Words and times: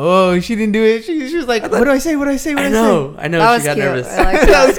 Oh, 0.00 0.38
she 0.38 0.54
didn't 0.54 0.70
do 0.72 0.84
it. 0.84 1.02
She, 1.04 1.28
she 1.28 1.36
was 1.36 1.46
like, 1.48 1.62
"What 1.70 1.82
do 1.84 1.90
I 1.90 1.98
say? 1.98 2.14
What 2.14 2.26
do 2.26 2.30
I 2.30 2.36
say? 2.36 2.54
What 2.54 2.66
I 2.66 2.68
do 2.68 2.76
I 2.76 2.80
know, 2.80 3.16
I 3.18 3.26
know. 3.28 3.38
That 3.40 3.50
she 3.50 3.54
was 3.56 3.64
got 3.64 3.74
cute. 3.74 3.84
nervous. 3.84 4.06
I 4.08 4.22
like 4.22 4.40
that 4.40 4.46
that. 4.52 4.68
was 4.68 4.78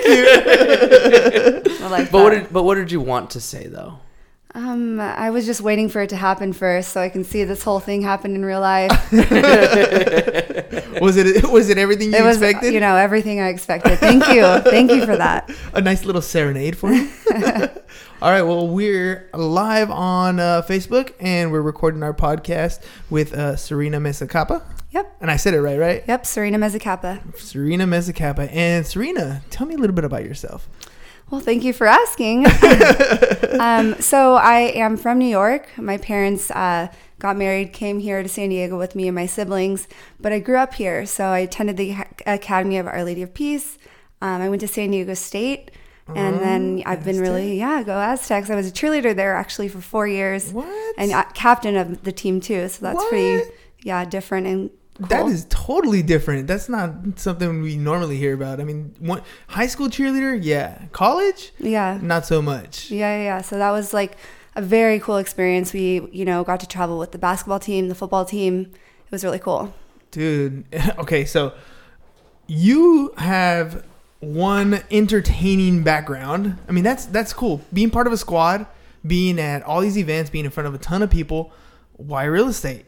cute. 1.68 1.82
I 1.86 1.88
like 1.90 2.10
but 2.12 2.24
what 2.24 2.30
that. 2.34 2.44
did 2.44 2.54
but 2.54 2.64
what 2.64 2.76
did 2.76 2.90
you 2.92 3.02
want 3.02 3.32
to 3.32 3.42
say 3.42 3.68
though? 3.68 4.00
Um, 4.56 5.00
I 5.00 5.30
was 5.30 5.46
just 5.46 5.62
waiting 5.62 5.90
for 5.90 6.02
it 6.02 6.10
to 6.10 6.16
happen 6.16 6.54
first, 6.54 6.92
so 6.94 7.00
I 7.02 7.10
can 7.10 7.24
see 7.24 7.44
this 7.44 7.62
whole 7.64 7.80
thing 7.80 8.02
happen 8.02 8.34
in 8.34 8.44
real 8.44 8.62
life. 8.62 8.90
was 9.12 9.28
it? 11.18 11.48
Was 11.52 11.70
it 11.70 11.78
everything 11.78 12.12
you 12.12 12.18
it 12.18 12.24
was, 12.24 12.42
expected? 12.42 12.74
you 12.74 12.80
know, 12.80 12.96
everything 12.96 13.40
I 13.40 13.50
expected. 13.50 14.00
Thank 14.00 14.28
you, 14.30 14.42
thank 14.72 14.90
you 14.92 15.06
for 15.06 15.16
that. 15.18 15.52
a 15.74 15.82
nice 15.82 16.04
little 16.04 16.24
serenade 16.24 16.76
for 16.78 16.92
you. 16.92 17.08
All 18.22 18.30
right. 18.32 18.42
Well, 18.42 18.68
we're 18.68 19.30
live 19.34 19.90
on 19.90 20.40
uh, 20.42 20.62
Facebook 20.68 21.14
and 21.22 21.54
we're 21.54 21.62
recording 21.62 22.04
our 22.04 22.14
podcast 22.14 22.84
with 23.10 23.34
uh, 23.34 23.56
Serena 23.56 24.00
Mezzacapa. 24.02 24.62
Yep, 24.92 25.18
And 25.22 25.32
I 25.32 25.38
said 25.38 25.54
it 25.54 25.62
right, 25.62 25.80
right? 25.80 26.04
yep. 26.08 26.26
Serena 26.26 26.58
Mezzacapa. 26.58 27.38
Serena 27.38 27.86
Mezzacapa. 27.86 28.50
And 28.54 28.86
Serena, 28.86 29.42
tell 29.52 29.68
me 29.68 29.76
a 29.76 29.78
little 29.78 29.96
bit 29.96 30.04
about 30.04 30.24
yourself. 30.26 30.68
Well, 31.30 31.40
thank 31.40 31.64
you 31.64 31.72
for 31.74 31.88
asking. 31.88 32.46
um, 33.60 33.96
so 34.02 34.34
I 34.36 34.72
am 34.76 34.98
from 34.98 35.20
New 35.20 35.28
York. 35.28 35.70
My 35.78 35.98
parents 35.98 36.50
uh, 36.52 36.88
got 37.20 37.38
married, 37.38 37.72
came 37.72 38.00
here 38.00 38.22
to 38.24 38.28
San 38.28 38.50
Diego 38.50 38.78
with 38.78 38.96
me 38.96 39.08
and 39.08 39.16
my 39.16 39.28
siblings, 39.28 39.88
but 40.20 40.34
I 40.34 40.40
grew 40.40 40.58
up 40.58 40.74
here. 40.74 41.06
So 41.06 41.26
I 41.26 41.40
attended 41.40 41.78
the 41.78 41.96
Academy 42.26 42.78
of 42.80 42.88
Our 42.88 43.04
Lady 43.04 43.22
of 43.22 43.34
Peace. 43.34 43.78
Um, 44.22 44.42
I 44.42 44.50
went 44.50 44.60
to 44.62 44.68
San 44.68 44.92
Diego 44.92 45.14
State. 45.14 45.72
And 46.16 46.40
then 46.40 46.84
I've 46.86 47.04
been 47.04 47.20
really, 47.20 47.58
yeah, 47.58 47.84
go 47.84 47.98
Aztecs. 47.98 48.50
I 48.50 48.56
was 48.56 48.68
a 48.68 48.72
cheerleader 48.72 49.16
there 49.16 49.36
actually 49.36 49.68
for 49.68 49.82
four 49.82 50.08
years. 50.08 50.52
What? 50.52 50.96
And 50.98 51.12
uh, 51.12 51.24
captain 51.34 51.76
of 51.76 52.04
the 52.04 52.12
team 52.12 52.42
too. 52.42 52.68
So 52.70 52.86
that's 52.86 53.04
pretty, 53.06 53.50
yeah, 53.82 54.06
different 54.06 54.48
and 54.48 54.70
cool. 55.00 55.08
That 55.08 55.28
is 55.28 55.46
totally 55.50 56.02
different. 56.04 56.48
That's 56.48 56.70
not 56.70 56.92
something 57.16 57.62
we 57.62 57.78
normally 57.78 58.18
hear 58.18 58.34
about. 58.34 58.60
I 58.60 58.64
mean, 58.64 58.96
one, 59.00 59.22
high 59.48 59.68
school 59.68 59.88
cheerleader, 59.88 60.38
yeah. 60.42 60.86
College, 60.92 61.52
yeah. 61.60 62.00
not 62.02 62.26
so 62.26 62.42
much. 62.42 62.92
Yeah, 62.92 63.16
yeah, 63.18 63.24
yeah. 63.24 63.42
So 63.42 63.58
that 63.58 63.72
was 63.72 63.94
like 63.94 64.18
a 64.56 64.62
very 64.62 65.00
cool 65.00 65.18
experience. 65.18 65.74
We, 65.74 66.08
you 66.12 66.26
know, 66.26 66.44
got 66.44 66.60
to 66.62 66.68
travel 66.68 67.00
with 67.00 67.12
the 67.12 67.18
basketball 67.18 67.60
team, 67.60 67.88
the 67.88 67.96
football 67.96 68.26
team. 68.26 68.72
It 69.06 69.12
was 69.12 69.24
really 69.24 69.40
cool. 69.40 69.74
Dude, 70.12 70.66
okay, 70.98 71.26
so 71.26 71.54
you 72.48 73.14
have 73.18 73.86
one 74.20 74.82
entertaining 74.92 75.84
background. 75.84 76.58
I 76.68 76.72
mean, 76.72 76.84
that's 76.84 77.06
that's 77.06 77.34
cool. 77.34 77.62
Being 77.72 77.90
part 77.90 78.08
of 78.08 78.14
a 78.14 78.18
squad, 78.18 78.66
being 79.06 79.40
at 79.40 79.64
all 79.64 79.82
these 79.82 79.98
events, 79.98 80.30
being 80.30 80.46
in 80.46 80.52
front 80.52 80.68
of 80.68 80.74
a 80.74 80.78
ton 80.78 81.02
of 81.02 81.10
people. 81.10 81.52
Why 81.94 82.24
real 82.26 82.48
estate? 82.48 82.86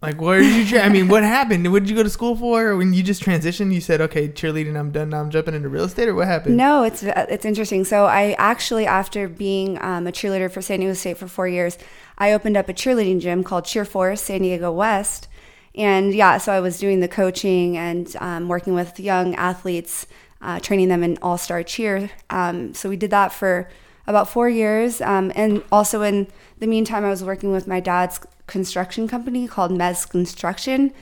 Like, 0.00 0.20
where 0.20 0.40
did 0.40 0.54
you? 0.54 0.64
Tra- 0.64 0.86
I 0.86 0.88
mean, 0.90 1.08
what 1.08 1.24
happened? 1.24 1.70
What 1.72 1.82
did 1.82 1.90
you 1.90 1.96
go 1.96 2.04
to 2.04 2.10
school 2.10 2.36
for? 2.36 2.68
Or 2.68 2.76
when 2.76 2.92
you 2.94 3.02
just 3.02 3.20
transitioned, 3.20 3.74
you 3.74 3.80
said, 3.80 4.00
"Okay, 4.00 4.28
cheerleading, 4.28 4.78
I'm 4.78 4.92
done. 4.92 5.10
Now 5.10 5.20
I'm 5.20 5.30
jumping 5.30 5.54
into 5.54 5.68
real 5.68 5.84
estate," 5.84 6.08
or 6.08 6.14
what 6.14 6.28
happened? 6.28 6.56
No, 6.56 6.84
it's 6.84 7.02
it's 7.02 7.44
interesting. 7.44 7.84
So 7.84 8.04
I 8.06 8.36
actually, 8.38 8.86
after 8.86 9.28
being 9.28 9.76
um, 9.82 10.06
a 10.06 10.12
cheerleader 10.12 10.50
for 10.50 10.62
San 10.62 10.78
Diego 10.78 10.94
State 10.94 11.18
for 11.18 11.26
four 11.26 11.48
years, 11.48 11.78
I 12.16 12.32
opened 12.32 12.56
up 12.56 12.68
a 12.68 12.72
cheerleading 12.72 13.20
gym 13.20 13.42
called 13.42 13.64
Cheer 13.64 13.84
Force 13.84 14.22
San 14.22 14.42
Diego 14.42 14.70
West, 14.70 15.26
and 15.74 16.14
yeah, 16.14 16.38
so 16.38 16.52
I 16.52 16.60
was 16.60 16.78
doing 16.78 17.00
the 17.00 17.08
coaching 17.08 17.76
and 17.76 18.14
um, 18.20 18.46
working 18.46 18.74
with 18.74 19.00
young 19.00 19.34
athletes, 19.34 20.06
uh, 20.40 20.60
training 20.60 20.88
them 20.88 21.02
in 21.02 21.18
all 21.22 21.38
star 21.38 21.62
cheer. 21.62 22.10
Um, 22.30 22.74
so 22.74 22.88
we 22.88 22.96
did 22.96 23.10
that 23.10 23.32
for 23.32 23.68
about 24.06 24.28
four 24.28 24.48
years, 24.48 25.00
um, 25.00 25.30
and 25.34 25.62
also 25.70 26.02
in 26.02 26.28
the 26.58 26.66
meantime, 26.66 27.04
I 27.04 27.10
was 27.10 27.22
working 27.22 27.52
with 27.52 27.66
my 27.66 27.80
dad's 27.80 28.20
construction 28.46 29.06
company 29.06 29.46
called 29.46 29.70
Mez 29.70 30.08
Construction, 30.08 30.92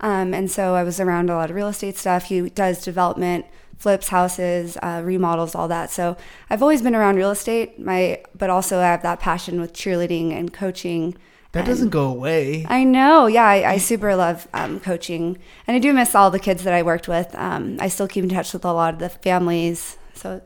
um, 0.00 0.32
and 0.32 0.50
so 0.50 0.74
I 0.74 0.84
was 0.84 1.00
around 1.00 1.28
a 1.30 1.34
lot 1.34 1.50
of 1.50 1.56
real 1.56 1.68
estate 1.68 1.96
stuff. 1.96 2.24
He 2.24 2.48
does 2.50 2.82
development 2.84 3.46
flips 3.82 4.08
houses, 4.10 4.76
uh, 4.80 5.02
remodels, 5.04 5.56
all 5.56 5.66
that. 5.66 5.90
So 5.90 6.16
I've 6.48 6.62
always 6.62 6.82
been 6.82 6.94
around 6.94 7.16
real 7.16 7.32
estate. 7.32 7.80
My, 7.80 8.22
but 8.38 8.48
also 8.48 8.78
I 8.78 8.84
have 8.84 9.02
that 9.02 9.18
passion 9.18 9.60
with 9.60 9.72
cheerleading 9.72 10.30
and 10.30 10.52
coaching. 10.52 11.16
That 11.52 11.66
doesn't 11.66 11.90
go 11.90 12.06
away. 12.06 12.64
I 12.68 12.84
know. 12.84 13.26
Yeah, 13.26 13.44
I, 13.44 13.72
I 13.72 13.76
super 13.78 14.16
love 14.16 14.48
um, 14.54 14.80
coaching, 14.80 15.38
and 15.66 15.76
I 15.76 15.78
do 15.78 15.92
miss 15.92 16.14
all 16.14 16.30
the 16.30 16.38
kids 16.38 16.64
that 16.64 16.72
I 16.72 16.82
worked 16.82 17.08
with. 17.08 17.34
Um, 17.34 17.76
I 17.78 17.88
still 17.88 18.08
keep 18.08 18.24
in 18.24 18.30
touch 18.30 18.52
with 18.52 18.64
a 18.64 18.72
lot 18.72 18.94
of 18.94 19.00
the 19.00 19.10
families. 19.10 19.98
So 20.14 20.40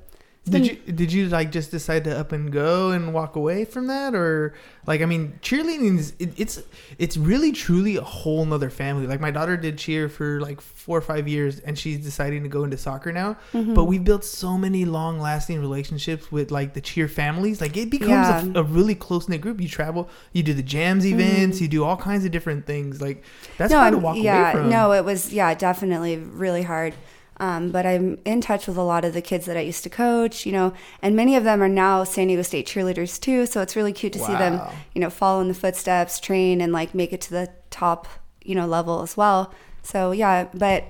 Did 0.48 0.64
you 0.64 0.76
did 0.92 1.12
you 1.12 1.28
like 1.28 1.50
just 1.50 1.72
decide 1.72 2.04
to 2.04 2.16
up 2.16 2.30
and 2.30 2.52
go 2.52 2.90
and 2.92 3.12
walk 3.12 3.34
away 3.34 3.64
from 3.64 3.88
that 3.88 4.14
or 4.14 4.54
like 4.86 5.00
I 5.02 5.04
mean 5.06 5.40
cheerleading 5.42 5.98
is 5.98 6.12
it, 6.20 6.34
it's 6.36 6.62
it's 6.98 7.16
really 7.16 7.50
truly 7.50 7.96
a 7.96 8.02
whole 8.02 8.44
nother 8.46 8.70
family 8.70 9.08
like 9.08 9.20
my 9.20 9.32
daughter 9.32 9.56
did 9.56 9.76
cheer 9.76 10.08
for 10.08 10.40
like 10.40 10.60
four 10.60 10.96
or 10.96 11.00
five 11.00 11.26
years 11.26 11.58
and 11.58 11.76
she's 11.76 11.98
deciding 11.98 12.44
to 12.44 12.48
go 12.48 12.62
into 12.62 12.76
soccer 12.78 13.12
now 13.12 13.36
Mm-hmm. 13.52 13.74
but 13.74 13.84
we've 13.86 14.04
built 14.04 14.24
so 14.24 14.56
many 14.56 14.84
long 14.84 15.18
lasting 15.18 15.60
relationships 15.60 16.30
with 16.30 16.52
like 16.52 16.74
the 16.74 16.80
cheer 16.80 17.08
families 17.08 17.60
like 17.60 17.76
it 17.76 17.90
becomes 17.90 18.10
Yeah. 18.10 18.40
Mm-hmm. 18.42 18.56
a, 18.56 18.60
a 18.60 18.62
really 18.62 18.94
close 18.94 19.28
knit 19.28 19.40
group 19.40 19.60
you 19.60 19.68
travel 19.68 20.08
you 20.32 20.44
do 20.44 20.54
the 20.54 20.62
jams 20.62 21.04
events 21.04 21.60
you 21.60 21.66
do 21.66 21.82
all 21.82 21.96
kinds 21.96 22.24
of 22.24 22.30
different 22.30 22.66
things 22.66 23.00
like 23.02 23.24
that's 23.58 23.72
hard 23.72 23.90
to 23.94 23.96
I'm- 23.96 24.02
walk 24.04 24.16
yeah, 24.18 24.52
away 24.52 24.60
from 24.60 24.70
no, 24.70 24.92
it 24.92 25.04
was 25.04 25.32
yeah, 25.32 25.52
definitely 25.54 26.18
really 26.18 26.62
hard. 26.62 26.94
Um, 27.38 27.70
but 27.70 27.84
I'm 27.84 28.18
in 28.24 28.40
touch 28.40 28.66
with 28.66 28.78
a 28.78 28.82
lot 28.82 29.04
of 29.04 29.12
the 29.12 29.20
kids 29.20 29.44
that 29.44 29.56
I 29.56 29.60
used 29.60 29.82
to 29.84 29.90
coach, 29.90 30.46
you 30.46 30.52
know, 30.52 30.72
and 31.02 31.14
many 31.14 31.36
of 31.36 31.44
them 31.44 31.62
are 31.62 31.68
now 31.68 32.02
San 32.04 32.28
Diego 32.28 32.42
State 32.42 32.66
cheerleaders 32.66 33.20
too. 33.20 33.44
So 33.44 33.60
it's 33.60 33.76
really 33.76 33.92
cute 33.92 34.14
to 34.14 34.18
see 34.18 34.32
them, 34.34 34.60
you 34.94 35.00
know, 35.00 35.10
follow 35.10 35.42
in 35.42 35.48
the 35.48 35.54
footsteps, 35.54 36.18
train, 36.18 36.60
and 36.60 36.72
like 36.72 36.94
make 36.94 37.12
it 37.12 37.20
to 37.22 37.30
the 37.30 37.50
top, 37.70 38.08
you 38.42 38.54
know, 38.54 38.66
level 38.66 39.02
as 39.02 39.16
well. 39.16 39.52
So 39.82 40.12
yeah, 40.12 40.48
but 40.54 40.84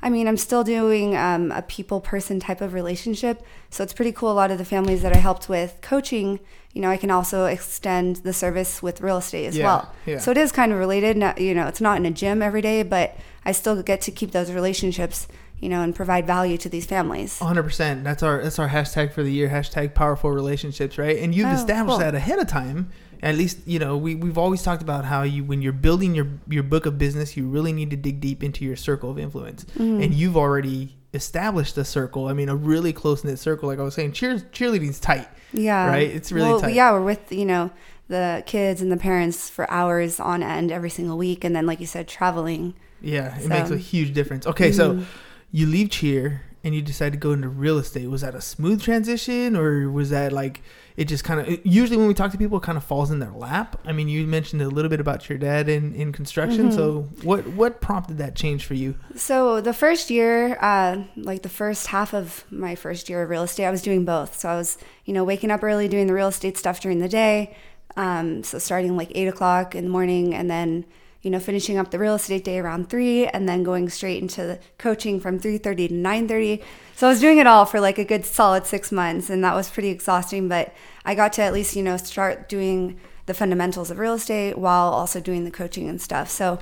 I 0.00 0.10
mean, 0.10 0.28
I'm 0.28 0.36
still 0.36 0.62
doing 0.62 1.16
um, 1.16 1.50
a 1.50 1.62
people 1.62 2.00
person 2.00 2.38
type 2.38 2.60
of 2.60 2.72
relationship. 2.72 3.42
So 3.70 3.82
it's 3.82 3.92
pretty 3.92 4.12
cool. 4.12 4.30
A 4.30 4.32
lot 4.32 4.52
of 4.52 4.58
the 4.58 4.64
families 4.64 5.02
that 5.02 5.12
I 5.12 5.18
helped 5.18 5.48
with 5.48 5.78
coaching, 5.82 6.38
you 6.72 6.80
know, 6.80 6.88
I 6.88 6.96
can 6.96 7.10
also 7.10 7.46
extend 7.46 8.16
the 8.16 8.32
service 8.32 8.80
with 8.80 9.00
real 9.00 9.18
estate 9.18 9.46
as 9.46 9.56
Yeah, 9.56 9.64
well. 9.64 9.94
yeah. 10.06 10.18
So 10.18 10.30
it 10.30 10.36
is 10.36 10.52
kind 10.52 10.72
of 10.72 10.78
related. 10.78 11.16
Not, 11.16 11.40
you 11.40 11.52
know, 11.52 11.66
it's 11.66 11.80
not 11.80 11.96
in 11.96 12.06
a 12.06 12.12
gym 12.12 12.42
every 12.42 12.62
day, 12.62 12.84
but 12.84 13.16
I 13.44 13.50
still 13.50 13.82
get 13.82 14.00
to 14.02 14.12
keep 14.12 14.30
those 14.30 14.52
relationships, 14.52 15.26
you 15.60 15.68
know, 15.68 15.82
and 15.82 15.94
provide 15.94 16.26
value 16.26 16.56
to 16.58 16.68
these 16.68 16.86
families. 16.86 17.38
100% 17.40 18.04
that's 18.04 18.22
our 18.22 18.42
that's 18.42 18.58
our 18.58 18.68
hashtag 18.68 19.12
for 19.12 19.22
the 19.22 19.32
year 19.32 19.48
hashtag 19.48 19.94
powerful 19.94 20.30
relationships 20.30 20.98
right 20.98 21.18
and 21.18 21.34
you've 21.34 21.46
Oh, 21.48 21.52
established 21.52 21.94
cool. 21.94 21.98
that 21.98 22.14
ahead 22.14 22.38
of 22.38 22.46
time 22.46 22.90
at 23.22 23.34
least 23.34 23.58
you 23.66 23.78
know 23.78 23.96
we, 23.96 24.14
we've 24.14 24.38
always 24.38 24.62
talked 24.62 24.82
about 24.82 25.04
how 25.04 25.22
you 25.22 25.42
when 25.44 25.60
you're 25.62 25.72
building 25.72 26.14
your 26.14 26.28
your 26.48 26.62
book 26.62 26.86
of 26.86 26.98
business 26.98 27.36
you 27.36 27.46
really 27.48 27.72
need 27.72 27.90
to 27.90 27.96
dig 27.96 28.20
deep 28.20 28.42
into 28.44 28.64
your 28.64 28.76
circle 28.76 29.10
of 29.10 29.18
influence 29.18 29.64
Mm-hmm. 29.64 30.02
and 30.02 30.14
you've 30.14 30.36
already 30.36 30.96
established 31.14 31.76
a 31.78 31.84
circle 31.84 32.26
i 32.28 32.32
mean 32.32 32.48
a 32.48 32.54
really 32.56 32.92
close-knit 32.92 33.38
circle 33.38 33.68
like 33.68 33.78
i 33.78 33.82
was 33.82 33.94
saying 33.94 34.12
cheer, 34.12 34.36
cheerleading's 34.52 35.00
tight 35.00 35.26
Yeah. 35.52 35.88
Right? 35.88 36.08
It's 36.10 36.30
really 36.30 36.50
well, 36.50 36.60
tight. 36.60 36.74
Yeah, 36.74 36.92
we're 36.92 37.02
with, 37.02 37.32
you 37.32 37.46
know, 37.46 37.70
the 38.08 38.42
kids 38.46 38.80
and 38.82 38.92
the 38.92 38.96
parents 38.98 39.48
for 39.50 39.68
hours 39.70 40.20
on 40.20 40.42
end 40.42 40.70
every 40.70 40.90
single 40.90 41.16
week. 41.16 41.42
And 41.44 41.56
then, 41.56 41.64
like 41.66 41.80
you 41.80 41.86
said, 41.86 42.06
traveling. 42.06 42.74
yeah 43.00 43.36
it 43.36 43.42
So- 43.44 43.48
makes 43.48 43.70
a 43.70 43.76
huge 43.78 44.12
difference 44.12 44.46
okay 44.46 44.70
so 44.72 45.00
you 45.50 45.66
leave 45.66 45.90
cheer 45.90 46.42
and 46.64 46.74
you 46.74 46.82
decide 46.82 47.12
to 47.12 47.18
go 47.18 47.32
into 47.32 47.48
real 47.48 47.78
estate. 47.78 48.08
Was 48.08 48.22
that 48.22 48.34
a 48.34 48.40
smooth 48.40 48.82
transition, 48.82 49.56
or 49.56 49.90
was 49.90 50.10
that 50.10 50.32
like 50.32 50.60
it 50.96 51.06
just 51.06 51.24
kind 51.24 51.40
of? 51.40 51.64
Usually, 51.64 51.96
when 51.96 52.08
we 52.08 52.14
talk 52.14 52.32
to 52.32 52.38
people, 52.38 52.58
it 52.58 52.62
kind 52.62 52.76
of 52.76 52.84
falls 52.84 53.10
in 53.10 53.20
their 53.20 53.30
lap. 53.30 53.80
I 53.84 53.92
mean, 53.92 54.08
you 54.08 54.26
mentioned 54.26 54.60
a 54.62 54.68
little 54.68 54.88
bit 54.88 55.00
about 55.00 55.28
your 55.28 55.38
dad 55.38 55.68
in 55.68 55.94
in 55.94 56.12
construction. 56.12 56.72
So, 56.72 57.02
what 57.22 57.46
what 57.48 57.80
prompted 57.80 58.18
that 58.18 58.34
change 58.34 58.66
for 58.66 58.74
you? 58.74 58.96
So 59.14 59.60
the 59.60 59.72
first 59.72 60.10
year, 60.10 60.58
uh, 60.60 61.04
like 61.16 61.42
the 61.42 61.48
first 61.48 61.88
half 61.88 62.12
of 62.12 62.44
my 62.50 62.74
first 62.74 63.08
year 63.08 63.22
of 63.22 63.30
real 63.30 63.44
estate, 63.44 63.64
I 63.64 63.70
was 63.70 63.82
doing 63.82 64.04
both. 64.04 64.38
So 64.38 64.48
I 64.48 64.56
was, 64.56 64.78
you 65.04 65.14
know, 65.14 65.24
waking 65.24 65.50
up 65.50 65.62
early 65.62 65.88
doing 65.88 66.06
the 66.06 66.14
real 66.14 66.28
estate 66.28 66.58
stuff 66.58 66.80
during 66.80 66.98
the 66.98 67.08
day. 67.08 67.56
Um, 67.96 68.44
so 68.44 68.58
starting 68.58 68.96
like 68.96 69.10
eight 69.14 69.28
o'clock 69.28 69.74
in 69.74 69.84
the 69.84 69.90
morning, 69.90 70.34
and 70.34 70.50
then 70.50 70.84
you 71.22 71.30
know 71.30 71.40
finishing 71.40 71.76
up 71.78 71.90
the 71.90 71.98
real 71.98 72.14
estate 72.14 72.44
day 72.44 72.58
around 72.58 72.88
three, 72.88 73.26
and 73.26 73.48
then 73.48 73.62
going 73.62 73.88
straight 73.88 74.22
into 74.22 74.42
the 74.42 74.58
coaching 74.78 75.20
from 75.20 75.38
three 75.38 75.58
thirty 75.58 75.88
to 75.88 75.94
nine 75.94 76.28
thirty. 76.28 76.62
So 76.96 77.06
I 77.06 77.10
was 77.10 77.20
doing 77.20 77.38
it 77.38 77.46
all 77.46 77.64
for 77.64 77.80
like 77.80 77.98
a 77.98 78.04
good 78.04 78.24
solid 78.24 78.66
six 78.66 78.92
months, 78.92 79.30
and 79.30 79.42
that 79.44 79.54
was 79.54 79.70
pretty 79.70 79.88
exhausting. 79.88 80.48
But 80.48 80.74
I 81.04 81.14
got 81.14 81.32
to 81.34 81.42
at 81.42 81.52
least 81.52 81.76
you 81.76 81.82
know 81.82 81.96
start 81.96 82.48
doing 82.48 82.98
the 83.26 83.34
fundamentals 83.34 83.90
of 83.90 83.98
real 83.98 84.14
estate 84.14 84.56
while 84.56 84.88
also 84.88 85.20
doing 85.20 85.44
the 85.44 85.50
coaching 85.50 85.88
and 85.88 86.00
stuff. 86.00 86.30
So, 86.30 86.58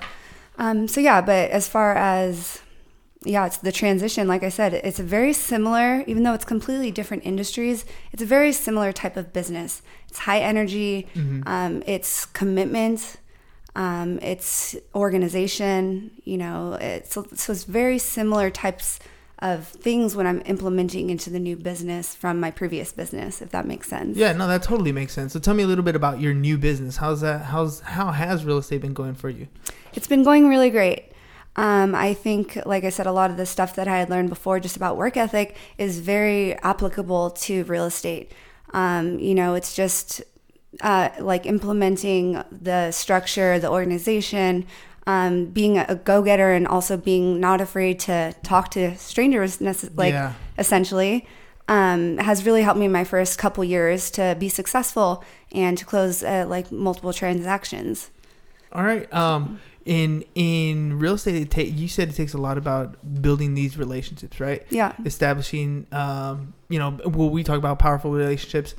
um, 0.58 0.88
so 0.88 1.00
yeah. 1.00 1.20
But 1.20 1.50
as 1.50 1.68
far 1.68 1.94
as 1.94 2.60
yeah, 3.26 3.46
it's 3.46 3.58
the 3.58 3.72
transition. 3.72 4.28
Like 4.28 4.42
I 4.42 4.48
said, 4.48 4.72
it's 4.72 5.00
a 5.00 5.02
very 5.02 5.32
similar, 5.32 6.04
even 6.06 6.22
though 6.22 6.34
it's 6.34 6.44
completely 6.44 6.90
different 6.92 7.24
industries, 7.26 7.84
it's 8.12 8.22
a 8.22 8.26
very 8.26 8.52
similar 8.52 8.92
type 8.92 9.16
of 9.16 9.32
business. 9.32 9.82
It's 10.08 10.20
high 10.20 10.38
energy, 10.38 11.08
um, 11.46 11.82
it's 11.86 12.24
commitment, 12.26 13.16
um, 13.76 14.18
it's 14.22 14.74
organization, 14.94 16.10
you 16.24 16.38
know, 16.38 16.78
it's, 16.80 17.12
so 17.12 17.26
it's 17.30 17.64
very 17.64 17.98
similar 17.98 18.48
types 18.48 18.98
of 19.40 19.68
things 19.68 20.16
when 20.16 20.26
I'm 20.26 20.40
implementing 20.46 21.10
into 21.10 21.28
the 21.28 21.38
new 21.38 21.56
business 21.56 22.14
from 22.14 22.40
my 22.40 22.50
previous 22.50 22.90
business, 22.92 23.42
if 23.42 23.50
that 23.50 23.66
makes 23.66 23.86
sense. 23.86 24.16
Yeah, 24.16 24.32
no, 24.32 24.48
that 24.48 24.62
totally 24.62 24.92
makes 24.92 25.12
sense. 25.12 25.34
So, 25.34 25.38
tell 25.38 25.52
me 25.52 25.62
a 25.62 25.66
little 25.66 25.84
bit 25.84 25.94
about 25.94 26.22
your 26.22 26.32
new 26.32 26.56
business. 26.56 26.96
How's 26.96 27.20
that? 27.20 27.42
How's 27.42 27.80
how 27.80 28.12
has 28.12 28.46
real 28.46 28.56
estate 28.56 28.80
been 28.80 28.94
going 28.94 29.14
for 29.14 29.28
you? 29.28 29.46
It's 29.92 30.08
been 30.08 30.22
going 30.22 30.48
really 30.48 30.70
great. 30.70 31.12
Um, 31.56 31.94
I 31.94 32.14
think, 32.14 32.58
like 32.64 32.84
I 32.84 32.88
said, 32.88 33.06
a 33.06 33.12
lot 33.12 33.30
of 33.30 33.36
the 33.36 33.44
stuff 33.44 33.76
that 33.76 33.88
I 33.88 33.98
had 33.98 34.08
learned 34.08 34.30
before 34.30 34.58
just 34.58 34.76
about 34.76 34.96
work 34.96 35.18
ethic 35.18 35.54
is 35.76 36.00
very 36.00 36.54
applicable 36.60 37.30
to 37.30 37.64
real 37.64 37.84
estate. 37.84 38.32
Um, 38.72 39.18
you 39.18 39.34
know, 39.34 39.54
it's 39.54 39.76
just 39.76 40.22
uh, 40.80 41.10
like 41.20 41.46
implementing 41.46 42.42
the 42.50 42.90
structure, 42.90 43.58
the 43.58 43.70
organization, 43.70 44.66
um, 45.06 45.46
being 45.46 45.78
a 45.78 45.94
go 45.94 46.22
getter, 46.22 46.52
and 46.52 46.66
also 46.66 46.96
being 46.96 47.38
not 47.40 47.60
afraid 47.60 47.98
to 48.00 48.34
talk 48.42 48.70
to 48.72 48.96
strangers, 48.96 49.58
necess- 49.58 49.90
like 49.96 50.12
Yeah. 50.12 50.32
essentially. 50.58 51.26
Um, 51.68 52.18
has 52.18 52.46
really 52.46 52.62
helped 52.62 52.78
me 52.78 52.86
in 52.86 52.92
my 52.92 53.02
first 53.02 53.38
couple 53.38 53.64
years 53.64 54.08
to 54.12 54.36
be 54.38 54.48
successful 54.48 55.24
and 55.52 55.76
to 55.78 55.84
close 55.84 56.22
uh, 56.22 56.44
like 56.48 56.70
multiple 56.70 57.12
transactions. 57.12 58.10
All 58.72 58.84
right. 58.84 59.12
Um, 59.12 59.58
in 59.84 60.24
in 60.36 60.98
real 61.00 61.14
estate, 61.14 61.34
it 61.42 61.50
ta- 61.50 61.60
you 61.62 61.88
said 61.88 62.08
it 62.08 62.14
takes 62.14 62.34
a 62.34 62.38
lot 62.38 62.56
about 62.58 62.96
building 63.20 63.54
these 63.54 63.76
relationships, 63.78 64.38
right? 64.38 64.64
Yeah. 64.70 64.92
Establishing, 65.04 65.86
um, 65.92 66.54
you 66.68 66.78
know, 66.78 66.98
well, 67.04 67.30
we 67.30 67.42
talk 67.42 67.58
about 67.58 67.78
powerful 67.80 68.12
relationships 68.12 68.74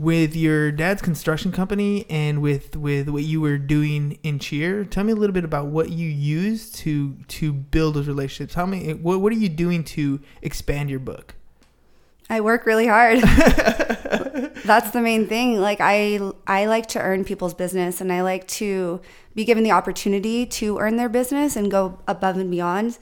with 0.00 0.34
your 0.34 0.72
dad's 0.72 1.02
construction 1.02 1.52
company 1.52 2.06
and 2.08 2.40
with 2.40 2.74
with 2.74 3.10
what 3.10 3.22
you 3.22 3.38
were 3.38 3.58
doing 3.58 4.18
in 4.22 4.38
cheer. 4.38 4.82
Tell 4.82 5.04
me 5.04 5.12
a 5.12 5.14
little 5.14 5.34
bit 5.34 5.44
about 5.44 5.66
what 5.66 5.90
you 5.90 6.08
use 6.08 6.72
to 6.72 7.18
to 7.28 7.52
build 7.52 7.94
those 7.96 8.08
relationships. 8.08 8.54
How 8.54 8.64
many? 8.64 8.94
What 8.94 9.20
what 9.20 9.30
are 9.30 9.36
you 9.36 9.50
doing 9.50 9.84
to 9.84 10.18
expand 10.40 10.88
your 10.88 11.00
book? 11.00 11.34
I 12.30 12.40
work 12.40 12.64
really 12.64 12.86
hard. 12.86 13.18
That's 14.64 14.90
the 14.92 15.02
main 15.02 15.26
thing. 15.26 15.60
Like 15.60 15.82
I 15.82 16.18
I 16.46 16.64
like 16.64 16.86
to 16.88 16.98
earn 16.98 17.22
people's 17.26 17.52
business 17.52 18.00
and 18.00 18.10
I 18.10 18.22
like 18.22 18.48
to 18.48 19.02
be 19.34 19.44
given 19.44 19.64
the 19.64 19.72
opportunity 19.72 20.46
to 20.46 20.78
earn 20.78 20.96
their 20.96 21.10
business 21.10 21.56
and 21.56 21.70
go 21.70 21.98
above 22.08 22.38
and 22.38 22.50
beyond. 22.50 22.96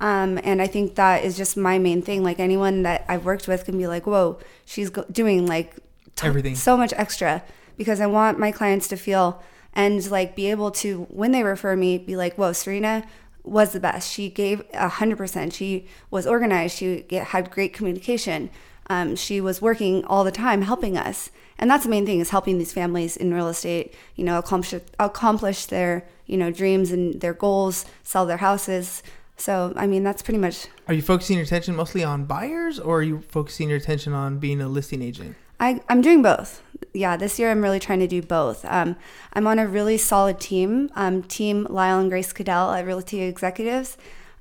Um, 0.00 0.40
and 0.42 0.60
I 0.60 0.66
think 0.66 0.96
that 0.96 1.22
is 1.22 1.36
just 1.36 1.56
my 1.56 1.78
main 1.78 2.02
thing. 2.02 2.24
Like 2.24 2.40
anyone 2.40 2.82
that 2.82 3.04
I've 3.06 3.24
worked 3.24 3.46
with 3.46 3.66
can 3.66 3.78
be 3.78 3.86
like, 3.86 4.04
"Whoa, 4.04 4.40
she's 4.64 4.90
go- 4.90 5.04
doing 5.12 5.46
like 5.46 5.76
t- 6.20 6.26
Everything. 6.26 6.54
so 6.54 6.76
much 6.76 6.92
extra," 6.96 7.42
because 7.76 8.00
I 8.00 8.06
want 8.06 8.38
my 8.38 8.52
clients 8.52 8.88
to 8.88 8.96
feel 8.96 9.42
and 9.72 10.08
like 10.10 10.34
be 10.34 10.50
able 10.50 10.70
to 10.72 11.06
when 11.10 11.32
they 11.32 11.42
refer 11.42 11.76
me, 11.76 11.98
be 11.98 12.16
like, 12.16 12.34
"Whoa, 12.36 12.52
Serena 12.52 13.04
was 13.44 13.72
the 13.72 13.80
best. 13.80 14.10
She 14.12 14.28
gave 14.28 14.62
a 14.74 14.88
hundred 14.88 15.18
percent. 15.18 15.52
She 15.52 15.86
was 16.10 16.26
organized. 16.26 16.76
She 16.76 17.02
get, 17.02 17.28
had 17.28 17.50
great 17.50 17.72
communication. 17.72 18.50
Um, 18.88 19.14
she 19.14 19.40
was 19.40 19.62
working 19.62 20.04
all 20.04 20.24
the 20.24 20.32
time 20.32 20.62
helping 20.62 20.96
us, 20.96 21.30
and 21.58 21.70
that's 21.70 21.84
the 21.84 21.90
main 21.90 22.04
thing 22.04 22.18
is 22.20 22.30
helping 22.30 22.58
these 22.58 22.72
families 22.72 23.16
in 23.16 23.32
real 23.32 23.48
estate. 23.48 23.94
You 24.16 24.24
know, 24.24 24.38
accomplish 24.38 24.82
accomplish 24.98 25.66
their 25.66 26.06
you 26.26 26.36
know 26.36 26.50
dreams 26.50 26.90
and 26.90 27.20
their 27.20 27.34
goals, 27.34 27.84
sell 28.02 28.26
their 28.26 28.38
houses. 28.38 29.02
So 29.36 29.72
I 29.76 29.86
mean, 29.86 30.02
that's 30.02 30.22
pretty 30.22 30.38
much. 30.38 30.66
Are 30.88 30.94
you 30.94 31.02
focusing 31.02 31.36
your 31.36 31.44
attention 31.44 31.76
mostly 31.76 32.02
on 32.04 32.24
buyers, 32.24 32.78
or 32.78 32.98
are 32.98 33.02
you 33.02 33.22
focusing 33.28 33.68
your 33.68 33.78
attention 33.78 34.12
on 34.12 34.38
being 34.38 34.60
a 34.60 34.68
listing 34.68 35.02
agent? 35.02 35.36
I, 35.60 35.80
I'm 35.88 36.00
doing 36.00 36.22
both. 36.22 36.62
Yeah, 36.94 37.16
this 37.16 37.38
year 37.38 37.50
I'm 37.50 37.62
really 37.62 37.78
trying 37.78 38.00
to 38.00 38.08
do 38.08 38.22
both. 38.22 38.64
Um, 38.64 38.96
I'm 39.34 39.46
on 39.46 39.58
a 39.58 39.68
really 39.68 39.98
solid 39.98 40.40
team, 40.40 40.90
um, 40.96 41.22
Team 41.22 41.66
Lyle 41.70 42.00
and 42.00 42.10
Grace 42.10 42.32
Cadell 42.32 42.72
at 42.72 42.86
Realty 42.86 43.20
Executives. 43.22 43.96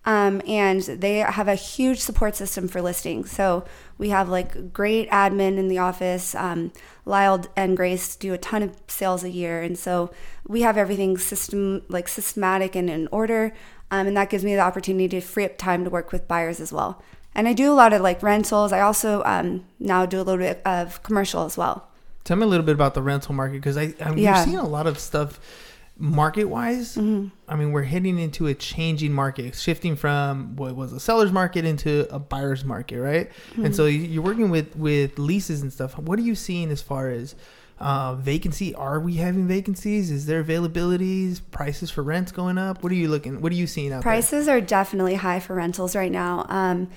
Um, 0.05 0.41
and 0.47 0.81
they 0.81 1.17
have 1.17 1.49
a 1.49 1.55
huge 1.55 1.99
support 1.99 2.35
system 2.35 2.67
for 2.69 2.81
listings. 2.81 3.31
So 3.31 3.65
we 3.97 4.09
have 4.09 4.29
like 4.29 4.71
great 4.71 5.09
admin 5.11 5.57
in 5.57 5.67
the 5.67 5.77
office. 5.77 6.33
Um, 6.33 6.71
Lyle 7.05 7.45
and 7.55 7.75
Grace 7.75 8.15
do 8.15 8.33
a 8.33 8.37
ton 8.37 8.63
of 8.63 8.75
sales 8.87 9.23
a 9.23 9.29
year, 9.29 9.61
and 9.61 9.77
so 9.77 10.11
we 10.47 10.61
have 10.61 10.77
everything 10.77 11.17
system 11.17 11.83
like 11.89 12.07
systematic 12.07 12.75
and 12.75 12.89
in 12.89 13.09
order. 13.11 13.53
Um, 13.91 14.07
and 14.07 14.15
that 14.15 14.29
gives 14.29 14.45
me 14.45 14.55
the 14.55 14.61
opportunity 14.61 15.09
to 15.09 15.21
free 15.21 15.45
up 15.45 15.57
time 15.57 15.83
to 15.83 15.89
work 15.89 16.11
with 16.11 16.27
buyers 16.27 16.59
as 16.59 16.71
well. 16.71 17.03
And 17.35 17.47
I 17.47 17.53
do 17.53 17.71
a 17.71 17.75
lot 17.75 17.93
of 17.93 18.01
like 18.01 18.21
rentals. 18.23 18.71
I 18.73 18.81
also 18.81 19.23
um, 19.23 19.65
now 19.79 20.05
do 20.05 20.17
a 20.19 20.23
little 20.23 20.39
bit 20.41 20.61
of 20.65 21.01
commercial 21.03 21.45
as 21.45 21.57
well. 21.57 21.87
Tell 22.23 22.37
me 22.37 22.43
a 22.43 22.47
little 22.47 22.65
bit 22.65 22.73
about 22.75 22.93
the 22.95 23.01
rental 23.01 23.33
market 23.33 23.55
because 23.55 23.77
I, 23.77 23.93
I 24.01 24.09
we've 24.11 24.19
Yeah. 24.19 24.43
seen 24.43 24.55
a 24.57 24.67
lot 24.67 24.87
of 24.87 24.99
stuff 24.99 25.39
market 25.97 26.45
wise. 26.45 26.97
I 26.97 27.01
mean, 27.55 27.71
we're 27.71 27.83
heading 27.83 28.17
into 28.19 28.47
a 28.47 28.53
changing 28.53 29.11
market, 29.13 29.53
shifting 29.55 29.95
from 29.95 30.55
what 30.55 30.75
was 30.75 30.93
a 30.93 30.99
seller's 30.99 31.31
market 31.31 31.65
into 31.65 32.07
a 32.13 32.19
buyer's 32.19 32.63
market, 32.63 33.01
right? 33.01 33.29
And 33.57 33.75
so 33.75 33.85
you- 33.85 33.99
you're 34.01 34.23
working 34.23 34.49
with 34.49 34.75
with 34.75 35.19
leases 35.19 35.61
and 35.61 35.71
stuff. 35.73 35.97
What 35.97 36.17
are 36.19 36.21
you 36.23 36.35
seeing 36.35 36.71
as 36.71 36.81
far 36.81 37.09
as 37.09 37.35
uh, 37.79 38.15
vacancy? 38.15 38.75
Are 38.75 38.99
we 38.99 39.15
having 39.15 39.47
vacancies? 39.47 40.11
Is 40.11 40.25
there 40.25 40.43
availabilities? 40.43 41.39
Prices 41.51 41.89
for 41.89 42.01
rents 42.03 42.31
going 42.31 42.57
up? 42.57 42.83
What 42.83 42.91
are 42.91 42.95
you 42.95 43.07
looking? 43.09 43.39
What 43.41 43.51
are 43.51 43.55
you 43.55 43.67
seeing 43.67 43.87
out 43.93 43.97
there? 43.97 44.01
Prices 44.03 44.47
are 44.47 44.59
definitely 44.61 45.15
high 45.15 45.39
for 45.39 45.55
rentals 45.55 45.95
right 45.95 46.11
now. 46.11 46.45
Um, 46.49 46.89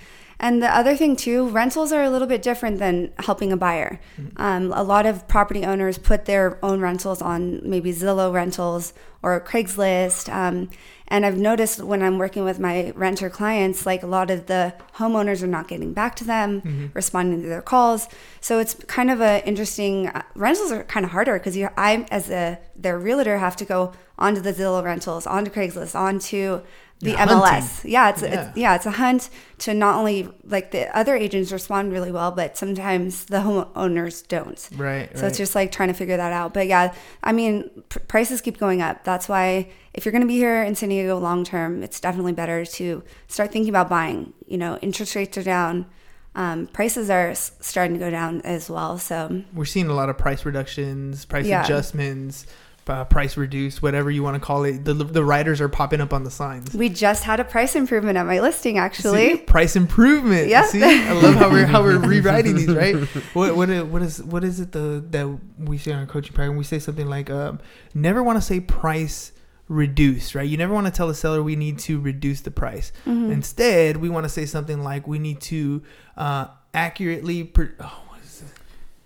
and 0.43 0.61
the 0.61 0.77
other 0.77 0.97
thing 0.97 1.15
too, 1.15 1.49
rentals 1.49 1.93
are 1.93 2.03
a 2.03 2.11
little 2.11 2.27
bit 2.27 2.43
different 2.43 2.79
than 2.81 3.13
helping 3.21 3.53
a 3.53 3.57
buyer. 3.57 4.01
Um, 4.37 4.73
a 4.73 4.83
lot 4.83 5.07
of 5.07 5.29
property 5.29 5.65
owners 5.65 5.99
put 5.99 6.25
their 6.25 6.59
own 6.65 6.81
rentals 6.81 7.23
on 7.23 7.61
maybe 7.63 7.93
Zillow 7.93 8.33
rentals 8.33 8.93
or 9.23 9.41
Craigslist. 9.41 10.33
Um, 10.35 10.69
and 11.13 11.25
I've 11.27 11.37
noticed 11.51 11.77
when 11.91 12.03
I'm 12.03 12.17
working 12.19 12.43
with 12.45 12.59
my 12.59 12.93
renter 12.97 13.29
clients, 13.31 13.85
like 13.91 14.03
a 14.03 14.07
lot 14.07 14.31
of 14.31 14.47
the 14.47 14.75
homeowners 14.97 15.43
are 15.43 15.53
not 15.59 15.69
getting 15.69 15.93
back 15.93 16.17
to 16.17 16.25
them, 16.25 16.91
responding 16.95 17.43
to 17.43 17.49
their 17.49 17.63
calls. 17.73 18.09
So 18.41 18.59
it's 18.59 18.75
kind 18.99 19.11
of 19.11 19.21
an 19.21 19.43
interesting. 19.51 20.09
Uh, 20.09 20.23
rentals 20.35 20.73
are 20.73 20.85
kind 20.95 21.05
of 21.07 21.13
harder 21.13 21.35
because 21.39 21.55
you, 21.57 21.69
I, 21.77 22.07
as 22.11 22.31
a 22.31 22.59
their 22.85 22.99
realtor, 22.99 23.37
have 23.39 23.57
to 23.57 23.65
go 23.65 23.93
onto 24.19 24.41
the 24.41 24.53
Zillow 24.53 24.83
rentals, 24.83 25.27
onto 25.27 25.51
Craigslist, 25.51 25.95
onto 25.95 26.63
the 27.01 27.11
You're 27.11 27.19
MLS. 27.19 27.49
hunting. 27.49 27.91
Yeah, 27.91 28.11
it's, 28.11 28.23
Yeah. 28.23 28.29
it's 28.49 28.57
yeah, 28.57 28.75
it's 28.77 28.87
a 28.87 28.93
hunt 28.93 29.29
to 29.65 29.75
not 29.75 29.97
only 29.97 30.29
like 30.45 30.71
the 30.71 30.85
other 30.97 31.15
agents 31.17 31.51
respond 31.53 31.93
really 31.93 32.13
well, 32.13 32.31
but 32.31 32.57
sometimes 32.57 33.25
the 33.27 33.39
homeowners 33.39 34.27
don't. 34.29 34.61
Right, 34.77 35.11
So 35.17 35.23
right. 35.23 35.29
it's 35.29 35.39
just 35.39 35.55
like 35.55 35.73
trying 35.73 35.89
to 35.89 35.95
figure 35.95 36.17
that 36.17 36.33
out. 36.33 36.55
But 36.55 36.69
yeah, 36.69 36.95
I 37.23 37.33
mean, 37.33 37.69
pr- 37.89 37.99
prices 38.13 38.41
keep 38.41 38.57
going 38.59 38.81
up. 38.83 39.03
That's 39.05 39.29
why 39.29 39.69
if 39.95 40.05
you're 40.05 40.13
going 40.13 40.23
to 40.23 40.29
be 40.29 40.37
here 40.37 40.63
in 40.63 40.75
San 40.75 40.89
Diego 40.89 41.19
long 41.19 41.45
term, 41.45 41.83
it's 41.83 42.01
definitely 42.01 42.33
better 42.33 42.65
to 42.65 43.03
start 43.29 43.53
thinking 43.53 43.69
about 43.71 43.89
buying. 43.89 44.33
You 44.47 44.59
know, 44.59 44.79
interest 44.83 45.15
rates 45.15 45.37
are 45.39 45.43
down. 45.43 45.87
Um, 46.35 46.67
prices 46.69 47.11
are 47.11 47.29
s- 47.29 47.53
starting 47.61 47.93
to 47.95 47.99
go 47.99 48.11
down 48.11 48.41
as 48.41 48.71
well. 48.71 48.97
So 48.99 49.43
We're 49.53 49.67
seeing 49.67 49.89
a 49.89 49.95
lot 49.95 50.09
of 50.09 50.17
price 50.17 50.47
reductions, 50.47 51.27
price 51.27 51.45
Yeah. 51.47 51.63
adjustments, 51.63 52.47
uh, 52.89 53.05
price 53.05 53.37
reduced, 53.37 53.83
whatever 53.83 54.11
you 54.11 54.23
want 54.23 54.35
to 54.37 54.41
call 54.41 54.65
it. 54.65 54.85
The 54.87 54.95
the 54.95 55.23
riders 55.23 55.61
are 55.61 55.69
popping 55.69 56.01
up 56.01 56.13
on 56.15 56.25
the 56.25 56.31
signs. 56.31 56.75
we 56.75 56.89
just 56.89 57.23
had 57.25 57.39
a 57.39 57.45
price 57.45 57.77
improvement 57.77 58.17
at 58.17 58.25
my 58.27 58.41
listing 58.41 58.79
actually. 58.79 59.33
See? 59.33 59.37
price 59.43 59.77
improvement. 59.77 60.49
Yeah. 60.49 60.65
See, 60.65 60.83
I 60.83 61.13
love 61.13 61.35
how 61.35 61.51
we're 61.51 61.67
how 61.67 61.83
we're 61.83 61.99
rewriting 62.15 62.57
these, 62.57 62.67
right? 62.73 62.97
What 63.35 63.55
what 63.55 63.69
what 63.89 64.01
is 64.03 64.23
what 64.23 64.43
is 64.43 64.59
it 64.59 64.73
the 64.73 65.05
that 65.11 65.39
we 65.59 65.77
say 65.77 65.93
on 65.93 65.99
our 66.01 66.07
coaching 66.07 66.33
program? 66.33 66.57
We 66.57 66.65
say 66.65 66.79
something 66.79 67.07
like, 67.09 67.29
um, 67.31 67.61
"Never 67.95 68.23
want 68.23 68.39
to 68.39 68.43
say 68.43 68.59
price 68.59 69.33
reduce, 69.73 70.35
right? 70.35 70.49
You 70.49 70.57
never 70.57 70.75
want 70.75 70.87
to 70.87 70.93
tell 70.93 71.09
the 71.09 71.15
seller 71.15 71.43
we 71.43 71.57
need 71.57 71.79
to 71.81 71.99
reduce 72.01 72.43
the 72.43 72.51
price. 72.51 72.93
Instead, 73.07 73.97
we 73.97 74.09
want 74.09 74.25
to 74.25 74.29
say 74.29 74.47
something 74.47 74.83
like 74.85 75.07
we 75.09 75.19
need 75.19 75.41
to 75.43 75.83
uh, 76.17 76.47
accurately. 76.75 77.45
Per- 77.45 77.75
oh, 77.81 78.03
what 78.09 78.21
is 78.23 78.43
it? 78.43 78.49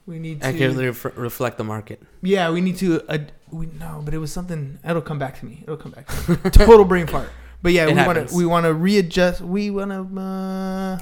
We 0.06 0.18
need 0.18 0.40
to 0.40 0.46
Accurately 0.46 0.86
ref- 0.86 1.16
reflect 1.16 1.58
the 1.58 1.64
market. 1.64 2.02
Yeah, 2.22 2.50
we 2.50 2.60
need 2.60 2.76
to. 2.78 3.02
Uh, 3.08 3.18
we 3.50 3.66
no, 3.78 4.02
but 4.04 4.12
it 4.14 4.18
was 4.18 4.32
something. 4.32 4.78
It'll 4.84 5.00
come 5.02 5.18
back 5.18 5.38
to 5.40 5.46
me. 5.46 5.60
It'll 5.62 5.76
come 5.76 5.92
back. 5.92 6.06
To 6.08 6.30
me. 6.32 6.36
Total 6.50 6.84
brain 6.84 7.06
fart. 7.06 7.30
But 7.62 7.72
yeah, 7.72 7.86
It 7.88 7.96
we 7.96 8.02
want 8.02 8.28
to. 8.28 8.34
We 8.36 8.46
want 8.46 8.64
to 8.66 8.74
readjust. 8.74 9.40
We 9.40 9.70
want 9.70 9.90
to. 9.90 10.20
Uh, 10.20 10.98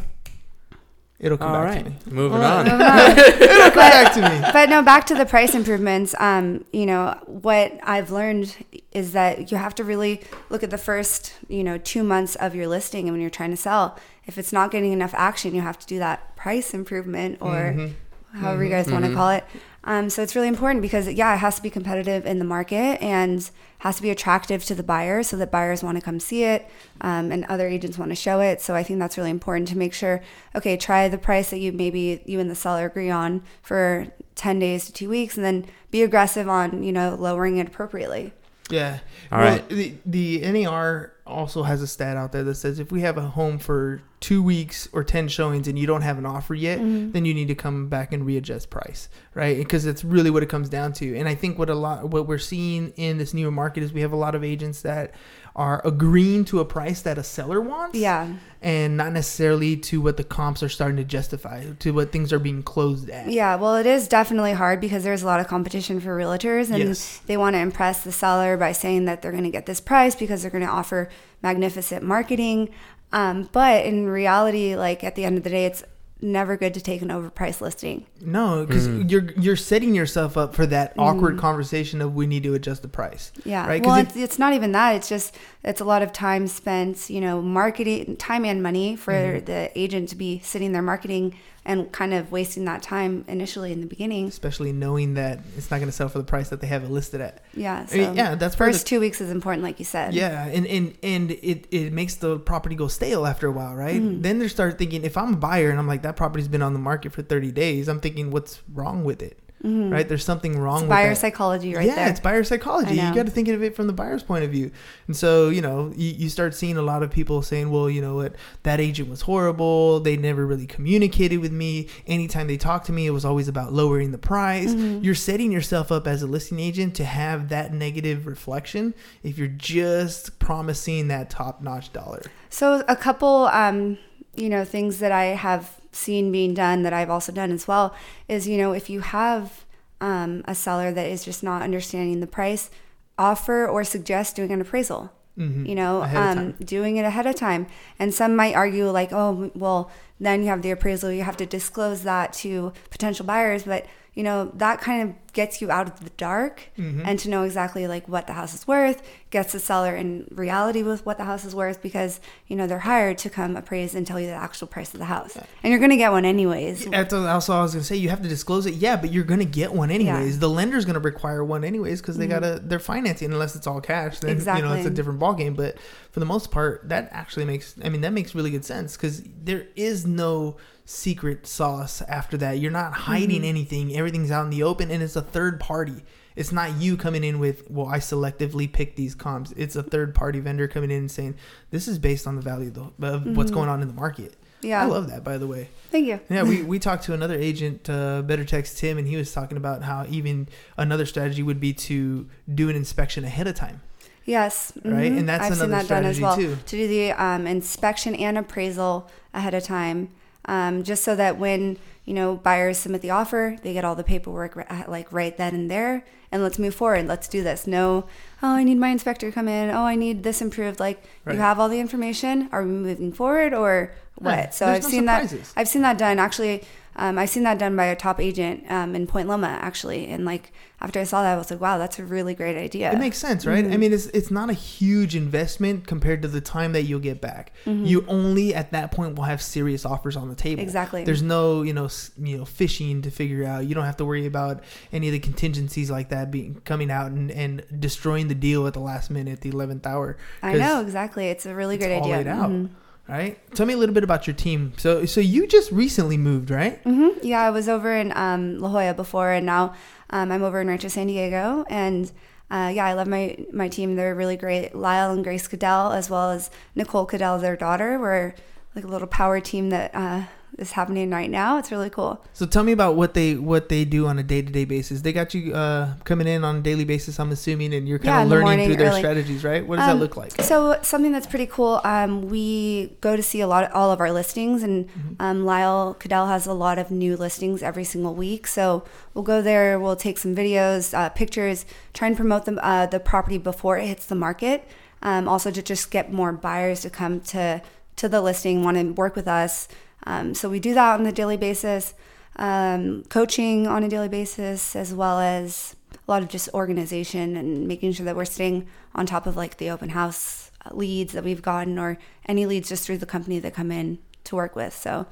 it'll 1.24 1.38
come 1.38 1.48
All 1.52 1.62
back 1.64 1.74
right, 1.84 2.00
to 2.02 2.10
me. 2.10 2.14
moving 2.16 2.38
All 2.38 2.44
on. 2.58 2.66
right. 2.66 3.18
it'll 3.40 3.70
come 3.70 3.74
back 3.74 4.12
to 4.14 4.20
me. 4.20 4.40
but 4.52 4.68
no, 4.68 4.82
back 4.82 5.06
to 5.06 5.14
the 5.14 5.26
price 5.26 5.54
improvements. 5.54 6.14
Um, 6.18 6.64
you 6.72 6.86
know, 6.86 7.18
what 7.26 7.72
I've 7.82 8.10
learned 8.12 8.54
is 8.92 9.12
that 9.12 9.50
you 9.50 9.56
have 9.58 9.74
to 9.76 9.84
really 9.84 10.20
look 10.50 10.62
at 10.62 10.70
the 10.70 10.78
first, 10.78 11.32
you 11.48 11.64
know, 11.64 11.78
two 11.78 12.04
months 12.04 12.36
of 12.36 12.54
your 12.54 12.68
listing 12.68 13.06
and 13.08 13.12
when 13.12 13.20
you're 13.20 13.30
trying 13.30 13.50
to 13.50 13.56
sell. 13.56 13.98
If 14.26 14.38
it's 14.38 14.52
not 14.52 14.70
getting 14.70 14.92
enough 14.92 15.12
action, 15.14 15.54
you 15.54 15.60
have 15.62 15.78
to 15.80 15.86
do 15.86 15.98
that 15.98 16.36
price 16.36 16.72
improvement 16.74 17.38
or 17.40 17.90
however 18.34 18.64
you 18.64 18.70
guys 18.70 18.90
want 18.90 19.04
to 19.04 19.14
call 19.14 19.30
it. 19.30 19.44
Um, 19.86 20.08
so 20.08 20.22
it's 20.22 20.34
really 20.34 20.48
important 20.48 20.80
because 20.82 21.12
yeah, 21.12 21.34
it 21.34 21.38
has 21.38 21.56
to 21.56 21.62
be 21.62 21.70
competitive 21.70 22.24
in 22.24 22.38
the 22.38 22.44
market 22.44 23.02
and 23.02 23.48
has 23.78 23.96
to 23.96 24.02
be 24.02 24.08
attractive 24.08 24.64
to 24.64 24.74
the 24.74 24.82
buyer 24.82 25.22
so 25.22 25.36
that 25.36 25.50
buyers 25.50 25.82
want 25.82 25.98
to 25.98 26.02
come 26.02 26.18
see 26.18 26.44
it 26.44 26.66
um, 27.02 27.30
and 27.30 27.44
other 27.46 27.68
agents 27.68 27.98
want 27.98 28.10
to 28.10 28.14
show 28.14 28.40
it. 28.40 28.62
So 28.62 28.74
I 28.74 28.82
think 28.82 28.98
that's 28.98 29.18
really 29.18 29.30
important 29.30 29.68
to 29.68 29.78
make 29.78 29.92
sure. 29.92 30.22
Okay, 30.54 30.76
try 30.76 31.08
the 31.08 31.18
price 31.18 31.50
that 31.50 31.58
you 31.58 31.70
maybe 31.70 32.22
you 32.24 32.40
and 32.40 32.50
the 32.50 32.54
seller 32.54 32.86
agree 32.86 33.10
on 33.10 33.42
for 33.60 34.06
ten 34.34 34.58
days 34.58 34.86
to 34.86 34.92
two 34.92 35.10
weeks, 35.10 35.36
and 35.36 35.44
then 35.44 35.66
be 35.90 36.02
aggressive 36.02 36.48
on 36.48 36.82
you 36.82 36.92
know 36.92 37.14
lowering 37.18 37.58
it 37.58 37.66
appropriately. 37.66 38.32
Yeah. 38.70 39.00
All 39.30 39.38
well, 39.38 39.58
right. 39.58 39.68
The, 39.68 39.94
the 40.06 40.40
NAR 40.40 41.12
also 41.26 41.62
has 41.62 41.80
a 41.80 41.86
stat 41.86 42.16
out 42.16 42.32
there 42.32 42.44
that 42.44 42.54
says 42.54 42.78
if 42.78 42.92
we 42.92 43.00
have 43.00 43.16
a 43.16 43.22
home 43.22 43.58
for 43.58 44.02
two 44.20 44.42
weeks 44.42 44.88
or 44.92 45.02
10 45.02 45.28
showings 45.28 45.66
and 45.66 45.78
you 45.78 45.86
don't 45.86 46.02
have 46.02 46.18
an 46.18 46.26
offer 46.26 46.54
yet, 46.54 46.78
mm-hmm. 46.78 47.12
then 47.12 47.24
you 47.24 47.32
need 47.32 47.48
to 47.48 47.54
come 47.54 47.88
back 47.88 48.12
and 48.12 48.26
readjust 48.26 48.68
price, 48.68 49.08
right? 49.32 49.56
Because 49.56 49.84
that's 49.84 50.04
really 50.04 50.30
what 50.30 50.42
it 50.42 50.48
comes 50.48 50.68
down 50.68 50.92
to. 50.94 51.16
And 51.16 51.26
I 51.26 51.34
think 51.34 51.58
what 51.58 51.70
a 51.70 51.74
lot, 51.74 52.10
what 52.10 52.26
we're 52.26 52.38
seeing 52.38 52.92
in 52.96 53.16
this 53.16 53.32
newer 53.32 53.50
market 53.50 53.82
is 53.82 53.92
we 53.92 54.02
have 54.02 54.12
a 54.12 54.16
lot 54.16 54.34
of 54.34 54.44
agents 54.44 54.82
that 54.82 55.14
are 55.56 55.80
agreeing 55.84 56.44
to 56.44 56.58
a 56.58 56.64
price 56.64 57.00
that 57.02 57.16
a 57.16 57.22
seller 57.22 57.60
wants. 57.60 57.96
Yeah. 57.96 58.34
And 58.60 58.96
not 58.96 59.12
necessarily 59.12 59.76
to 59.76 60.00
what 60.00 60.16
the 60.16 60.24
comps 60.24 60.62
are 60.62 60.68
starting 60.68 60.96
to 60.96 61.04
justify, 61.04 61.66
to 61.78 61.92
what 61.92 62.10
things 62.10 62.32
are 62.32 62.38
being 62.38 62.62
closed 62.62 63.08
at. 63.10 63.28
Yeah, 63.30 63.56
well, 63.56 63.76
it 63.76 63.86
is 63.86 64.08
definitely 64.08 64.52
hard 64.54 64.80
because 64.80 65.04
there's 65.04 65.22
a 65.22 65.26
lot 65.26 65.38
of 65.38 65.46
competition 65.46 66.00
for 66.00 66.16
realtors, 66.18 66.70
and 66.70 66.78
Yes. 66.78 67.20
they 67.26 67.36
want 67.36 67.54
to 67.54 67.60
impress 67.60 68.02
the 68.02 68.10
seller 68.10 68.56
by 68.56 68.72
saying 68.72 69.04
that 69.04 69.22
they're 69.22 69.32
going 69.32 69.44
to 69.44 69.50
get 69.50 69.66
this 69.66 69.80
price 69.80 70.14
because 70.16 70.42
they're 70.42 70.50
going 70.50 70.64
to 70.64 70.70
offer 70.70 71.08
magnificent 71.42 72.02
marketing. 72.02 72.70
Um, 73.12 73.48
but 73.52 73.84
in 73.84 74.08
reality, 74.08 74.74
like 74.74 75.04
at 75.04 75.14
the 75.14 75.24
end 75.24 75.36
of 75.38 75.44
the 75.44 75.50
day, 75.50 75.66
it's 75.66 75.84
never 76.20 76.56
good 76.56 76.72
to 76.74 76.80
take 76.80 77.02
an 77.02 77.08
overpriced 77.08 77.60
listing. 77.60 78.06
No, 78.20 78.64
because 78.64 78.88
Mm. 78.88 79.10
you're 79.10 79.30
you're 79.38 79.56
setting 79.56 79.94
yourself 79.94 80.36
up 80.36 80.54
for 80.54 80.64
that 80.66 80.94
awkward 80.96 81.38
conversation 81.38 82.00
of 82.00 82.14
we 82.14 82.26
need 82.26 82.42
to 82.44 82.54
adjust 82.54 82.82
the 82.82 82.88
price. 82.88 83.30
Yeah. 83.44 83.66
Right. 83.66 83.82
'Cause 83.82 83.86
Well, 83.88 83.96
it's, 84.00 84.16
it's 84.16 84.38
not 84.38 84.52
even 84.54 84.72
that. 84.72 84.94
It's 84.96 85.08
just 85.08 85.34
it's 85.62 85.80
a 85.80 85.84
lot 85.84 86.02
of 86.02 86.12
time 86.12 86.46
spent, 86.46 87.10
you 87.10 87.20
know, 87.20 87.42
marketing 87.42 88.16
time 88.16 88.44
and 88.44 88.62
money 88.62 88.96
for 88.96 89.12
Mm-hmm. 89.12 89.44
the 89.44 89.70
agent 89.78 90.08
to 90.10 90.16
be 90.16 90.40
sitting 90.44 90.72
there 90.72 90.82
marketing 90.82 91.34
and 91.66 91.90
kind 91.92 92.12
of 92.12 92.30
wasting 92.30 92.64
that 92.66 92.82
time 92.82 93.24
initially 93.26 93.72
in 93.72 93.80
the 93.80 93.86
beginning. 93.86 94.26
especially 94.28 94.72
knowing 94.72 95.14
that 95.14 95.40
it's 95.56 95.70
not 95.70 95.78
going 95.78 95.88
to 95.88 95.92
sell 95.92 96.08
for 96.08 96.18
the 96.18 96.24
price 96.24 96.50
that 96.50 96.60
they 96.60 96.66
have 96.66 96.84
it 96.84 96.90
listed 96.90 97.20
at. 97.20 97.42
Yeah. 97.54 97.86
So 97.86 97.96
I 97.96 97.98
mean, 98.00 98.16
yeah, 98.16 98.34
that's 98.34 98.54
first 98.54 98.84
the- 98.84 98.88
two 98.90 99.00
weeks 99.00 99.20
is 99.20 99.30
important, 99.30 99.62
like 99.64 99.78
you 99.78 99.84
said. 99.84 100.14
Yeah, 100.14 100.46
and 100.46 100.66
and 100.66 100.94
and 101.02 101.30
it 101.30 101.66
it 101.70 101.92
makes 101.92 102.16
the 102.16 102.38
property 102.38 102.74
go 102.74 102.88
stale 102.88 103.26
after 103.26 103.46
a 103.46 103.52
while, 103.52 103.74
right? 103.74 104.00
Mm-hmm. 104.00 104.22
Then 104.22 104.38
they 104.38 104.48
start 104.48 104.78
thinking, 104.78 105.04
if 105.04 105.16
I'm 105.16 105.34
a 105.34 105.36
buyer 105.36 105.70
and 105.70 105.78
I'm 105.78 105.86
like 105.86 106.02
that 106.02 106.16
property's 106.16 106.48
been 106.48 106.62
on 106.62 106.72
the 106.72 106.78
market 106.78 107.12
for 107.12 107.22
30 107.22 107.52
days, 107.52 107.88
I'm 107.88 108.00
thinking, 108.00 108.30
what's 108.30 108.60
wrong 108.72 109.04
with 109.04 109.22
it? 109.22 109.38
Right? 109.64 110.06
There's 110.08 110.24
something 110.24 110.58
wrong 110.58 110.74
Mm-hmm. 110.74 110.84
It's 110.84 110.88
with 110.88 110.88
buyer 110.88 111.14
psychology 111.14 111.74
right 111.74 111.86
yeah, 111.86 111.94
there. 111.94 112.08
it's 112.10 112.20
buyer 112.20 112.44
psychology. 112.44 112.94
You 112.94 113.14
got 113.14 113.26
to 113.26 113.30
think 113.30 113.48
of 113.48 113.62
it 113.62 113.74
from 113.74 113.86
the 113.86 113.92
buyer's 113.92 114.22
point 114.22 114.44
of 114.44 114.50
view. 114.50 114.70
And 115.06 115.16
so, 115.16 115.48
you 115.48 115.62
know, 115.62 115.92
you, 115.96 116.10
you 116.10 116.28
start 116.28 116.54
seeing 116.54 116.76
a 116.76 116.82
lot 116.82 117.02
of 117.02 117.10
people 117.10 117.42
saying, 117.42 117.70
well, 117.70 117.88
you 117.88 118.02
know 118.02 118.16
what, 118.16 118.34
that 118.64 118.80
agent 118.80 119.08
was 119.08 119.22
horrible. 119.22 120.00
They 120.00 120.16
never 120.16 120.44
really 120.46 120.66
communicated 120.66 121.38
with 121.38 121.52
me. 121.52 121.88
Anytime 122.06 122.46
they 122.46 122.56
talked 122.56 122.86
to 122.86 122.92
me, 122.92 123.06
it 123.06 123.10
was 123.10 123.24
always 123.24 123.48
about 123.48 123.72
lowering 123.72 124.12
the 124.12 124.18
price. 124.18 124.74
Mm-hmm. 124.74 125.04
You're 125.04 125.14
setting 125.14 125.52
yourself 125.52 125.90
up 125.90 126.06
as 126.06 126.22
a 126.22 126.26
listing 126.26 126.60
agent 126.60 126.94
to 126.96 127.04
have 127.04 127.48
that 127.48 127.72
negative 127.72 128.26
reflection 128.26 128.94
if 129.22 129.38
you're 129.38 129.48
just 129.48 130.38
promising 130.38 131.08
that 131.08 131.30
top 131.30 131.62
notch 131.62 131.92
dollar. 131.92 132.22
So 132.50 132.84
a 132.88 132.96
couple, 132.96 133.46
um, 133.46 133.98
you 134.34 134.48
know, 134.48 134.64
things 134.64 134.98
that 134.98 135.12
I 135.12 135.26
have 135.26 135.80
seen 135.94 136.32
being 136.32 136.54
done 136.54 136.82
that 136.82 136.92
I've 136.92 137.10
also 137.10 137.32
done 137.32 137.52
as 137.52 137.68
well 137.68 137.94
is, 138.28 138.48
you 138.48 138.58
know, 138.58 138.72
if 138.72 138.90
you 138.90 139.00
have 139.00 139.64
um, 140.00 140.42
a 140.46 140.54
seller 140.54 140.92
that 140.92 141.06
is 141.06 141.24
just 141.24 141.42
not 141.42 141.62
understanding 141.62 142.20
the 142.20 142.26
price, 142.26 142.70
offer 143.16 143.66
or 143.66 143.84
suggest 143.84 144.36
doing 144.36 144.50
an 144.50 144.60
appraisal. 144.60 145.12
You 145.36 145.74
know, 145.74 146.02
Mm-hmm. 146.02 146.16
Ahead 146.16 146.38
of 146.38 146.44
um, 146.44 146.52
doing 146.64 146.96
it 146.96 147.04
ahead 147.04 147.26
of 147.26 147.34
time. 147.34 147.66
And 147.98 148.14
some 148.14 148.36
might 148.36 148.54
argue 148.54 148.88
like, 148.90 149.12
oh, 149.12 149.50
well, 149.56 149.90
then 150.20 150.42
you 150.42 150.48
have 150.48 150.62
the 150.62 150.70
appraisal. 150.70 151.10
You 151.10 151.24
have 151.24 151.36
to 151.38 151.46
disclose 151.46 152.04
that 152.04 152.32
to 152.34 152.72
potential 152.90 153.26
buyers, 153.26 153.64
but 153.64 153.84
you 154.14 154.22
know 154.22 154.52
that 154.54 154.80
kind 154.80 155.02
of 155.02 155.16
gets 155.34 155.60
you 155.60 155.70
out 155.70 155.86
of 155.88 156.02
the 156.04 156.10
dark 156.16 156.70
Mm-hmm. 156.78 157.02
and 157.04 157.18
to 157.18 157.28
know 157.28 157.42
exactly 157.42 157.86
like 157.86 158.08
what 158.08 158.26
the 158.26 158.32
house 158.32 158.54
is 158.54 158.66
worth 158.66 159.02
gets 159.30 159.52
the 159.52 159.60
seller 159.60 159.94
in 159.94 160.26
reality 160.30 160.82
with 160.82 161.04
what 161.04 161.18
the 161.18 161.24
house 161.24 161.44
is 161.44 161.54
worth 161.54 161.82
because 161.82 162.20
you 162.46 162.56
know 162.56 162.66
they're 162.66 162.78
hired 162.78 163.18
to 163.18 163.28
come 163.28 163.56
appraise 163.56 163.94
and 163.94 164.06
tell 164.06 164.18
you 164.20 164.26
the 164.28 164.32
actual 164.32 164.66
price 164.68 164.92
of 164.94 164.98
the 165.00 165.06
house 165.06 165.36
and 165.62 165.70
you're 165.70 165.80
gonna 165.80 165.96
get 165.96 166.12
one 166.12 166.24
anyways 166.24 166.84
That's 166.86 167.12
also 167.12 167.54
I 167.54 167.62
was 167.62 167.72
gonna 167.74 167.84
say 167.84 167.96
you 167.96 168.08
have 168.08 168.22
to 168.22 168.28
disclose 168.28 168.66
it. 168.66 168.74
Yeah, 168.74 168.96
but 168.96 169.12
you're 169.12 169.24
gonna 169.24 169.44
get 169.44 169.72
one 169.74 169.90
anyways. 169.90 170.38
The 170.38 170.48
lender's 170.48 170.84
gonna 170.84 171.00
require 171.00 171.44
one 171.44 171.64
anyways 171.64 172.00
because 172.00 172.16
they 172.16 172.26
gotta 172.26 172.60
they're 172.62 172.78
financing 172.78 173.32
unless 173.32 173.56
it's 173.56 173.66
all 173.66 173.80
cash. 173.80 174.20
Then 174.20 174.30
you 174.30 174.34
know 174.36 174.40
it's 174.40 174.46
a 174.46 174.50
Mm-hmm. 174.54 174.66
Exactly. 174.74 174.90
different 174.94 175.20
ballgame. 175.20 175.56
But 175.56 175.78
for 176.12 176.20
the 176.20 176.26
most 176.26 176.50
part, 176.50 176.88
that 176.88 177.08
actually 177.10 177.44
makes 177.44 177.74
I 177.84 177.88
mean 177.88 178.00
that 178.02 178.12
makes 178.12 178.34
really 178.34 178.50
good 178.50 178.64
sense 178.64 178.96
because 178.96 179.22
there 179.42 179.66
is 179.74 180.06
no 180.06 180.56
secret 180.86 181.46
sauce 181.46 182.02
after 182.02 182.36
that. 182.38 182.58
You're 182.58 182.70
not 182.70 182.92
hiding 182.92 183.38
Mm-hmm. 183.40 183.44
anything. 183.44 183.96
Everything's 183.96 184.30
out 184.30 184.44
in 184.44 184.50
the 184.50 184.62
open, 184.62 184.90
and 184.90 185.02
it's 185.02 185.16
a 185.16 185.23
third 185.24 185.60
party. 185.60 186.04
It's 186.36 186.50
not 186.50 186.76
you 186.78 186.96
coming 186.96 187.22
in 187.22 187.38
with, 187.38 187.70
well, 187.70 187.86
I 187.86 187.98
selectively 187.98 188.70
pick 188.70 188.96
these 188.96 189.14
comps. 189.14 189.52
It's 189.56 189.76
a 189.76 189.82
third 189.84 190.14
party 190.14 190.40
vendor 190.40 190.66
coming 190.66 190.90
in 190.90 190.98
and 190.98 191.10
saying, 191.10 191.36
this 191.70 191.86
is 191.86 191.98
based 191.98 192.26
on 192.26 192.34
the 192.34 192.42
value 192.42 192.68
of, 192.68 192.92
the, 192.98 193.06
of 193.14 193.36
what's 193.36 193.52
going 193.52 193.68
on 193.68 193.82
in 193.82 193.88
the 193.88 193.94
market. 193.94 194.32
Mm-hmm. 194.32 194.66
Yeah. 194.66 194.82
I 194.82 194.86
love 194.86 195.08
that, 195.10 195.22
by 195.22 195.36
the 195.38 195.46
way. 195.46 195.68
thank 195.90 196.06
you 196.06 196.18
Yeah, 196.30 196.42
we, 196.42 196.62
we 196.72 196.78
talked 196.78 197.04
to 197.04 197.12
another 197.14 197.36
agent, 197.36 197.88
uh, 197.88 198.22
Better 198.22 198.44
Text 198.44 198.78
Tim, 198.78 198.96
and 198.98 199.06
he 199.06 199.14
was 199.16 199.30
talking 199.32 199.56
about 199.58 199.82
how 199.82 200.06
even 200.08 200.48
another 200.78 201.04
strategy 201.06 201.42
would 201.42 201.60
be 201.60 201.72
to 201.74 202.28
do 202.52 202.68
an 202.70 202.74
inspection 202.76 203.24
ahead 203.24 203.46
of 203.46 203.54
time. 203.54 203.82
Yes, 204.24 204.72
Right? 204.84 205.12
mhm. 205.12 205.18
And 205.18 205.28
that's 205.28 205.44
I've 205.44 205.54
seen 205.54 205.66
another 205.66 205.82
that 205.86 205.88
done 205.88 206.04
as 206.06 206.18
well. 206.20 206.32
strategy, 206.32 206.54
too. 206.56 206.62
To 206.64 206.76
do 206.76 206.88
the 206.88 207.12
um, 207.12 207.46
inspection 207.46 208.14
and 208.14 208.38
appraisal 208.38 209.10
ahead 209.34 209.52
of 209.52 209.62
time, 209.64 210.08
um, 210.46 210.82
just 210.82 211.04
so 211.04 211.14
that 211.14 211.38
when 211.38 211.76
you 212.04 212.14
know 212.14 212.36
buyers 212.36 212.78
submit 212.78 213.00
the 213.02 213.10
offer, 213.10 213.56
they 213.62 213.72
get 213.72 213.84
all 213.84 213.94
the 213.94 214.04
paperwork 214.04 214.56
uh, 214.70 214.84
like 214.88 215.12
right 215.12 215.36
then 215.36 215.54
and 215.54 215.70
there, 215.70 216.04
and 216.30 216.42
let's 216.42 216.58
move 216.58 216.74
forward. 216.74 217.06
Let's 217.06 217.28
do 217.28 217.42
this. 217.42 217.66
No, 217.66 218.06
oh, 218.42 218.48
I 218.48 218.62
need 218.64 218.76
my 218.78 218.88
inspector 218.88 219.28
to 219.30 219.34
come 219.34 219.48
in. 219.48 219.70
Oh, 219.70 219.84
I 219.84 219.94
need 219.96 220.22
this 220.22 220.40
improved. 220.42 220.80
Like 220.80 221.02
Right. 221.24 221.34
you 221.34 221.40
have 221.40 221.58
all 221.58 221.68
the 221.68 221.80
information. 221.80 222.48
Are 222.52 222.62
we 222.62 222.70
moving 222.70 223.12
forward 223.12 223.54
or 223.54 223.92
what? 224.16 224.30
Right. 224.30 224.54
So 224.54 224.66
There's 224.66 224.76
I've 224.78 224.82
no 224.84 224.88
seen 224.90 225.00
surprises. 225.04 225.52
that. 225.52 225.60
I've 225.60 225.68
seen 225.68 225.82
that 225.82 225.98
done 225.98 226.18
actually. 226.18 226.64
Um, 226.96 227.18
I've 227.18 227.30
seen 227.30 227.42
that 227.42 227.58
done 227.58 227.74
by 227.76 227.86
a 227.86 227.96
top 227.96 228.20
agent 228.20 228.64
um, 228.70 228.94
in 228.94 229.06
Point 229.06 229.28
Loma 229.28 229.48
actually, 229.48 230.06
and 230.06 230.24
like 230.24 230.52
after 230.80 231.00
I 231.00 231.04
saw 231.04 231.22
that, 231.22 231.34
I 231.34 231.36
was 231.38 231.50
like, 231.50 231.60
wow, 231.60 231.78
that's 231.78 231.98
a 231.98 232.04
really 232.04 232.34
great 232.34 232.56
idea. 232.56 232.92
It 232.92 232.98
makes 232.98 233.16
sense, 233.16 233.46
right? 233.46 233.64
I 233.64 233.76
mean, 233.78 233.92
it's 233.92 234.06
it's 234.08 234.30
not 234.30 234.50
a 234.50 234.52
huge 234.52 235.16
investment 235.16 235.86
compared 235.86 236.22
to 236.22 236.28
the 236.28 236.40
time 236.40 236.72
that 236.72 236.82
you'll 236.82 237.00
get 237.00 237.20
back. 237.20 237.52
You 237.64 238.04
only 238.06 238.54
at 238.54 238.70
that 238.72 238.92
point 238.92 239.16
will 239.16 239.24
have 239.24 239.40
serious 239.42 239.84
offers 239.86 240.16
on 240.16 240.28
the 240.28 240.34
table. 240.34 240.62
Exactly. 240.62 241.04
There's 241.04 241.22
no 241.22 241.62
you 241.62 241.72
know 241.72 241.88
you 242.18 242.38
know 242.38 242.44
fishing 242.44 243.02
to 243.02 243.10
figure 243.10 243.44
out. 243.44 243.66
You 243.66 243.74
don't 243.74 243.86
have 243.86 243.96
to 243.96 244.04
worry 244.04 244.26
about 244.26 244.62
any 244.92 245.08
of 245.08 245.12
the 245.12 245.20
contingencies 245.20 245.90
like 245.90 246.10
that 246.10 246.30
being 246.30 246.60
coming 246.64 246.90
out 246.90 247.10
and, 247.10 247.30
and 247.30 247.64
destroying 247.80 248.28
the 248.28 248.34
deal 248.34 248.66
at 248.66 248.74
the 248.74 248.80
last 248.80 249.10
minute, 249.10 249.40
the 249.40 249.48
eleventh 249.50 249.86
hour. 249.86 250.16
I 250.42 250.54
know 250.54 250.80
exactly. 250.80 251.26
It's 251.28 251.46
a 251.46 251.54
really 251.54 251.76
it's 251.76 251.84
great 251.84 251.96
idea. 251.98 252.24
Mhm. 252.24 252.70
Right. 253.06 253.38
Tell 253.54 253.66
me 253.66 253.74
a 253.74 253.76
little 253.76 253.94
bit 253.94 254.02
about 254.04 254.26
your 254.26 254.34
team. 254.34 254.72
So 254.78 255.04
so 255.04 255.20
you 255.20 255.46
just 255.46 255.70
recently 255.70 256.16
moved, 256.16 256.50
right? 256.50 256.80
hmm 256.84 257.08
Yeah, 257.22 257.42
I 257.42 257.50
was 257.50 257.68
over 257.68 257.94
in 257.94 258.12
um, 258.16 258.58
La 258.58 258.70
Jolla 258.70 258.94
before, 258.94 259.30
and 259.30 259.44
now 259.44 259.74
um, 260.10 260.32
I'm 260.32 260.42
over 260.42 260.60
in 260.60 260.68
Rancho 260.68 260.88
San 260.88 261.08
Diego. 261.08 261.66
And 261.68 262.10
uh, 262.50 262.72
yeah, 262.74 262.86
I 262.86 262.94
love 262.94 263.06
my 263.06 263.36
my 263.52 263.68
team. 263.68 263.96
They're 263.96 264.14
really 264.14 264.36
great. 264.38 264.74
Lyle 264.74 265.10
and 265.12 265.22
Grace 265.22 265.46
Cadell, 265.46 265.92
as 265.92 266.08
well 266.08 266.30
as 266.30 266.50
Nicole 266.74 267.04
Cadell, 267.04 267.38
their 267.38 267.56
daughter. 267.56 267.98
We're 267.98 268.34
like 268.74 268.84
a 268.84 268.88
little 268.88 269.08
power 269.08 269.38
team 269.38 269.68
that 269.68 269.94
uh, 269.94 270.22
is 270.58 270.72
happening 270.72 271.10
right 271.10 271.28
now. 271.30 271.58
It's 271.58 271.70
really 271.72 271.90
cool. 271.90 272.22
So 272.32 272.46
tell 272.46 272.62
me 272.62 272.72
about 272.72 272.94
what 272.96 273.14
they 273.14 273.34
what 273.34 273.68
they 273.68 273.84
do 273.84 274.06
on 274.06 274.18
a 274.18 274.22
day 274.22 274.40
to 274.42 274.52
day 274.52 274.64
basis. 274.64 275.00
They 275.02 275.12
got 275.12 275.34
you 275.34 275.54
uh, 275.54 275.94
coming 276.04 276.26
in 276.28 276.44
on 276.44 276.56
a 276.56 276.60
daily 276.60 276.84
basis. 276.84 277.18
I'm 277.18 277.30
assuming, 277.32 277.74
and 277.74 277.88
you're 277.88 277.98
kind 277.98 278.16
in 278.16 278.22
of 278.22 278.28
the 278.28 278.34
learning 278.36 278.46
morning 278.48 278.66
through 278.68 278.76
their 278.76 278.90
early. 278.90 279.00
strategies, 279.00 279.42
right? 279.44 279.66
What 279.66 279.76
does 279.76 279.88
Um, 279.88 279.98
that 279.98 280.02
look 280.02 280.16
like? 280.16 280.40
So 280.42 280.78
something 280.82 281.12
that's 281.12 281.26
pretty 281.26 281.46
cool. 281.46 281.80
Um, 281.84 282.22
we 282.28 282.96
go 283.00 283.16
to 283.16 283.22
see 283.22 283.40
a 283.40 283.46
lot 283.46 283.64
of 283.64 283.70
all 283.74 283.90
of 283.90 284.00
our 284.00 284.12
listings, 284.12 284.62
and 284.62 284.86
Mm-hmm. 284.88 285.14
um, 285.20 285.44
Lyle 285.44 285.94
Cadell 285.98 286.26
has 286.26 286.46
a 286.46 286.52
lot 286.52 286.78
of 286.78 286.90
new 286.90 287.16
listings 287.16 287.62
every 287.62 287.84
single 287.84 288.14
week. 288.14 288.46
So 288.46 288.84
we'll 289.14 289.24
go 289.24 289.40
there. 289.42 289.78
We'll 289.80 289.96
take 289.96 290.18
some 290.18 290.34
videos, 290.36 290.92
uh, 290.96 291.08
pictures, 291.10 291.64
try 291.92 292.08
and 292.08 292.16
promote 292.16 292.44
the 292.44 292.54
uh, 292.64 292.86
the 292.86 293.00
property 293.00 293.38
before 293.38 293.78
it 293.78 293.86
hits 293.86 294.06
the 294.06 294.14
market. 294.14 294.68
Um, 295.02 295.28
also 295.28 295.50
to 295.50 295.62
just 295.62 295.90
get 295.90 296.12
more 296.12 296.32
buyers 296.32 296.80
to 296.82 296.90
come 296.90 297.20
to 297.32 297.60
to 297.96 298.08
the 298.08 298.20
listing, 298.22 298.64
want 298.64 298.76
to 298.76 298.92
work 298.92 299.14
with 299.16 299.28
us. 299.28 299.68
Um, 300.04 300.34
so 300.34 300.48
we 300.48 300.60
do 300.60 300.74
that 300.74 301.00
on 301.00 301.06
a 301.06 301.12
daily 301.12 301.36
basis. 301.36 301.94
Um, 302.36 303.04
coaching 303.08 303.66
on 303.68 303.84
a 303.84 303.88
daily 303.88 304.08
basis, 304.08 304.74
as 304.74 304.92
well 304.92 305.20
as 305.20 305.76
a 305.92 306.10
lot 306.10 306.22
of 306.22 306.28
just 306.28 306.48
organization 306.52 307.36
and 307.36 307.68
making 307.68 307.92
sure 307.92 308.04
that 308.04 308.16
we're 308.16 308.24
staying 308.24 308.66
on 308.94 309.06
top 309.06 309.26
of 309.26 309.36
like 309.36 309.58
the 309.58 309.70
open 309.70 309.90
house 309.90 310.50
leads 310.72 311.12
that 311.12 311.22
we've 311.22 311.42
gotten 311.42 311.78
or 311.78 311.96
any 312.26 312.44
leads 312.46 312.68
just 312.68 312.84
through 312.84 312.98
the 312.98 313.06
company 313.06 313.38
that 313.38 313.54
come 313.54 313.70
in 313.70 313.98
to 314.24 314.34
work 314.34 314.56
with. 314.56 314.74
So 314.74 315.06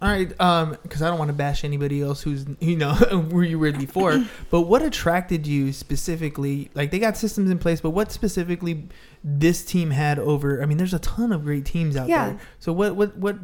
All 0.00 0.08
right, 0.08 0.32
um, 0.40 0.76
because 0.82 1.02
I 1.02 1.08
don't 1.08 1.18
want 1.18 1.28
to 1.28 1.34
bash 1.34 1.62
anybody 1.62 2.00
else 2.00 2.22
who's 2.22 2.46
you 2.58 2.76
know 2.76 2.94
where 3.30 3.44
you 3.44 3.58
were 3.58 3.72
before. 3.72 4.24
but 4.50 4.62
what 4.62 4.80
attracted 4.80 5.46
you 5.46 5.72
specifically? 5.72 6.70
Like 6.74 6.90
they 6.90 6.98
got 6.98 7.16
systems 7.18 7.50
in 7.50 7.58
place, 7.58 7.80
but 7.82 7.90
what 7.90 8.10
specifically 8.10 8.88
this 9.22 9.62
team 9.64 9.90
had 9.90 10.18
over? 10.18 10.62
I 10.62 10.66
mean, 10.66 10.78
there's 10.78 10.94
a 10.94 10.98
ton 11.00 11.32
of 11.32 11.44
great 11.44 11.66
teams 11.66 11.96
out 11.96 12.08
Yeah. 12.08 12.30
there. 12.30 12.40
So 12.60 12.72
what 12.72 12.96
what 12.96 13.16
what 13.16 13.36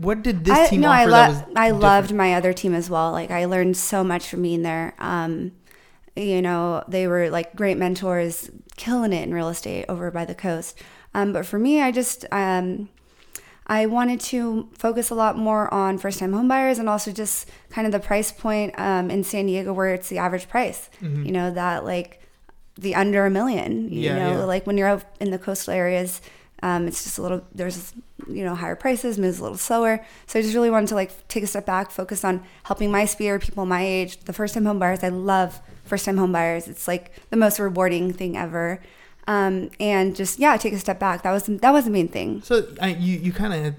what 0.00 0.22
did 0.22 0.44
this 0.44 0.58
I, 0.58 0.66
team 0.68 0.80
no, 0.80 0.88
offer 0.88 1.00
I 1.00 1.04
love 1.04 1.44
I 1.56 1.70
loved 1.70 2.12
my 2.14 2.34
other 2.34 2.52
team 2.52 2.74
as 2.74 2.88
well. 2.90 3.12
Like 3.12 3.30
I 3.30 3.44
learned 3.46 3.76
so 3.76 4.02
much 4.04 4.28
from 4.28 4.42
being 4.42 4.62
there. 4.62 4.94
Um, 4.98 5.52
you 6.16 6.42
know, 6.42 6.82
they 6.88 7.06
were 7.06 7.30
like 7.30 7.54
great 7.54 7.76
mentors, 7.78 8.50
killing 8.76 9.12
it 9.12 9.22
in 9.22 9.32
real 9.34 9.48
estate 9.48 9.84
over 9.88 10.10
by 10.10 10.24
the 10.24 10.34
coast. 10.34 10.80
Um, 11.14 11.32
but 11.32 11.46
for 11.46 11.58
me, 11.58 11.80
I 11.80 11.90
just 11.92 12.24
um, 12.32 12.88
I 13.66 13.86
wanted 13.86 14.20
to 14.20 14.68
focus 14.78 15.10
a 15.10 15.14
lot 15.14 15.36
more 15.36 15.72
on 15.72 15.98
first 15.98 16.18
time 16.18 16.32
homebuyers 16.32 16.78
and 16.78 16.88
also 16.88 17.12
just 17.12 17.48
kind 17.70 17.86
of 17.86 17.92
the 17.92 18.00
price 18.00 18.32
point 18.32 18.74
um, 18.78 19.10
in 19.10 19.22
San 19.24 19.46
Diego 19.46 19.72
where 19.72 19.92
it's 19.94 20.08
the 20.08 20.18
average 20.18 20.48
price. 20.48 20.90
You 21.00 21.32
know 21.32 21.50
that 21.52 21.84
like 21.84 22.22
the 22.76 22.94
under 22.94 23.26
a 23.26 23.30
million. 23.30 23.92
You 23.92 24.00
Yeah, 24.02 24.14
know, 24.18 24.30
yeah. 24.38 24.44
like 24.44 24.66
when 24.66 24.78
you're 24.78 24.88
out 24.88 25.04
in 25.20 25.30
the 25.30 25.38
coastal 25.38 25.74
areas, 25.74 26.20
um, 26.62 26.86
it's 26.86 27.04
just 27.04 27.18
a 27.18 27.22
little 27.22 27.42
there's 27.54 27.92
you 28.28 28.44
know 28.44 28.54
higher 28.54 28.76
prices, 28.76 29.18
moves 29.18 29.38
a 29.38 29.42
little 29.42 29.58
slower. 29.58 30.04
So 30.26 30.38
I 30.38 30.42
just 30.42 30.54
really 30.54 30.70
wanted 30.70 30.88
to 30.88 30.94
like 30.94 31.28
take 31.28 31.42
a 31.42 31.46
step 31.46 31.66
back, 31.66 31.90
focus 31.90 32.24
on 32.24 32.42
helping 32.64 32.90
my 32.90 33.04
sphere, 33.04 33.38
people 33.38 33.64
my 33.66 33.84
age, 33.84 34.18
the 34.20 34.32
first 34.32 34.54
time 34.54 34.64
home 34.64 34.78
buyers. 34.78 35.02
I 35.02 35.08
love 35.08 35.60
first 35.84 36.04
time 36.04 36.16
home 36.16 36.32
buyers. 36.32 36.68
It's 36.68 36.88
like 36.88 37.12
the 37.30 37.36
most 37.36 37.58
rewarding 37.58 38.12
thing 38.12 38.36
ever. 38.36 38.80
Um, 39.26 39.70
and 39.78 40.16
just 40.16 40.38
yeah, 40.38 40.56
take 40.56 40.72
a 40.72 40.78
step 40.78 40.98
back. 40.98 41.22
That 41.22 41.32
was 41.32 41.44
that 41.44 41.70
was 41.70 41.84
the 41.84 41.90
main 41.90 42.08
thing. 42.08 42.42
So 42.42 42.66
I, 42.80 42.88
you 42.88 43.18
you 43.18 43.32
kind 43.32 43.52
of 43.52 43.74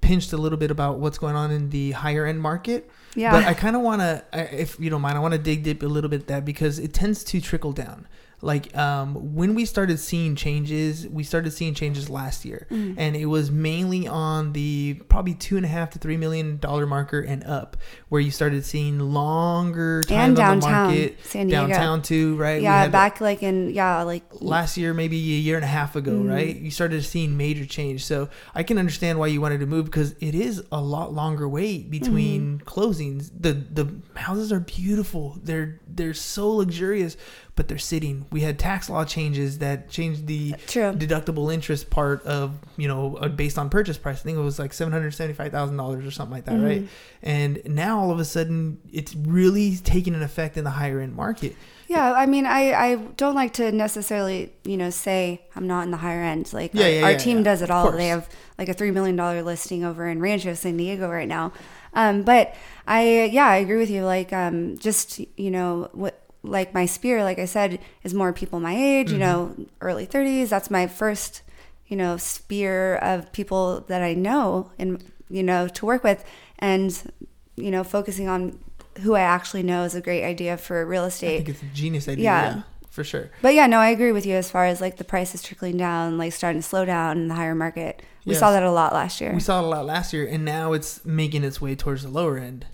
pinched 0.00 0.32
a 0.32 0.36
little 0.36 0.58
bit 0.58 0.70
about 0.70 0.98
what's 0.98 1.18
going 1.18 1.34
on 1.34 1.50
in 1.50 1.70
the 1.70 1.90
higher 1.92 2.26
end 2.26 2.40
market. 2.40 2.88
Yeah. 3.16 3.32
But 3.32 3.44
I 3.44 3.54
kind 3.54 3.74
of 3.74 3.82
want 3.82 4.02
to, 4.02 4.22
if 4.32 4.78
you 4.78 4.90
don't 4.90 5.00
mind, 5.00 5.16
I 5.16 5.20
want 5.20 5.32
to 5.32 5.38
dig 5.38 5.64
deep 5.64 5.82
a 5.82 5.86
little 5.86 6.10
bit 6.10 6.26
that 6.28 6.44
because 6.44 6.78
it 6.78 6.92
tends 6.92 7.24
to 7.24 7.40
trickle 7.40 7.72
down. 7.72 8.06
Like 8.42 8.76
um, 8.76 9.34
when 9.34 9.54
we 9.54 9.64
started 9.64 9.98
seeing 9.98 10.36
changes, 10.36 11.08
we 11.08 11.24
started 11.24 11.52
seeing 11.52 11.72
changes 11.74 12.10
last 12.10 12.44
year, 12.44 12.66
Mm. 12.70 12.94
and 12.98 13.16
it 13.16 13.26
was 13.26 13.50
mainly 13.50 14.06
on 14.06 14.52
the 14.52 15.00
probably 15.08 15.34
two 15.34 15.56
and 15.56 15.64
a 15.64 15.68
half 15.68 15.90
to 15.90 15.98
three 15.98 16.16
million 16.18 16.58
dollar 16.58 16.86
marker 16.86 17.20
and 17.20 17.42
up, 17.44 17.76
where 18.10 18.20
you 18.20 18.30
started 18.30 18.64
seeing 18.64 18.98
longer 18.98 20.02
time 20.02 20.30
And 20.30 20.38
on 20.38 20.60
the 20.60 20.66
market, 20.68 21.18
San 21.24 21.46
Diego. 21.48 21.66
downtown 21.68 22.02
too, 22.02 22.36
right? 22.36 22.60
Yeah, 22.60 22.88
back 22.88 23.20
like 23.20 23.42
in 23.42 23.70
yeah, 23.70 24.02
like 24.02 24.24
last 24.40 24.76
year, 24.76 24.92
maybe 24.92 25.16
a 25.16 25.20
year 25.40 25.56
and 25.56 25.64
a 25.64 25.68
half 25.68 25.96
ago, 25.96 26.12
Mm-hmm. 26.12 26.28
right? 26.28 26.56
You 26.56 26.70
started 26.70 27.02
seeing 27.04 27.36
major 27.36 27.64
change. 27.66 28.04
So 28.04 28.28
I 28.54 28.62
can 28.62 28.78
understand 28.78 29.18
why 29.18 29.28
you 29.28 29.40
wanted 29.40 29.60
to 29.60 29.66
move 29.66 29.86
because 29.86 30.14
it 30.20 30.34
is 30.34 30.62
a 30.70 30.80
lot 30.80 31.12
longer 31.12 31.48
wait 31.48 31.90
between 31.90 32.58
Mm-hmm. 32.58 32.68
closings. 32.68 33.30
The 33.38 33.52
the 33.52 33.94
houses 34.18 34.52
are 34.52 34.60
beautiful. 34.60 35.38
They're 35.42 35.80
they're 35.88 36.14
so 36.14 36.50
luxurious, 36.50 37.16
but 37.56 37.68
they're 37.68 37.78
sitting. 37.78 38.26
We 38.30 38.42
had 38.42 38.58
tax 38.58 38.88
law 38.88 39.04
changes 39.04 39.58
that 39.58 39.88
changed 39.88 40.26
the 40.26 40.54
True. 40.66 40.92
deductible 40.92 41.52
interest 41.52 41.90
part 41.90 42.22
of 42.24 42.58
you 42.76 42.86
know 42.86 43.16
uh, 43.16 43.28
based 43.28 43.58
on 43.58 43.70
purchase 43.70 43.98
price. 43.98 44.20
I 44.20 44.22
think 44.22 44.38
it 44.38 44.42
was 44.42 44.58
like 44.58 44.72
seven 44.72 44.92
hundred 44.92 45.12
seventy 45.12 45.34
five 45.34 45.52
thousand 45.52 45.76
dollars 45.76 46.06
or 46.06 46.10
something 46.10 46.34
like 46.34 46.44
that, 46.44 46.60
right? 46.60 46.82
Mm-hmm. 46.82 46.86
And 47.22 47.62
now 47.64 47.98
all 47.98 48.10
of 48.10 48.20
a 48.20 48.24
sudden, 48.24 48.78
it's 48.92 49.14
really 49.14 49.76
taking 49.76 50.14
an 50.14 50.22
effect 50.22 50.56
in 50.56 50.64
the 50.64 50.70
higher 50.70 51.00
end 51.00 51.16
market. 51.16 51.56
Yeah, 51.88 52.12
I 52.12 52.26
mean, 52.26 52.46
I, 52.46 52.72
I 52.72 52.96
don't 53.16 53.36
like 53.36 53.52
to 53.54 53.70
necessarily, 53.70 54.52
you 54.64 54.76
know, 54.76 54.90
say 54.90 55.42
I'm 55.54 55.68
not 55.68 55.84
in 55.84 55.92
the 55.92 55.96
higher 55.96 56.20
end. 56.20 56.52
Like 56.52 56.74
Yeah, 56.74 56.84
our, 56.84 56.90
yeah, 56.90 57.02
our 57.04 57.10
yeah, 57.12 57.18
team 57.18 57.42
does 57.42 57.62
it 57.62 57.70
all. 57.70 57.92
They 57.92 58.08
have 58.08 58.28
like 58.58 58.68
a 58.68 58.74
three 58.74 58.90
million 58.90 59.16
dollar 59.16 59.42
listing 59.42 59.84
over 59.84 60.06
in 60.08 60.20
Rancho 60.20 60.54
San 60.54 60.76
Diego 60.76 61.08
right 61.08 61.28
now. 61.28 61.52
Um, 61.94 62.22
but 62.22 62.54
I, 62.86 63.24
yeah, 63.32 63.46
I 63.46 63.56
agree 63.56 63.78
with 63.78 63.88
you. 63.88 64.04
Like, 64.04 64.32
um, 64.32 64.76
just 64.78 65.20
you 65.38 65.50
know, 65.50 65.88
what 65.92 66.20
like 66.46 66.72
my 66.74 66.86
sphere, 66.86 67.22
like 67.24 67.38
I 67.38 67.44
said, 67.44 67.78
is 68.02 68.14
more 68.14 68.32
people 68.32 68.60
my 68.60 68.74
age. 68.76 69.10
You 69.12 69.18
know, 69.18 69.52
Mm-hmm. 69.52 69.62
early 69.80 70.06
30s. 70.06 70.48
That's 70.48 70.70
my 70.70 70.86
first, 70.86 71.42
you 71.86 71.96
know, 71.96 72.16
sphere 72.16 72.96
of 72.96 73.32
people 73.32 73.80
that 73.88 74.02
I 74.02 74.14
know 74.14 74.70
and 74.78 75.02
you 75.28 75.42
know 75.42 75.68
to 75.68 75.86
work 75.86 76.02
with, 76.04 76.24
and 76.58 77.12
you 77.56 77.70
know, 77.70 77.82
focusing 77.84 78.28
on 78.28 78.58
who 79.02 79.14
I 79.14 79.20
actually 79.20 79.62
know 79.62 79.84
is 79.84 79.94
a 79.94 80.00
great 80.00 80.24
idea 80.24 80.56
for 80.56 80.84
real 80.86 81.04
estate. 81.04 81.34
I 81.34 81.36
think 81.38 81.48
it's 81.50 81.62
a 81.62 81.66
genius 81.74 82.08
idea. 82.08 82.24
Yeah. 82.24 82.54
yeah 82.56 82.62
for 82.90 83.04
sure. 83.04 83.30
But 83.42 83.52
yeah, 83.54 83.66
no, 83.66 83.78
I 83.78 83.90
agree 83.90 84.12
with 84.12 84.24
you 84.24 84.34
as 84.36 84.50
far 84.50 84.64
as 84.64 84.80
like 84.80 84.96
the 84.96 85.04
price 85.04 85.34
is 85.34 85.42
trickling 85.42 85.76
down, 85.76 86.16
like 86.16 86.32
starting 86.32 86.62
to 86.62 86.66
slow 86.66 86.84
down 86.86 87.18
in 87.18 87.28
the 87.28 87.34
higher 87.34 87.54
market. 87.54 88.00
We 88.24 88.32
Yes. 88.32 88.40
saw 88.40 88.50
that 88.52 88.62
a 88.62 88.70
lot 88.70 88.92
last 88.94 89.20
year. 89.20 89.32
We 89.34 89.40
saw 89.40 89.60
it 89.60 89.64
a 89.64 89.68
lot 89.68 89.84
last 89.84 90.12
year, 90.14 90.26
and 90.26 90.44
now 90.46 90.72
it's 90.72 91.04
making 91.04 91.44
its 91.44 91.60
way 91.60 91.74
towards 91.76 92.02
the 92.04 92.08
lower 92.08 92.38
end, 92.38 92.64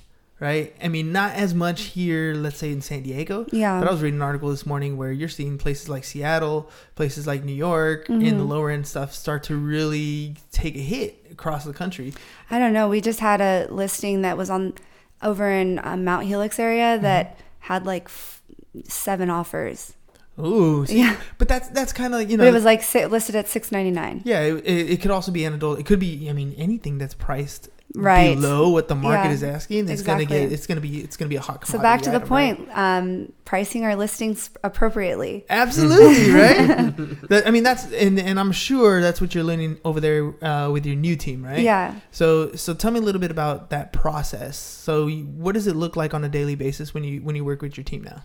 right? 0.42 0.74
I 0.83 0.88
mean, 0.88 1.12
not 1.12 1.35
as 1.35 1.55
much 1.55 1.83
here, 1.83 2.35
let's 2.35 2.57
say 2.59 2.72
in 2.72 2.81
San 2.83 3.02
Diego. 3.05 3.46
Yeah. 3.52 3.78
But 3.81 3.88
I 3.88 3.92
was 3.92 4.02
reading 4.02 4.18
an 4.18 4.22
article 4.22 4.50
this 4.50 4.66
morning 4.66 4.96
where 4.96 5.12
you're 5.12 5.28
seeing 5.28 5.57
places 5.57 5.88
like 5.88 6.02
Seattle, 6.05 6.68
places 6.96 7.26
like 7.26 7.44
New 7.44 7.55
York, 7.55 8.09
Mm-hmm. 8.09 8.22
in 8.26 8.38
the 8.38 8.44
lower 8.44 8.68
end 8.70 8.87
stuff 8.87 9.14
start 9.14 9.44
to 9.44 9.57
really 9.57 10.37
take 10.50 10.74
a 10.74 10.81
hit 10.81 11.24
across 11.31 11.64
the 11.64 11.72
country. 11.72 12.12
I 12.50 12.59
don't 12.59 12.72
know. 12.72 12.88
We 12.88 13.00
just 13.00 13.20
had 13.20 13.40
a 13.40 13.66
listing 13.70 14.22
that 14.22 14.37
was 14.37 14.50
on 14.50 14.74
over 15.22 15.48
in 15.48 15.81
um, 15.85 16.05
Mount 16.05 16.26
Helix 16.26 16.59
area 16.59 16.94
Mm-hmm. 16.94 17.02
that 17.05 17.38
had 17.61 17.87
like 17.87 18.07
f- 18.07 18.42
seven 18.88 19.31
offers, 19.31 19.94
Ooh. 20.40 20.85
see, 20.87 20.98
Yeah. 20.98 21.16
But 21.38 21.46
that's 21.48 21.68
that's 21.68 21.92
kind 21.92 22.12
of 22.14 22.28
you 22.28 22.37
know. 22.37 22.42
but 22.42 22.48
it 22.48 22.52
was 22.52 22.64
like 22.64 22.83
listed 23.11 23.37
at 23.37 23.46
six 23.48 23.70
ninety 23.70 23.92
nine. 23.92 24.22
yeah, 24.24 24.40
it, 24.40 24.55
it, 24.64 24.90
it 24.94 25.00
could 25.00 25.12
also 25.12 25.31
be 25.31 25.44
an 25.44 25.55
adult. 25.55 25.78
It 25.78 25.87
could 25.87 26.00
be, 26.00 26.28
I 26.28 26.33
mean, 26.33 26.52
anything 26.59 26.98
that's 26.98 27.14
priced 27.14 27.68
Right. 27.94 28.35
below 28.35 28.70
what 28.70 28.88
the 28.88 28.94
market 28.94 29.28
Yeah, 29.28 29.35
is 29.35 29.42
asking. 29.42 29.88
It's 29.88 30.02
gonna 30.02 30.24
get. 30.24 30.50
It's 30.50 30.66
gonna 30.66 30.81
be. 30.81 31.00
It's 31.00 31.16
gonna 31.16 31.28
be 31.28 31.37
a 31.37 31.40
hot. 31.40 31.66
So 31.66 31.78
back 31.78 32.00
to 32.02 32.11
the 32.11 32.16
item, 32.16 32.28
right? 32.28 32.57
point, 32.57 32.78
um, 32.78 33.33
pricing 33.44 33.85
our 33.85 33.96
listings 33.96 34.50
appropriately. 34.64 35.44
Absolutely, 35.50 36.31
right? 36.40 37.28
that, 37.28 37.46
I 37.46 37.50
mean, 37.50 37.62
that's 37.62 37.85
and 37.92 38.18
and 38.18 38.40
I'm 38.40 38.52
sure 38.52 39.02
that's 39.02 39.20
what 39.20 39.35
you're 39.35 39.44
learning 39.44 39.78
over 39.85 40.00
there 40.00 40.33
uh, 40.42 40.70
with 40.70 40.87
your 40.87 40.96
new 40.96 41.16
team, 41.16 41.44
right? 41.44 41.61
Yeah. 41.61 41.94
So 42.12 42.55
so 42.55 42.72
tell 42.72 42.90
me 42.90 42.98
a 42.98 43.02
little 43.02 43.20
bit 43.20 43.31
about 43.31 43.70
that 43.70 43.92
process. 43.92 44.57
So 44.57 45.09
what 45.11 45.52
does 45.52 45.66
it 45.66 45.76
look 45.76 45.94
like 45.94 46.14
on 46.14 46.24
a 46.24 46.28
daily 46.28 46.55
basis 46.55 46.94
when 46.94 47.05
you 47.05 47.20
when 47.20 47.37
you 47.37 47.44
work 47.44 47.61
with 47.61 47.76
your 47.76 47.85
team 47.85 48.02
now? 48.05 48.22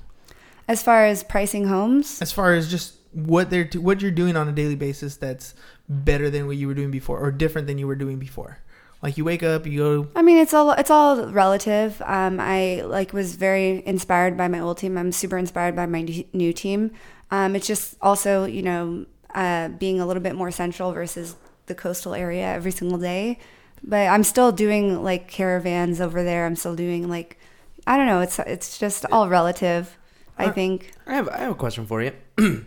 As 0.70 0.84
far 0.84 1.06
as 1.06 1.24
pricing 1.24 1.68
homes, 1.68 2.22
As 2.22 2.32
far 2.32 2.54
as 2.54 2.70
just 2.70 2.96
what 3.12 3.50
they're 3.50 3.70
what 3.76 4.02
you're 4.02 4.12
doing 4.12 4.36
on 4.38 4.48
a 4.48 4.52
daily 4.52 4.76
basis 4.76 5.16
that's 5.18 5.56
better 5.90 6.30
than 6.30 6.46
what 6.48 6.58
you 6.58 6.68
were 6.68 6.74
doing 6.74 6.92
before 6.92 7.20
or 7.20 7.32
different 7.32 7.68
than 7.68 7.78
you 7.78 7.88
were 7.88 7.96
doing 7.96 8.18
before. 8.20 8.60
Like 9.02 9.18
you 9.18 9.24
wake 9.26 9.44
up, 9.44 9.68
you 9.68 9.78
go. 9.80 10.08
I 10.16 10.22
mean, 10.24 10.38
it's 10.38 10.54
all 10.54 10.72
it's 10.72 10.90
all 10.90 11.28
relative. 11.32 12.02
Um, 12.06 12.40
I 12.40 12.82
like 12.86 13.14
was 13.14 13.36
very 13.36 13.86
inspired 13.86 14.36
by 14.36 14.48
my 14.48 14.60
old 14.60 14.78
team. 14.80 14.98
I'm 14.98 15.12
super 15.12 15.38
inspired 15.38 15.76
by 15.76 15.86
my 15.86 16.02
new 16.34 16.52
team. 16.54 16.92
Um, 17.30 17.56
it's 17.56 17.68
just 17.68 17.96
also 18.02 18.46
you 18.46 18.64
know 18.64 19.06
uh, 19.36 19.70
being 19.70 20.00
a 20.00 20.06
little 20.06 20.24
bit 20.24 20.36
more 20.36 20.50
central 20.50 20.94
versus 20.94 21.36
the 21.68 21.76
coastal 21.76 22.14
area 22.16 22.46
every 22.48 22.72
single 22.72 22.98
day. 22.98 23.38
But 23.84 24.08
I'm 24.08 24.24
still 24.24 24.52
doing 24.52 25.04
like 25.04 25.28
caravans 25.28 26.02
over 26.02 26.24
there. 26.24 26.46
I'm 26.48 26.56
still 26.56 26.76
doing 26.76 27.08
like 27.08 27.38
I 27.86 27.98
don't 27.98 28.08
know. 28.08 28.22
It's 28.22 28.40
it's 28.40 28.80
just 28.80 29.06
all 29.12 29.30
relative. 29.30 29.96
I 30.40 30.46
Uh, 30.48 30.54
think. 30.54 30.92
I 31.06 31.14
have 31.14 31.30
I 31.30 31.38
have 31.38 31.52
a 31.52 31.56
question 31.56 31.86
for 31.86 32.02
you. 32.02 32.14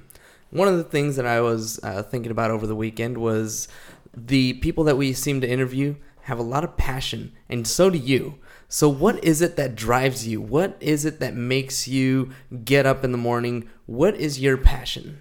One 0.50 0.68
of 0.68 0.76
the 0.76 0.84
things 0.84 1.16
that 1.16 1.26
I 1.26 1.40
was 1.40 1.80
uh, 1.82 2.02
thinking 2.02 2.30
about 2.30 2.50
over 2.52 2.66
the 2.66 2.74
weekend 2.76 3.18
was 3.18 3.68
the 4.16 4.54
people 4.54 4.84
that 4.84 4.96
we 4.96 5.12
seem 5.12 5.40
to 5.40 5.48
interview 5.48 5.94
have 6.30 6.38
a 6.38 6.42
lot 6.42 6.62
of 6.62 6.76
passion, 6.76 7.32
and 7.48 7.66
so 7.66 7.90
do 7.90 7.98
you. 7.98 8.36
So, 8.68 8.88
what 8.88 9.22
is 9.24 9.42
it 9.42 9.56
that 9.56 9.74
drives 9.74 10.28
you? 10.28 10.40
What 10.40 10.76
is 10.80 11.04
it 11.04 11.18
that 11.18 11.34
makes 11.34 11.88
you 11.88 12.30
get 12.64 12.86
up 12.86 13.02
in 13.02 13.10
the 13.10 13.18
morning? 13.18 13.68
What 13.86 14.14
is 14.14 14.40
your 14.40 14.56
passion? 14.56 15.20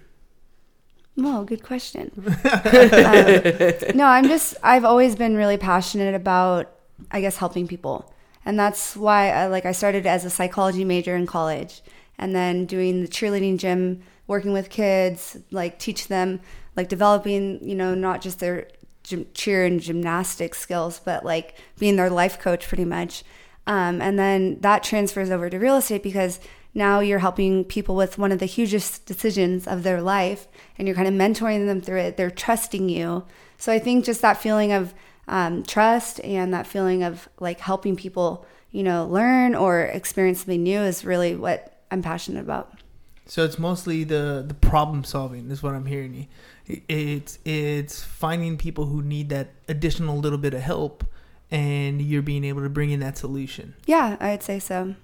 Well, 1.16 1.44
good 1.44 1.64
question. 1.64 2.12
um, 2.16 3.96
no, 3.96 4.06
I'm 4.06 4.28
just, 4.28 4.54
I've 4.62 4.84
always 4.84 5.16
been 5.16 5.36
really 5.36 5.56
passionate 5.56 6.14
about 6.14 6.70
I 7.10 7.20
guess 7.20 7.36
helping 7.36 7.66
people, 7.66 8.14
and 8.44 8.56
that's 8.56 8.96
why 8.96 9.32
I, 9.32 9.46
like 9.48 9.66
I 9.66 9.72
started 9.72 10.06
as 10.06 10.24
a 10.24 10.30
psychology 10.30 10.84
major 10.84 11.16
in 11.16 11.26
college, 11.26 11.82
and 12.18 12.36
then 12.36 12.66
doing 12.66 13.02
the 13.02 13.08
cheerleading 13.08 13.58
gym, 13.58 14.02
working 14.28 14.52
with 14.52 14.70
kids, 14.70 15.36
like 15.50 15.80
teach 15.80 16.06
them 16.06 16.40
like 16.76 16.88
developing 16.88 17.58
you 17.62 17.74
know 17.74 17.94
not 17.94 18.20
just 18.20 18.38
their 18.38 18.68
gym, 19.10 19.26
cheer 19.34 19.64
and 19.64 19.80
gymnastic 19.80 20.54
skills, 20.54 21.00
but 21.04 21.24
like 21.24 21.56
being 21.78 21.96
their 21.96 22.10
life 22.10 22.38
coach 22.38 22.66
pretty 22.66 22.84
much. 22.84 23.22
Um, 23.66 24.00
and 24.00 24.18
then 24.18 24.60
that 24.60 24.82
transfers 24.82 25.30
over 25.30 25.50
to 25.50 25.58
real 25.58 25.76
estate 25.76 26.02
because 26.02 26.40
now 26.72 27.00
you're 27.00 27.18
helping 27.18 27.64
people 27.64 27.96
with 27.96 28.16
one 28.16 28.32
of 28.32 28.38
the 28.38 28.46
hugest 28.46 29.06
decisions 29.06 29.66
of 29.66 29.82
their 29.82 30.00
life 30.00 30.46
and 30.78 30.86
you're 30.88 30.94
kind 30.94 31.08
of 31.08 31.14
mentoring 31.14 31.66
them 31.66 31.80
through 31.80 31.98
it. 31.98 32.16
They're 32.16 32.30
trusting 32.30 32.88
you. 32.88 33.24
So 33.58 33.72
I 33.72 33.78
think 33.78 34.04
just 34.04 34.22
that 34.22 34.38
feeling 34.38 34.72
of 34.72 34.94
um, 35.28 35.62
trust 35.62 36.20
and 36.20 36.54
that 36.54 36.66
feeling 36.66 37.02
of 37.02 37.28
like 37.38 37.60
helping 37.60 37.96
people, 37.96 38.46
you 38.70 38.82
know, 38.82 39.06
learn 39.06 39.54
or 39.54 39.82
experience 39.82 40.38
something 40.38 40.62
new 40.62 40.80
is 40.80 41.04
really 41.04 41.36
what 41.36 41.82
I'm 41.90 42.02
passionate 42.02 42.40
about. 42.40 42.79
So 43.30 43.44
it's 43.44 43.60
mostly 43.60 44.02
the 44.02 44.44
the 44.44 44.54
problem 44.54 45.04
solving 45.04 45.52
is 45.52 45.62
what 45.62 45.72
I'm 45.72 45.86
hearing 45.86 46.14
you. 46.66 46.80
It's 46.88 47.38
it's 47.44 48.02
finding 48.02 48.56
people 48.56 48.86
who 48.86 49.02
need 49.02 49.28
that 49.28 49.50
additional 49.68 50.18
little 50.18 50.36
bit 50.36 50.52
of 50.52 50.62
help, 50.62 51.04
and 51.48 52.02
you're 52.02 52.22
being 52.22 52.42
able 52.42 52.62
to 52.62 52.68
bring 52.68 52.90
in 52.90 52.98
that 53.00 53.16
solution. 53.16 53.74
Yeah, 53.86 54.16
I'd 54.18 54.42
say 54.42 54.58
so. 54.58 54.96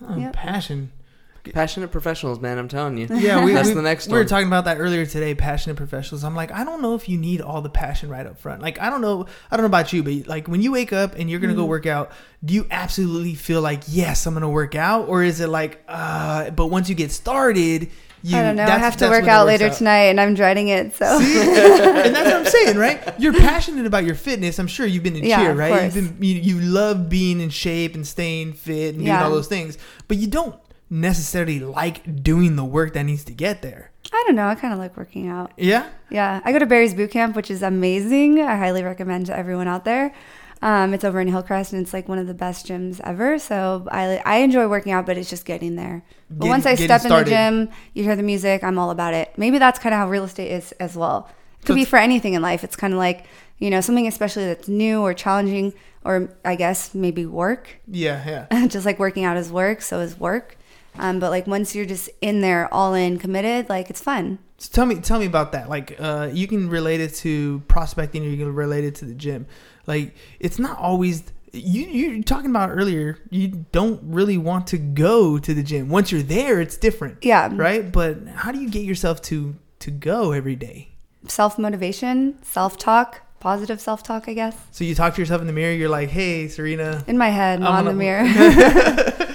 Oh, 0.00 0.16
Yep. 0.16 0.34
Passion. 0.34 0.92
Passionate 1.50 1.88
professionals, 1.90 2.38
man. 2.38 2.56
I'm 2.56 2.68
telling 2.68 2.96
you. 2.96 3.08
Yeah, 3.10 3.44
we, 3.44 3.52
That's 3.52 3.68
we, 3.68 3.74
the 3.74 3.82
next 3.82 4.06
we 4.06 4.14
were 4.14 4.24
talking 4.24 4.46
about 4.46 4.64
that 4.66 4.78
earlier 4.78 5.04
today. 5.04 5.34
Passionate 5.34 5.74
professionals. 5.76 6.22
I'm 6.22 6.36
like, 6.36 6.52
I 6.52 6.62
don't 6.62 6.80
know 6.80 6.94
if 6.94 7.08
you 7.08 7.18
need 7.18 7.40
all 7.40 7.60
the 7.62 7.68
passion 7.70 8.08
right 8.08 8.24
up 8.26 8.38
front. 8.38 8.62
Like, 8.62 8.80
I 8.80 8.88
don't 8.90 9.00
know, 9.00 9.26
I 9.50 9.56
don't 9.56 9.62
know 9.64 9.66
about 9.68 9.92
you, 9.92 10.02
but 10.04 10.28
like 10.28 10.46
when 10.46 10.62
you 10.62 10.70
wake 10.70 10.92
up 10.92 11.16
and 11.16 11.28
you're 11.28 11.40
gonna 11.40 11.52
Mm-hmm. 11.54 11.62
go 11.62 11.66
work 11.66 11.86
out, 11.86 12.12
do 12.44 12.54
you 12.54 12.66
absolutely 12.70 13.34
feel 13.34 13.60
like 13.60 13.82
yes, 13.88 14.24
I'm 14.26 14.34
gonna 14.34 14.48
work 14.48 14.74
out, 14.76 15.08
or 15.08 15.22
is 15.24 15.40
it 15.40 15.48
like, 15.48 15.82
uh, 15.88 16.50
but 16.50 16.66
once 16.66 16.88
you 16.88 16.94
get 16.94 17.10
started, 17.10 17.90
you 18.24 18.36
I 18.38 18.42
don't 18.42 18.54
know. 18.54 18.64
I 18.64 18.78
have 18.78 18.96
to 18.98 19.06
work 19.06 19.22
when 19.22 19.24
it 19.24 19.28
out 19.32 19.46
later 19.48 19.68
tonight 19.68 20.04
and 20.04 20.20
I'm 20.20 20.34
dreading 20.34 20.68
it. 20.68 20.94
So 20.94 21.18
See? 21.18 21.40
and 21.40 22.14
that's 22.14 22.24
what 22.30 22.36
I'm 22.36 22.44
saying, 22.46 22.76
right? 22.76 23.18
You're 23.18 23.32
passionate 23.32 23.84
about 23.84 24.04
your 24.04 24.14
fitness. 24.14 24.60
I'm 24.60 24.68
sure 24.68 24.86
you've 24.86 25.02
been 25.02 25.16
in 25.16 25.24
Yeah, 25.24 25.42
cheer, 25.42 25.54
right? 25.54 25.70
course. 25.72 25.96
You've 25.96 26.20
been, 26.20 26.28
you, 26.28 26.36
you 26.36 26.60
love 26.60 27.08
being 27.08 27.40
in 27.40 27.50
shape 27.50 27.96
and 27.96 28.06
staying 28.06 28.52
fit 28.52 28.94
and 28.94 29.04
doing 29.04 29.16
all 29.16 29.30
those 29.30 29.48
things, 29.48 29.76
but 30.06 30.18
you 30.18 30.28
don't 30.28 30.54
necessarily 30.92 31.58
like 31.58 32.22
doing 32.22 32.54
the 32.56 32.64
work 32.64 32.92
that 32.92 33.04
needs 33.04 33.24
to 33.24 33.32
get 33.32 33.62
there. 33.62 33.90
I 34.12 34.22
don't 34.26 34.36
know. 34.36 34.46
I 34.46 34.54
kind 34.54 34.74
of 34.74 34.78
like 34.78 34.94
working 34.96 35.26
out. 35.26 35.52
Yeah. 35.56 35.88
Yeah, 36.10 36.40
I 36.44 36.52
go 36.52 36.58
to 36.58 36.66
Barry's 36.66 36.92
Boot 36.92 37.10
Camp, 37.10 37.34
which 37.34 37.50
is 37.50 37.62
amazing. 37.62 38.40
I 38.42 38.56
highly 38.56 38.82
recommend 38.82 39.26
to 39.26 39.36
everyone 39.36 39.68
out 39.68 39.86
there. 39.86 40.12
Um, 40.60 40.92
it's 40.94 41.02
over 41.02 41.18
in 41.20 41.28
Hillcrest, 41.28 41.72
and 41.72 41.82
it's 41.82 41.94
like 41.94 42.08
one 42.08 42.18
of 42.18 42.26
the 42.26 42.34
best 42.34 42.66
gyms 42.66 43.00
ever. 43.02 43.38
So 43.38 43.88
I 43.90 44.20
I 44.24 44.36
enjoy 44.38 44.68
working 44.68 44.92
out, 44.92 45.06
but 45.06 45.16
it's 45.16 45.30
just 45.30 45.44
getting 45.46 45.76
there. 45.76 46.04
But 46.28 46.36
Getting- 46.40 46.50
once 46.50 46.66
I 46.66 46.74
step 46.74 47.02
in 47.04 47.08
the 47.08 47.24
gym, 47.24 47.70
you 47.94 48.04
hear 48.04 48.14
the 48.14 48.22
music, 48.22 48.62
I'm 48.62 48.78
all 48.78 48.90
about 48.90 49.14
it. 49.14 49.32
Maybe 49.36 49.58
that's 49.58 49.78
kind 49.78 49.94
of 49.94 49.98
how 49.98 50.08
real 50.10 50.24
estate 50.24 50.52
is 50.52 50.72
as 50.72 50.94
well. 50.94 51.28
It 51.60 51.66
could 51.66 51.68
So 51.68 51.74
be 51.74 51.84
for 51.86 51.98
anything 51.98 52.34
in 52.34 52.42
life. 52.42 52.62
It's 52.64 52.76
kind 52.76 52.92
of 52.92 52.98
like 52.98 53.24
you 53.58 53.70
know 53.70 53.80
something 53.80 54.06
especially 54.06 54.44
that's 54.44 54.68
new 54.68 55.00
or 55.00 55.14
challenging, 55.14 55.72
or 56.04 56.28
I 56.44 56.54
guess 56.54 56.94
maybe 56.94 57.24
work. 57.26 57.78
Yeah, 57.88 58.46
yeah. 58.52 58.66
just 58.74 58.84
like 58.84 58.98
working 58.98 59.24
out 59.24 59.36
is 59.38 59.50
work, 59.50 59.80
so 59.82 59.98
is 60.00 60.20
work. 60.20 60.58
Um, 60.98 61.18
but 61.18 61.30
like 61.30 61.46
once 61.46 61.74
you're 61.74 61.86
just 61.86 62.10
in 62.20 62.40
there, 62.40 62.72
all 62.72 62.94
in, 62.94 63.18
committed, 63.18 63.68
like 63.68 63.90
it's 63.90 64.00
fun. 64.00 64.38
So 64.58 64.70
tell 64.72 64.86
me, 64.86 64.96
tell 64.96 65.18
me 65.18 65.26
about 65.26 65.52
that. 65.52 65.68
Like, 65.68 65.96
uh, 65.98 66.30
you 66.32 66.46
can 66.46 66.68
relate 66.68 67.00
it 67.00 67.14
to 67.16 67.62
prospecting, 67.66 68.24
or 68.24 68.28
you 68.28 68.36
can 68.36 68.54
relate 68.54 68.84
it 68.84 68.94
to 68.96 69.04
the 69.04 69.14
gym. 69.14 69.46
Like, 69.86 70.14
it's 70.38 70.58
not 70.58 70.78
always 70.78 71.24
you. 71.52 71.82
You're 71.86 72.22
talking 72.22 72.50
about 72.50 72.70
earlier. 72.70 73.18
You 73.30 73.66
don't 73.72 74.00
really 74.04 74.38
want 74.38 74.68
to 74.68 74.78
go 74.78 75.38
to 75.38 75.54
the 75.54 75.62
gym. 75.62 75.88
Once 75.88 76.12
you're 76.12 76.22
there, 76.22 76.60
it's 76.60 76.76
different. 76.76 77.24
Yeah. 77.24 77.50
Right. 77.52 77.90
But 77.90 78.28
how 78.28 78.52
do 78.52 78.60
you 78.60 78.70
get 78.70 78.84
yourself 78.84 79.20
to 79.22 79.56
to 79.80 79.90
go 79.90 80.32
every 80.32 80.54
day? 80.54 80.92
self 81.28 81.58
motivation, 81.58 82.42
self 82.42 82.76
talk, 82.78 83.20
positive 83.42 83.80
self 83.80 84.02
talk, 84.04 84.28
I 84.28 84.34
guess. 84.34 84.56
So 84.70 84.84
you 84.84 84.94
talk 84.94 85.14
to 85.16 85.20
yourself 85.20 85.40
in 85.40 85.48
the 85.48 85.52
mirror. 85.52 85.72
You're 85.72 85.88
like, 85.88 86.08
"Hey, 86.08 86.48
Serena." 86.48 87.02
In 87.08 87.18
my 87.18 87.28
head, 87.28 87.60
not 87.60 87.80
in 87.80 87.86
the 87.86 87.92
mirror. 87.92 88.24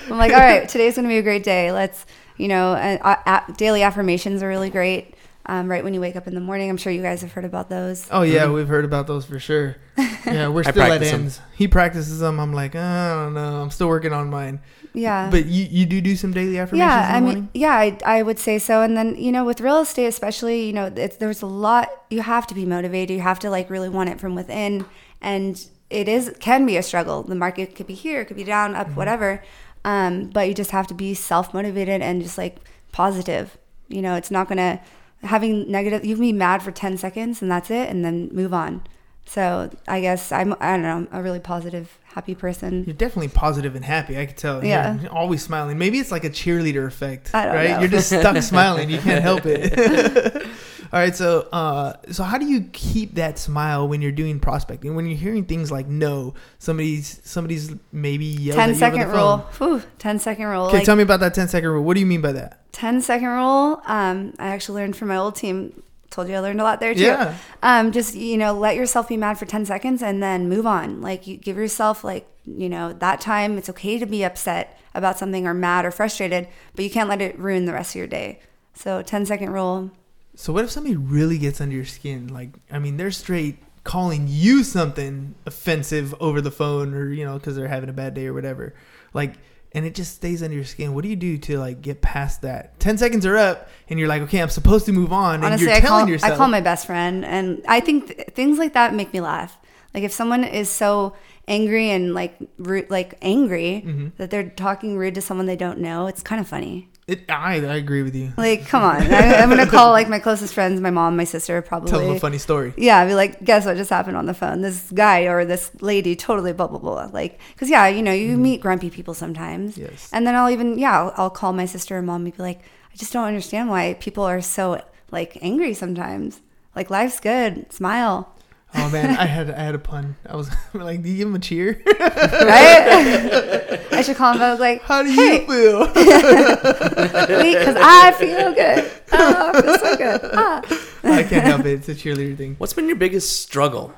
I'm 0.10 0.18
like, 0.18 0.32
all 0.32 0.40
right, 0.40 0.68
today's 0.68 0.96
gonna 0.96 1.10
be 1.10 1.18
a 1.18 1.22
great 1.22 1.44
day. 1.44 1.74
Let's, 1.74 2.06
you 2.38 2.48
know, 2.48 2.72
uh, 2.72 3.16
uh, 3.26 3.54
daily 3.58 3.84
affirmations 3.84 4.42
are 4.42 4.48
really 4.48 4.70
great. 4.70 5.14
Um, 5.50 5.72
right 5.72 5.82
when 5.84 5.94
you 5.94 6.02
wake 6.02 6.18
up 6.18 6.28
in 6.28 6.36
the 6.36 6.42
morning, 6.42 6.70
I'm 6.70 6.76
sure 6.78 6.92
you 6.92 7.02
guys 7.02 7.22
have 7.22 7.32
heard 7.32 7.46
about 7.46 7.70
those. 7.70 8.06
Oh 8.12 8.22
yeah, 8.24 8.46
Mhm. 8.48 8.54
we've 8.56 8.68
heard 8.68 8.84
about 8.86 9.08
those 9.08 9.26
for 9.26 9.40
sure. 9.40 9.78
Yeah, 10.26 10.50
we're 10.50 10.64
still 10.64 10.82
at 10.84 10.88
practice 10.90 11.14
'em. 11.14 11.22
ends. 11.22 11.40
He 11.56 11.70
practices 11.70 12.20
them. 12.20 12.38
I'm 12.42 12.52
like, 12.52 12.76
I 12.76 13.14
don't 13.24 13.34
know. 13.34 13.62
I'm 13.62 13.70
still 13.72 13.88
working 13.88 14.12
on 14.12 14.30
mine. 14.30 14.60
Yeah. 14.94 15.30
But 15.32 15.46
you 15.46 15.66
you 15.70 15.86
do 15.86 16.02
do 16.02 16.18
some 16.18 16.34
daily 16.34 16.60
affirmations 16.60 16.80
yeah, 16.92 17.06
in 17.06 17.12
the 17.12 17.18
I 17.18 17.22
morning. 17.22 17.42
mean, 17.44 17.50
yeah, 17.54 17.76
I, 17.76 17.98
I 18.06 18.22
would 18.24 18.38
say 18.38 18.60
so. 18.60 18.82
And 18.82 18.98
then, 18.98 19.16
you 19.16 19.32
know, 19.32 19.46
with 19.46 19.62
real 19.62 19.80
estate, 19.80 20.08
especially, 20.08 20.66
you 20.66 20.74
know, 20.74 20.92
it's, 20.94 21.16
there's 21.16 21.42
a 21.42 21.46
lot, 21.46 21.88
you 22.10 22.22
have 22.24 22.46
to 22.48 22.54
be 22.56 22.66
motivated. 22.66 23.16
You 23.16 23.22
have 23.22 23.40
to 23.40 23.50
like 23.50 23.70
really 23.70 23.88
want 23.88 24.10
it 24.10 24.20
from 24.20 24.36
within. 24.36 24.86
And 25.22 25.66
it 25.90 26.10
is, 26.10 26.36
can 26.42 26.66
be 26.66 26.76
a 26.76 26.84
struggle. 26.84 27.24
The 27.24 27.36
market 27.36 27.74
could 27.74 27.88
be 27.88 27.94
here, 27.94 28.26
could 28.26 28.36
be 28.38 28.44
down, 28.44 28.76
up, 28.76 28.90
whatever. 28.98 29.42
Um, 29.86 30.30
but 30.30 30.50
you 30.50 30.54
just 30.54 30.72
have 30.72 30.88
to 30.88 30.94
be 30.94 31.14
self 31.14 31.54
motivated 31.54 32.02
and 32.02 32.22
just 32.22 32.38
like 32.38 32.58
positive. 32.92 33.58
You 33.88 34.02
know, 34.02 34.16
it's 34.16 34.30
not 34.32 34.50
going 34.50 34.58
to, 34.58 34.82
having 35.24 35.70
negative, 35.72 36.06
you 36.06 36.16
can 36.16 36.22
be 36.22 36.34
mad 36.34 36.62
for 36.62 36.72
10 36.72 36.98
seconds 36.98 37.42
and 37.42 37.52
that's 37.52 37.70
it, 37.72 37.90
and 37.90 38.04
then 38.04 38.30
move 38.32 38.54
on. 38.54 38.84
So 39.28 39.70
I 39.88 40.02
guess 40.02 40.32
I'm, 40.32 40.54
I 40.60 40.78
don't 40.78 40.82
know, 40.82 41.08
a 41.12 41.22
really 41.22 41.40
positive, 41.42 41.98
happy 42.06 42.34
person. 42.34 42.86
You're 42.86 42.96
definitely 42.96 43.28
positive 43.28 43.76
and 43.76 43.84
happy. 43.84 44.18
I 44.18 44.26
could 44.26 44.38
tell. 44.38 44.64
Yeah. 44.64 45.00
You're 45.00 45.12
always 45.12 45.44
smiling. 45.44 45.78
Maybe 45.78 46.00
it's 46.00 46.12
like 46.12 46.24
a 46.24 46.30
cheerleader 46.30 46.88
effect, 46.88 47.32
I 47.34 47.46
don't 47.46 47.56
right? 47.56 47.70
know. 47.72 47.80
You're 47.82 47.90
just 47.90 48.08
stuck 48.08 48.38
smiling. 48.44 48.90
You 48.90 49.00
can't 49.00 49.22
help 49.22 49.42
it. 49.46 50.48
All 50.94 51.00
right. 51.02 51.14
So, 51.14 51.42
uh, 51.52 51.94
so 52.12 52.24
how 52.24 52.38
do 52.38 52.46
you 52.46 52.62
keep 52.72 53.16
that 53.16 53.38
smile 53.38 53.86
when 53.90 54.02
you're 54.02 54.14
doing 54.14 54.40
prospecting? 54.40 54.96
When 54.96 55.06
you're 55.06 55.18
hearing 55.18 55.44
things 55.44 55.70
like 55.70 55.88
no, 55.88 56.34
somebody's 56.60 57.20
somebody's 57.26 57.76
maybe 57.92 58.26
yelling. 58.26 58.60
10 58.60 58.70
at 58.70 58.74
you 58.74 58.80
second 58.80 59.12
rule. 59.12 59.38
Whew, 59.58 59.84
10 60.00 60.20
second 60.20 60.46
rule. 60.46 60.64
Okay, 60.68 60.78
Like- 60.78 60.86
tell 60.86 60.96
me 60.96 61.04
about 61.04 61.20
that 61.20 61.34
10 61.34 61.50
second 61.50 61.70
rule. 61.70 61.84
What 61.84 61.96
do 61.96 62.00
you 62.00 62.06
mean 62.06 62.22
by 62.22 62.32
that? 62.32 62.62
10 62.74 63.02
second 63.02 63.28
rule 63.30 63.82
um, 63.88 64.34
i 64.38 64.50
actually 64.50 64.80
learned 64.82 64.96
from 64.96 65.08
my 65.08 65.18
old 65.18 65.36
team 65.36 65.82
told 66.10 66.28
you 66.30 66.36
i 66.36 66.40
learned 66.40 66.60
a 66.62 66.64
lot 66.64 66.80
there 66.80 66.94
too 66.94 67.02
Yeah. 67.02 67.36
um, 67.64 67.92
just 67.92 68.16
you 68.16 68.38
know 68.38 68.54
let 68.54 68.76
yourself 68.76 69.08
be 69.10 69.18
mad 69.18 69.38
for 69.38 69.46
10 69.46 69.66
seconds 69.66 70.02
and 70.02 70.22
then 70.24 70.48
move 70.50 70.66
on 70.66 71.02
like 71.02 71.28
you 71.28 71.38
give 71.38 71.58
yourself 71.58 72.04
like 72.04 72.28
you 72.46 72.70
know 72.70 72.94
that 72.94 73.20
time 73.22 73.58
it's 73.58 73.70
okay 73.70 74.00
to 74.00 74.06
be 74.06 74.24
upset 74.24 74.80
about 74.96 75.18
something 75.20 75.46
or 75.46 75.54
mad 75.54 75.86
or 75.86 75.92
frustrated 75.92 76.48
but 76.76 76.84
you 76.84 76.90
can't 76.92 77.10
let 77.10 77.22
it 77.22 77.38
ruin 77.38 77.66
the 77.66 77.74
rest 77.74 77.92
of 77.92 78.00
your 78.00 78.08
day 78.08 78.40
so 78.74 79.02
10 79.02 79.26
second 79.26 79.52
rule 79.52 79.92
So 80.36 80.54
what 80.54 80.64
if 80.64 80.72
somebody 80.72 80.96
really 80.96 81.38
gets 81.40 81.60
under 81.60 81.76
your 81.76 81.84
skin? 81.86 82.28
Like, 82.28 82.50
I 82.72 82.78
mean, 82.78 82.98
they're 82.98 83.10
straight 83.10 83.58
calling 83.84 84.28
you 84.30 84.64
something 84.64 85.34
offensive 85.48 86.14
over 86.20 86.42
the 86.42 86.52
phone, 86.52 86.94
or 86.94 87.10
you 87.12 87.26
know, 87.26 87.40
because 87.40 87.56
they're 87.56 87.68
having 87.68 87.90
a 87.90 87.94
bad 87.94 88.14
day 88.14 88.28
or 88.28 88.34
whatever. 88.36 88.76
Like, 89.14 89.34
and 89.74 89.86
it 89.86 89.94
just 89.96 90.16
stays 90.16 90.42
under 90.42 90.56
your 90.56 90.66
skin. 90.66 90.94
What 90.94 91.04
do 91.04 91.10
you 91.10 91.16
do 91.16 91.38
to 91.40 91.60
like 91.60 91.82
get 91.82 92.02
past 92.02 92.42
that? 92.44 92.80
Ten 92.80 92.98
seconds 92.98 93.26
are 93.26 93.38
up, 93.38 93.70
and 93.90 94.00
you're 94.00 94.08
like, 94.08 94.22
okay, 94.24 94.42
I'm 94.42 94.50
supposed 94.50 94.86
to 94.88 94.92
move 94.94 95.12
on, 95.14 95.36
and 95.36 95.46
honestly 95.46 95.68
you're 95.68 95.76
I 95.76 95.80
telling 95.80 96.06
call, 96.06 96.10
yourself. 96.10 96.34
I 96.34 96.38
call 96.38 96.48
my 96.48 96.62
best 96.62 96.86
friend 96.88 97.24
and 97.26 97.64
i 97.68 97.80
think 97.80 98.08
th- 98.08 98.30
things 98.34 98.58
like 98.58 98.74
that 98.74 98.94
make 98.94 99.14
me 99.14 99.22
laugh 99.22 99.58
like 99.94 100.04
if 100.04 100.12
someone 100.12 100.44
is 100.44 100.70
so 100.70 101.16
angry 101.48 101.90
and 101.92 102.14
like 102.14 102.36
rude, 102.58 102.90
like 102.90 103.18
angry 103.22 103.84
Mm-hmm. 103.86 104.08
that 104.18 104.30
they're 104.32 104.50
talking 104.50 104.98
rude 104.98 105.16
to 105.16 105.22
someone 105.22 105.46
they 105.46 105.56
don't 105.56 105.80
know 105.80 106.08
it's 106.08 106.22
kind 106.24 106.40
of 106.42 106.48
funny 106.48 106.90
it, 107.08 107.32
I, 107.32 107.56
I 107.56 107.76
agree 107.76 108.04
with 108.04 108.16
you. 108.16 108.34
Like, 108.36 108.68
come 108.68 108.84
on. 108.84 109.02
I, 109.02 109.36
I'm 109.36 109.50
going 109.50 109.64
to 109.64 109.72
call 109.72 109.92
like 109.92 110.10
my 110.10 110.20
closest 110.20 110.54
friends, 110.54 110.82
my 110.82 110.92
mom, 110.92 111.16
my 111.16 111.24
sister, 111.24 111.62
probably. 111.62 111.90
Tell 111.90 112.02
them 112.02 112.16
a 112.18 112.20
funny 112.20 112.38
story. 112.38 112.74
Yeah, 112.78 112.98
I'd 113.00 113.08
be 113.08 113.16
like, 113.16 113.44
guess 113.44 113.66
what 113.66 113.78
just 113.78 113.90
happened 113.90 114.18
on 114.18 114.26
the 114.26 114.34
phone? 114.34 114.62
This 114.62 114.92
guy 114.92 115.22
or 115.22 115.46
this 115.46 115.72
lady 115.82 116.16
totally 116.18 116.52
blah, 116.52 116.68
blah, 116.68 116.80
blah. 116.80 117.10
Like, 117.14 117.40
because, 117.54 117.70
yeah, 117.70 117.88
you 117.88 118.04
know, 118.04 118.12
you 118.12 118.34
mm-hmm. 118.34 118.42
meet 118.42 118.62
grumpy 118.62 118.90
people 118.90 119.14
sometimes. 119.14 119.78
Yes. 119.78 120.10
And 120.12 120.28
then 120.28 120.36
I'll 120.36 120.50
even, 120.50 120.78
yeah, 120.78 121.00
I'll, 121.00 121.14
I'll 121.16 121.30
call 121.30 121.54
my 121.54 121.66
sister 121.66 121.98
and 121.98 122.06
mom 122.06 122.26
and 122.26 122.36
be 122.36 122.44
like, 122.44 122.60
I 122.60 122.98
just 122.98 123.14
don't 123.14 123.26
understand 123.26 123.70
why 123.70 123.94
people 124.02 124.26
are 124.26 124.42
so, 124.42 124.84
like, 125.10 125.38
angry 125.42 125.74
sometimes. 125.74 126.42
Like, 126.76 126.90
life's 126.90 127.20
good. 127.22 127.72
Smile. 127.72 128.34
Oh 128.76 128.90
man, 128.90 129.18
I 129.18 129.26
had 129.26 129.50
I 129.50 129.60
had 129.64 129.76
a 129.76 129.80
pun. 129.80 130.16
I 130.26 130.36
was 130.36 130.50
like, 130.74 131.02
do 131.02 131.10
you 131.10 131.18
give 131.18 131.28
him 131.30 131.36
a 131.36 131.40
cheer? 131.40 131.82
Right? 131.88 133.80
I 133.92 134.02
should 134.04 134.16
call 134.18 134.34
him. 134.34 134.42
I 134.42 134.52
was 134.52 134.60
like, 134.60 134.82
How 134.82 135.02
do 135.04 135.10
hey, 135.10 135.42
you 135.42 135.48
feel? 135.48 135.88
because 135.94 137.76
I 137.80 138.14
feel 138.18 138.54
good. 138.54 138.92
Oh, 139.12 139.52
I 139.54 139.62
feel 139.62 139.78
so 139.78 139.98
good. 139.98 140.22
Ah. 140.34 140.62
I 141.04 141.24
can't 141.24 141.44
help 141.46 141.66
it. 141.66 141.74
It's 141.74 141.90
a 141.90 141.96
cheerleader 141.96 142.38
thing. 142.38 142.56
What's 142.58 142.74
been 142.74 142.88
your 142.88 142.98
biggest 142.98 143.42
struggle, 143.42 143.94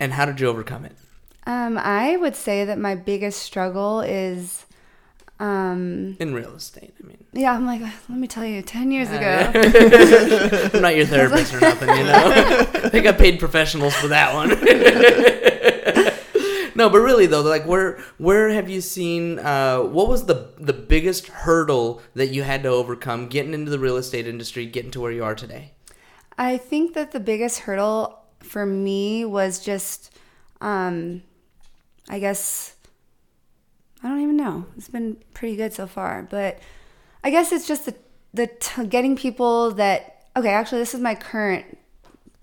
and 0.00 0.12
how 0.12 0.24
did 0.26 0.40
you 0.40 0.46
overcome 0.48 0.84
it? 0.84 0.92
Um, 1.46 1.76
I 1.76 2.16
would 2.16 2.36
say 2.36 2.64
that 2.64 2.78
my 2.78 2.94
biggest 2.94 3.42
struggle 3.42 4.00
is, 4.00 4.64
um, 5.40 6.16
In 6.20 6.32
real 6.34 6.54
estate, 6.54 6.94
I 7.02 7.06
mean. 7.06 7.24
yeah, 7.32 7.52
I'm 7.54 7.66
like, 7.66 7.80
let 7.80 8.18
me 8.18 8.28
tell 8.28 8.44
you, 8.44 8.62
10 8.62 8.90
years 8.92 9.10
ago. 9.10 9.50
I'm 10.74 10.82
not 10.82 10.94
your 10.96 11.06
therapist 11.06 11.54
or 11.54 11.60
nothing, 11.60 11.88
you 11.88 12.04
know. 12.04 12.32
I 12.84 12.88
think 12.88 13.06
I 13.06 13.12
paid 13.12 13.38
professionals 13.40 13.94
for 13.94 14.08
that 14.08 14.34
one. 14.34 14.50
no, 16.76 16.88
but 16.88 17.00
really 17.00 17.26
though, 17.26 17.42
like 17.42 17.66
where 17.66 17.98
where 18.18 18.50
have 18.50 18.68
you 18.68 18.80
seen? 18.80 19.38
Uh, 19.38 19.80
what 19.80 20.08
was 20.08 20.26
the 20.26 20.50
the 20.58 20.72
biggest 20.72 21.28
hurdle 21.28 22.00
that 22.14 22.28
you 22.28 22.42
had 22.42 22.62
to 22.62 22.68
overcome 22.68 23.28
getting 23.28 23.54
into 23.54 23.70
the 23.70 23.78
real 23.78 23.96
estate 23.96 24.26
industry, 24.26 24.66
getting 24.66 24.90
to 24.92 25.00
where 25.00 25.12
you 25.12 25.24
are 25.24 25.34
today? 25.34 25.72
I 26.38 26.56
think 26.56 26.94
that 26.94 27.12
the 27.12 27.20
biggest 27.20 27.60
hurdle 27.60 28.18
for 28.40 28.66
me 28.66 29.24
was 29.24 29.64
just, 29.64 30.12
um, 30.60 31.22
I 32.08 32.18
guess, 32.18 32.73
I 34.04 34.08
don't 34.08 34.20
even 34.20 34.36
know. 34.36 34.66
It's 34.76 34.88
been 34.88 35.16
pretty 35.32 35.56
good 35.56 35.72
so 35.72 35.86
far, 35.86 36.26
but 36.30 36.58
I 37.24 37.30
guess 37.30 37.50
it's 37.52 37.66
just 37.66 37.86
the 37.86 37.94
the 38.34 38.46
t- 38.48 38.86
getting 38.86 39.16
people 39.16 39.70
that. 39.72 40.26
Okay, 40.36 40.50
actually, 40.50 40.78
this 40.80 40.94
is 40.94 41.00
my 41.00 41.14
current 41.14 41.78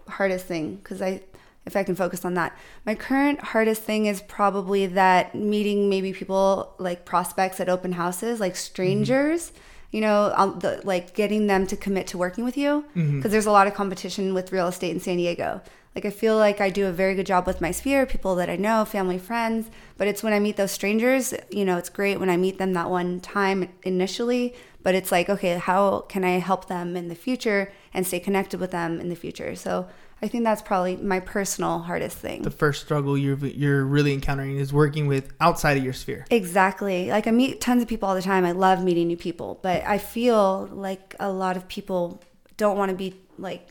hardest 0.08 0.46
thing 0.46 0.78
because 0.78 1.02
I, 1.02 1.22
if 1.66 1.76
I 1.76 1.84
can 1.84 1.96
focus 1.96 2.24
on 2.26 2.34
that, 2.36 2.58
my 2.86 2.96
current 2.96 3.40
hardest 3.42 3.84
thing 3.84 4.06
is 4.08 4.22
probably 4.22 4.88
that 4.88 5.36
meeting 5.36 5.90
maybe 5.90 6.14
people 6.14 6.74
like 6.80 7.06
prospects 7.06 7.60
at 7.60 7.70
open 7.70 7.92
houses, 7.92 8.40
like 8.40 8.56
strangers. 8.56 9.52
You 9.92 10.00
know, 10.00 10.32
um, 10.38 10.58
the, 10.60 10.80
like 10.86 11.14
getting 11.16 11.48
them 11.48 11.68
to 11.68 11.76
commit 11.76 12.08
to 12.08 12.18
working 12.18 12.46
with 12.46 12.58
you 12.58 12.86
because 13.18 13.30
there's 13.34 13.46
a 13.46 13.52
lot 13.52 13.68
of 13.68 13.74
competition 13.74 14.34
with 14.34 14.54
real 14.54 14.68
estate 14.68 14.92
in 14.92 15.02
San 15.02 15.18
Diego. 15.18 15.62
Like 15.96 16.06
I 16.06 16.10
feel 16.10 16.38
like 16.38 16.62
I 16.62 16.70
do 16.70 16.88
a 16.88 16.92
very 16.92 17.16
good 17.16 17.26
job 17.26 17.46
with 17.46 17.60
my 17.60 17.72
sphere, 17.72 18.06
people 18.06 18.36
that 18.36 18.50
I 18.50 18.56
know, 18.56 18.86
family, 18.86 19.18
friends. 19.18 19.70
But 19.98 20.08
it's 20.08 20.24
when 20.24 20.34
I 20.34 20.40
meet 20.40 20.56
those 20.56 20.72
strangers, 20.72 21.34
you 21.50 21.66
know, 21.66 21.78
it's 21.78 21.90
great 21.90 22.20
when 22.20 22.30
I 22.30 22.38
meet 22.38 22.58
them 22.58 22.74
that 22.74 22.90
one 22.90 23.20
time 23.20 23.70
initially. 23.84 24.54
But 24.84 24.96
it's 24.96 25.12
like, 25.12 25.30
okay, 25.30 25.58
how 25.58 26.02
can 26.02 26.24
I 26.24 26.40
help 26.40 26.68
them 26.68 26.96
in 26.96 27.08
the 27.08 27.16
future 27.16 27.72
and 27.94 28.08
stay 28.08 28.20
connected 28.20 28.60
with 28.60 28.72
them 28.72 29.00
in 29.00 29.10
the 29.10 29.16
future? 29.16 29.56
So 29.56 29.88
I 30.22 30.28
think 30.28 30.44
that's 30.44 30.62
probably 30.62 30.98
my 30.98 31.20
personal 31.20 31.80
hardest 31.80 32.18
thing. 32.18 32.44
The 32.44 32.52
first 32.52 32.82
struggle 32.82 33.18
you're 33.18 33.38
you're 33.38 33.84
really 33.84 34.14
encountering 34.14 34.58
is 34.58 34.72
working 34.72 35.08
with 35.08 35.34
outside 35.42 35.78
of 35.78 35.84
your 35.84 35.94
sphere. 35.94 36.26
Exactly. 36.30 37.10
Like 37.10 37.28
I 37.28 37.32
meet 37.32 37.60
tons 37.60 37.82
of 37.82 37.88
people 37.88 38.08
all 38.08 38.16
the 38.16 38.22
time. 38.22 38.46
I 38.46 38.52
love 38.52 38.84
meeting 38.84 39.08
new 39.08 39.18
people, 39.18 39.60
but 39.62 39.84
I 39.84 39.98
feel 39.98 40.70
like 40.72 41.16
a 41.20 41.32
lot 41.32 41.58
of 41.58 41.68
people 41.68 42.22
don't 42.58 42.78
want 42.78 42.90
to 42.92 42.96
be 42.96 43.16
like 43.38 43.68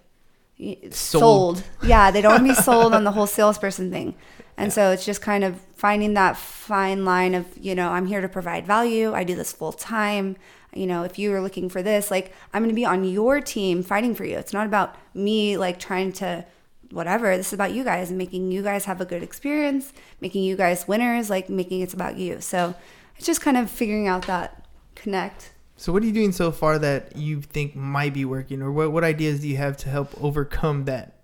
Sold. 0.90 1.58
sold. 1.58 1.62
Yeah, 1.82 2.10
they 2.10 2.20
don't 2.20 2.32
want 2.32 2.46
to 2.46 2.54
be 2.54 2.62
sold 2.62 2.94
on 2.94 3.04
the 3.04 3.12
whole 3.12 3.26
salesperson 3.26 3.90
thing. 3.90 4.14
And 4.56 4.72
so 4.72 4.90
it's 4.90 5.06
just 5.06 5.22
kind 5.22 5.42
of 5.42 5.58
finding 5.74 6.14
that 6.14 6.36
fine 6.36 7.04
line 7.04 7.34
of, 7.34 7.46
you 7.58 7.74
know, 7.74 7.90
I'm 7.90 8.06
here 8.06 8.20
to 8.20 8.28
provide 8.28 8.66
value. 8.66 9.14
I 9.14 9.24
do 9.24 9.34
this 9.34 9.52
full 9.52 9.72
time. 9.72 10.36
You 10.74 10.86
know, 10.86 11.02
if 11.02 11.18
you 11.18 11.32
are 11.32 11.40
looking 11.40 11.68
for 11.68 11.82
this, 11.82 12.10
like 12.10 12.32
I'm 12.52 12.62
going 12.62 12.68
to 12.68 12.74
be 12.74 12.84
on 12.84 13.04
your 13.04 13.40
team 13.40 13.82
fighting 13.82 14.14
for 14.14 14.24
you. 14.24 14.36
It's 14.36 14.52
not 14.52 14.66
about 14.66 14.96
me 15.14 15.56
like 15.56 15.80
trying 15.80 16.12
to 16.14 16.44
whatever. 16.90 17.36
This 17.36 17.48
is 17.48 17.52
about 17.54 17.72
you 17.72 17.84
guys 17.84 18.10
and 18.10 18.18
making 18.18 18.52
you 18.52 18.62
guys 18.62 18.84
have 18.84 19.00
a 19.00 19.04
good 19.04 19.22
experience, 19.22 19.92
making 20.20 20.44
you 20.44 20.56
guys 20.56 20.86
winners, 20.86 21.30
like 21.30 21.48
making 21.48 21.80
it's 21.80 21.94
about 21.94 22.16
you. 22.16 22.40
So 22.40 22.74
it's 23.16 23.26
just 23.26 23.40
kind 23.40 23.56
of 23.56 23.70
figuring 23.70 24.08
out 24.08 24.26
that 24.26 24.66
connect. 24.94 25.52
So 25.80 25.94
what 25.94 26.02
are 26.02 26.06
you 26.06 26.12
doing 26.12 26.32
so 26.32 26.52
far 26.52 26.78
that 26.78 27.16
you 27.16 27.40
think 27.40 27.74
might 27.74 28.12
be 28.12 28.26
working, 28.26 28.60
or 28.60 28.70
what 28.70 28.92
what 28.92 29.02
ideas 29.02 29.40
do 29.40 29.48
you 29.48 29.56
have 29.56 29.78
to 29.78 29.88
help 29.88 30.12
overcome 30.22 30.84
that 30.84 31.14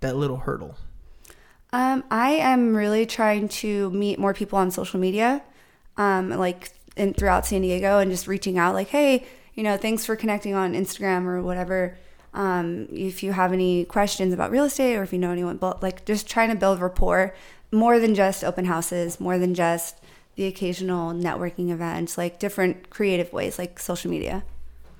that 0.00 0.16
little 0.16 0.38
hurdle? 0.38 0.76
Um, 1.72 2.02
I 2.10 2.32
am 2.32 2.74
really 2.74 3.06
trying 3.06 3.48
to 3.62 3.88
meet 3.90 4.18
more 4.18 4.34
people 4.34 4.58
on 4.58 4.72
social 4.72 4.98
media, 4.98 5.44
um, 5.96 6.30
like 6.30 6.72
in 6.96 7.14
throughout 7.14 7.46
San 7.46 7.62
Diego, 7.62 8.00
and 8.00 8.10
just 8.10 8.26
reaching 8.26 8.58
out, 8.58 8.74
like, 8.74 8.88
hey, 8.88 9.24
you 9.54 9.62
know, 9.62 9.76
thanks 9.76 10.04
for 10.04 10.16
connecting 10.16 10.54
on 10.54 10.74
Instagram 10.74 11.26
or 11.26 11.40
whatever. 11.40 11.96
Um, 12.34 12.88
if 12.90 13.22
you 13.22 13.30
have 13.30 13.52
any 13.52 13.84
questions 13.84 14.34
about 14.34 14.50
real 14.50 14.64
estate, 14.64 14.96
or 14.96 15.04
if 15.04 15.12
you 15.12 15.20
know 15.20 15.30
anyone, 15.30 15.60
like 15.82 16.04
just 16.04 16.26
trying 16.26 16.48
to 16.48 16.56
build 16.56 16.80
rapport 16.80 17.32
more 17.70 18.00
than 18.00 18.16
just 18.16 18.42
open 18.42 18.64
houses, 18.64 19.20
more 19.20 19.38
than 19.38 19.54
just 19.54 19.99
the 20.40 20.46
occasional 20.46 21.12
networking 21.12 21.68
events, 21.70 22.16
like 22.16 22.38
different 22.38 22.88
creative 22.88 23.30
ways, 23.30 23.58
like 23.58 23.78
social 23.78 24.10
media, 24.10 24.42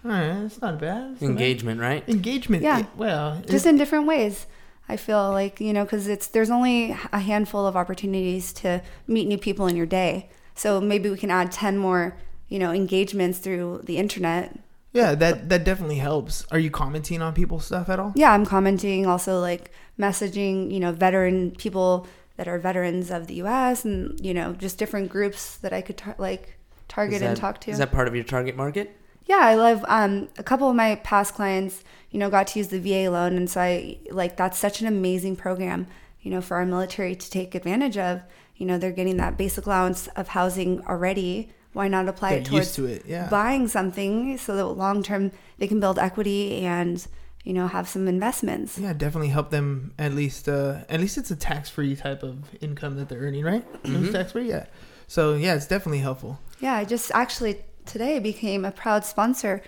All 0.05 0.11
right, 0.11 0.29
that's 0.43 0.61
not 0.61 0.79
bad. 0.79 1.13
That's 1.15 1.23
not 1.23 1.29
bad. 1.29 1.31
Engagement, 1.31 1.81
right? 1.81 2.07
Engagement. 2.07 2.63
Yeah. 2.63 2.85
Well, 2.95 3.43
just 3.49 3.65
in 3.65 3.79
different 3.79 4.07
ways. 4.07 4.47
I 4.87 4.97
feel 4.99 5.31
like 5.31 5.59
you 5.59 5.73
know 5.73 5.85
because 5.85 6.09
it's 6.09 6.27
there's 6.27 6.51
only 6.51 6.95
a 7.11 7.21
handful 7.21 7.65
of 7.67 7.75
opportunities 7.75 8.53
to 8.61 8.83
meet 9.07 9.27
new 9.29 9.39
people 9.39 9.67
in 9.67 9.77
your 9.77 9.87
day. 9.87 10.29
So 10.55 10.79
maybe 10.79 11.09
we 11.09 11.17
can 11.17 11.31
add 11.31 11.51
ten 11.53 11.79
more 11.79 12.19
you 12.49 12.59
know 12.59 12.71
engagements 12.71 13.39
through 13.39 13.81
the 13.85 13.97
internet. 13.97 14.59
yeah, 14.93 15.15
that 15.15 15.49
that 15.49 15.65
definitely 15.65 16.01
helps. 16.11 16.45
Are 16.53 16.59
you 16.59 16.71
commenting 16.71 17.23
on 17.23 17.33
people's 17.33 17.65
stuff 17.65 17.89
at 17.89 17.99
all? 17.99 18.13
Yeah, 18.15 18.33
I'm 18.35 18.45
commenting, 18.45 19.07
also 19.07 19.41
like 19.41 19.71
messaging 19.99 20.71
you 20.71 20.81
know 20.81 20.93
veteran 20.93 21.53
people 21.53 22.07
that 22.41 22.49
are 22.49 22.59
veterans 22.59 23.11
of 23.11 23.27
the 23.27 23.35
U.S. 23.35 23.85
and 23.85 24.19
you 24.19 24.33
know 24.33 24.55
just 24.55 24.79
different 24.79 25.11
groups 25.11 25.59
that 25.59 25.75
I 25.75 25.83
could 25.83 25.99
tar- 25.99 26.15
like 26.17 26.57
target 26.89 27.17
Is 27.17 27.23
and 27.23 27.37
talk 27.37 27.61
to. 27.61 27.71
Is 27.71 27.77
that 27.77 27.93
part 27.93 28.09
of 28.09 28.15
your 28.15 28.25
target 28.25 28.57
market? 28.57 28.97
Yeah, 29.27 29.41
I 29.41 29.57
love 29.57 29.85
um, 29.87 30.31
a 30.39 30.43
couple 30.43 30.71
of 30.71 30.75
my 30.75 30.95
past 30.95 31.35
clients, 31.35 31.85
you 32.11 32.19
know, 32.19 32.31
got 32.31 32.47
to 32.47 32.59
use 32.59 32.69
the 32.69 32.81
VA 32.81 33.11
loan. 33.11 33.37
And 33.37 33.51
so 33.51 33.61
I 33.61 33.99
like 34.11 34.39
that's 34.39 34.59
such 34.59 34.81
an 34.81 34.87
amazing 34.87 35.37
program, 35.37 35.87
you 36.23 36.31
know, 36.31 36.41
for 36.41 36.57
our 36.57 36.65
military 36.65 37.15
to 37.15 37.31
take 37.31 37.55
advantage 37.55 37.99
of. 37.99 38.23
You 38.57 38.65
know, 38.65 38.79
they're 38.79 38.91
getting 38.91 39.19
that 39.19 39.37
basic 39.37 39.67
allowance 39.67 40.07
of 40.17 40.29
housing 40.29 40.83
already. 40.87 41.53
Why 41.75 41.89
not 41.89 42.09
apply 42.09 42.31
it 42.31 42.35
They're 42.37 42.45
towards 42.45 42.69
used 42.69 42.75
to 42.77 42.87
it, 42.87 43.05
yeah. 43.07 43.29
buying 43.29 43.69
something 43.69 44.39
so 44.39 44.57
that 44.57 44.65
long 44.65 45.03
term 45.03 45.31
they 45.59 45.69
can 45.69 45.79
build 45.79 45.99
equity 45.99 46.65
and, 46.65 47.07
you 47.45 47.53
know, 47.53 47.67
have 47.69 47.89
some 47.89 48.07
investments. 48.09 48.79
Yeah, 48.79 48.93
definitely 48.93 49.29
help 49.29 49.51
them 49.51 49.93
at 49.99 50.13
least. 50.13 50.49
Uh, 50.49 50.81
at 50.89 51.01
least 51.01 51.17
it's 51.19 51.31
a 51.31 51.37
tax 51.37 51.69
free 51.71 51.97
type 51.97 52.23
of 52.23 52.37
income 52.61 52.97
that 52.97 53.09
they're 53.09 53.21
earning, 53.21 53.45
right? 53.45 53.65
It's 53.85 54.13
tax 54.13 54.33
free, 54.33 54.49
yeah. 54.49 54.67
So 55.07 55.35
yeah, 55.35 55.55
it's 55.55 55.67
definitely 55.67 55.99
helpful. 56.01 56.39
Yeah, 56.61 56.75
I 56.75 56.85
just 56.85 57.11
actually 57.15 57.63
today 57.87 58.19
became 58.19 58.65
a 58.65 58.71
proud 58.71 59.05
sponsor 59.05 59.63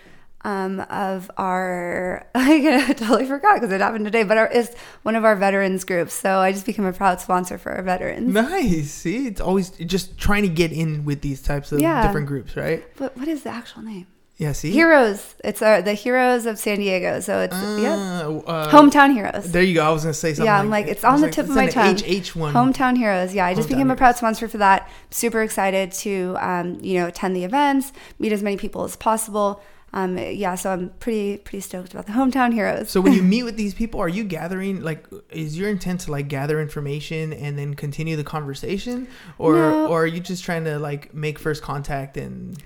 um, 0.44 0.80
of 0.90 1.30
our. 1.38 2.26
I 2.34 2.92
totally 2.92 3.26
forgot 3.26 3.54
because 3.60 3.72
it 3.72 3.80
happened 3.80 4.04
today, 4.04 4.22
but 4.24 4.36
our, 4.36 4.48
it's 4.52 4.74
one 5.02 5.16
of 5.16 5.24
our 5.24 5.34
veterans 5.36 5.84
groups. 5.84 6.12
So 6.14 6.38
I 6.38 6.52
just 6.52 6.66
became 6.66 6.84
a 6.84 6.92
proud 6.92 7.20
sponsor 7.20 7.58
for 7.58 7.72
our 7.72 7.82
veterans. 7.82 8.32
Nice. 8.34 8.90
See, 8.90 9.26
it's 9.28 9.40
always 9.40 9.70
just 9.70 10.18
trying 10.18 10.42
to 10.42 10.48
get 10.48 10.72
in 10.72 11.04
with 11.04 11.22
these 11.22 11.40
types 11.42 11.72
of 11.72 11.80
Yeah. 11.80 12.06
different 12.06 12.26
groups, 12.26 12.56
right? 12.56 12.84
But 12.96 13.16
what 13.16 13.28
is 13.28 13.44
the 13.44 13.50
actual 13.50 13.82
name? 13.82 14.06
Yeah. 14.38 14.52
See. 14.52 14.72
Heroes. 14.72 15.34
It's 15.44 15.62
our, 15.62 15.82
the 15.82 15.92
Heroes 15.94 16.46
of 16.46 16.58
San 16.58 16.78
Diego. 16.78 17.20
So 17.20 17.40
it's 17.40 17.54
yeah, 17.54 18.22
Uh, 18.26 18.38
uh, 18.46 18.70
hometown 18.72 19.12
heroes. 19.12 19.52
There 19.52 19.62
you 19.62 19.74
go. 19.74 19.84
I 19.84 19.90
was 19.90 20.02
gonna 20.02 20.14
say 20.14 20.30
something. 20.34 20.46
Yeah, 20.46 20.58
I'm 20.58 20.70
like, 20.70 20.86
it's 20.86 21.04
on 21.04 21.20
the 21.20 21.26
like, 21.26 21.32
tip 21.34 21.44
of 21.48 21.54
my 21.54 21.68
tongue. 21.68 21.96
HH 21.96 22.34
one. 22.34 22.54
Hometown 22.54 22.96
Heroes. 22.96 23.34
Yeah, 23.34 23.46
I 23.46 23.54
just 23.54 23.68
Hometown 23.68 23.72
became 23.72 23.90
a 23.90 23.96
proud 23.96 24.16
sponsor 24.16 24.48
for 24.48 24.58
that. 24.58 24.88
Super 25.10 25.42
excited 25.42 25.92
to, 25.92 26.36
um, 26.40 26.78
you 26.80 26.94
know, 26.94 27.06
attend 27.08 27.36
the 27.36 27.44
events, 27.44 27.92
meet 28.18 28.32
as 28.32 28.42
many 28.42 28.56
people 28.56 28.84
as 28.84 28.96
possible. 28.96 29.62
Um, 29.94 30.16
yeah, 30.16 30.54
so 30.54 30.70
I'm 30.70 30.88
pretty 31.00 31.36
pretty 31.36 31.60
stoked 31.60 31.92
about 31.92 32.06
the 32.06 32.12
Hometown 32.12 32.54
Heroes. 32.54 32.88
So 32.90 33.00
when 33.02 33.12
you 33.12 33.22
meet 33.34 33.42
with 33.42 33.56
these 33.58 33.74
people, 33.74 34.00
are 34.00 34.08
you 34.08 34.24
gathering 34.24 34.80
like 34.82 35.06
is 35.30 35.56
your 35.58 35.68
intent 35.68 36.00
to 36.02 36.10
like 36.10 36.28
gather 36.28 36.60
information 36.62 37.32
and 37.34 37.58
then 37.58 37.74
continue 37.74 38.16
the 38.16 38.24
conversation, 38.24 39.06
or 39.38 39.54
No. 39.56 39.86
or 39.88 40.04
are 40.04 40.06
you 40.06 40.20
just 40.20 40.42
trying 40.44 40.64
to 40.64 40.78
like 40.78 41.12
make 41.14 41.38
first 41.38 41.62
contact 41.62 42.16
and 42.16 42.56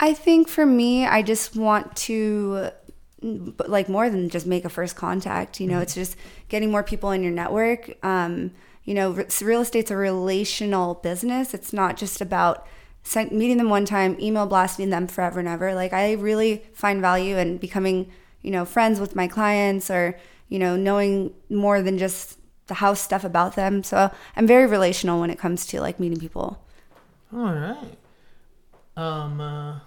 I 0.00 0.12
think 0.14 0.48
for 0.48 0.66
me, 0.66 1.06
I 1.06 1.22
just 1.22 1.56
want 1.56 1.96
to 1.96 2.70
like 3.22 3.88
more 3.88 4.10
than 4.10 4.28
just 4.28 4.46
make 4.46 4.64
a 4.64 4.68
first 4.68 4.96
contact. 4.96 5.60
You 5.60 5.66
know, 5.66 5.80
it's 5.80 5.94
just 5.94 6.16
getting 6.48 6.70
more 6.70 6.82
people 6.82 7.10
in 7.10 7.22
your 7.22 7.32
network. 7.32 7.96
Um, 8.04 8.52
you 8.84 8.92
know, 8.94 9.12
re- 9.12 9.26
real 9.42 9.62
estate's 9.62 9.90
a 9.90 9.96
relational 9.96 10.94
business. 10.94 11.54
It's 11.54 11.72
not 11.72 11.96
just 11.96 12.20
about 12.20 12.66
meeting 13.16 13.56
them 13.56 13.70
one 13.70 13.84
time, 13.84 14.16
email 14.20 14.46
blasting 14.46 14.90
them 14.90 15.06
forever 15.06 15.40
and 15.40 15.48
ever. 15.48 15.74
Like 15.74 15.92
I 15.92 16.12
really 16.12 16.64
find 16.74 17.00
value 17.00 17.36
in 17.36 17.58
becoming, 17.58 18.10
you 18.42 18.50
know, 18.50 18.64
friends 18.64 19.00
with 19.00 19.16
my 19.16 19.26
clients 19.26 19.90
or 19.90 20.18
you 20.48 20.58
know 20.58 20.76
knowing 20.76 21.32
more 21.48 21.80
than 21.82 21.96
just 21.98 22.38
the 22.66 22.74
house 22.74 23.00
stuff 23.00 23.24
about 23.24 23.56
them. 23.56 23.82
So 23.82 24.10
I'm 24.36 24.46
very 24.46 24.66
relational 24.66 25.20
when 25.20 25.30
it 25.30 25.38
comes 25.38 25.66
to 25.66 25.80
like 25.80 25.98
meeting 25.98 26.18
people. 26.18 26.62
all 27.32 27.52
right, 27.52 27.96
um, 28.96 29.40
uh, 29.40 29.78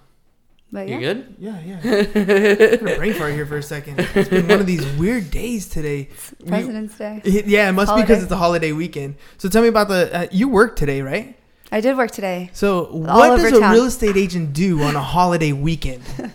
But 0.72 0.88
You 0.90 1.00
good? 1.00 1.36
yeah, 1.40 1.60
yeah. 1.62 1.80
I'm 2.82 2.88
a 2.88 2.96
brain 2.98 3.14
fart 3.14 3.34
here 3.34 3.46
for 3.46 3.58
a 3.58 3.64
second. 3.64 4.00
It's 4.16 4.30
been 4.30 4.48
one 4.48 4.60
of 4.60 4.66
these 4.68 4.86
weird 4.98 5.32
days 5.32 5.68
today. 5.70 6.10
We- 6.42 6.48
President's 6.50 6.98
Day. 6.98 7.22
yeah, 7.46 7.70
it 7.70 7.74
must 7.74 7.96
be 7.96 8.02
because 8.02 8.24
it's 8.24 8.32
a 8.32 8.38
holiday 8.38 8.72
weekend. 8.74 9.16
So 9.38 9.48
tell 9.50 9.62
me 9.62 9.70
about 9.70 9.88
the 9.88 10.14
uh, 10.14 10.28
you 10.32 10.50
work 10.50 10.76
today, 10.76 11.02
right? 11.02 11.38
I 11.72 11.82
did 11.82 11.98
work 11.98 12.12
today. 12.12 12.50
So 12.54 12.86
what 12.92 13.32
over 13.32 13.44
does 13.50 13.58
a 13.58 13.60
town. 13.60 13.74
real 13.74 13.86
estate 13.86 14.16
agent 14.18 14.54
do 14.54 14.82
on 14.84 14.96
a 14.96 15.02
holiday 15.02 15.52
weekend? 15.52 16.04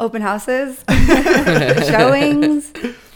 open 0.00 0.20
houses, 0.22 0.84
showings, 1.88 2.72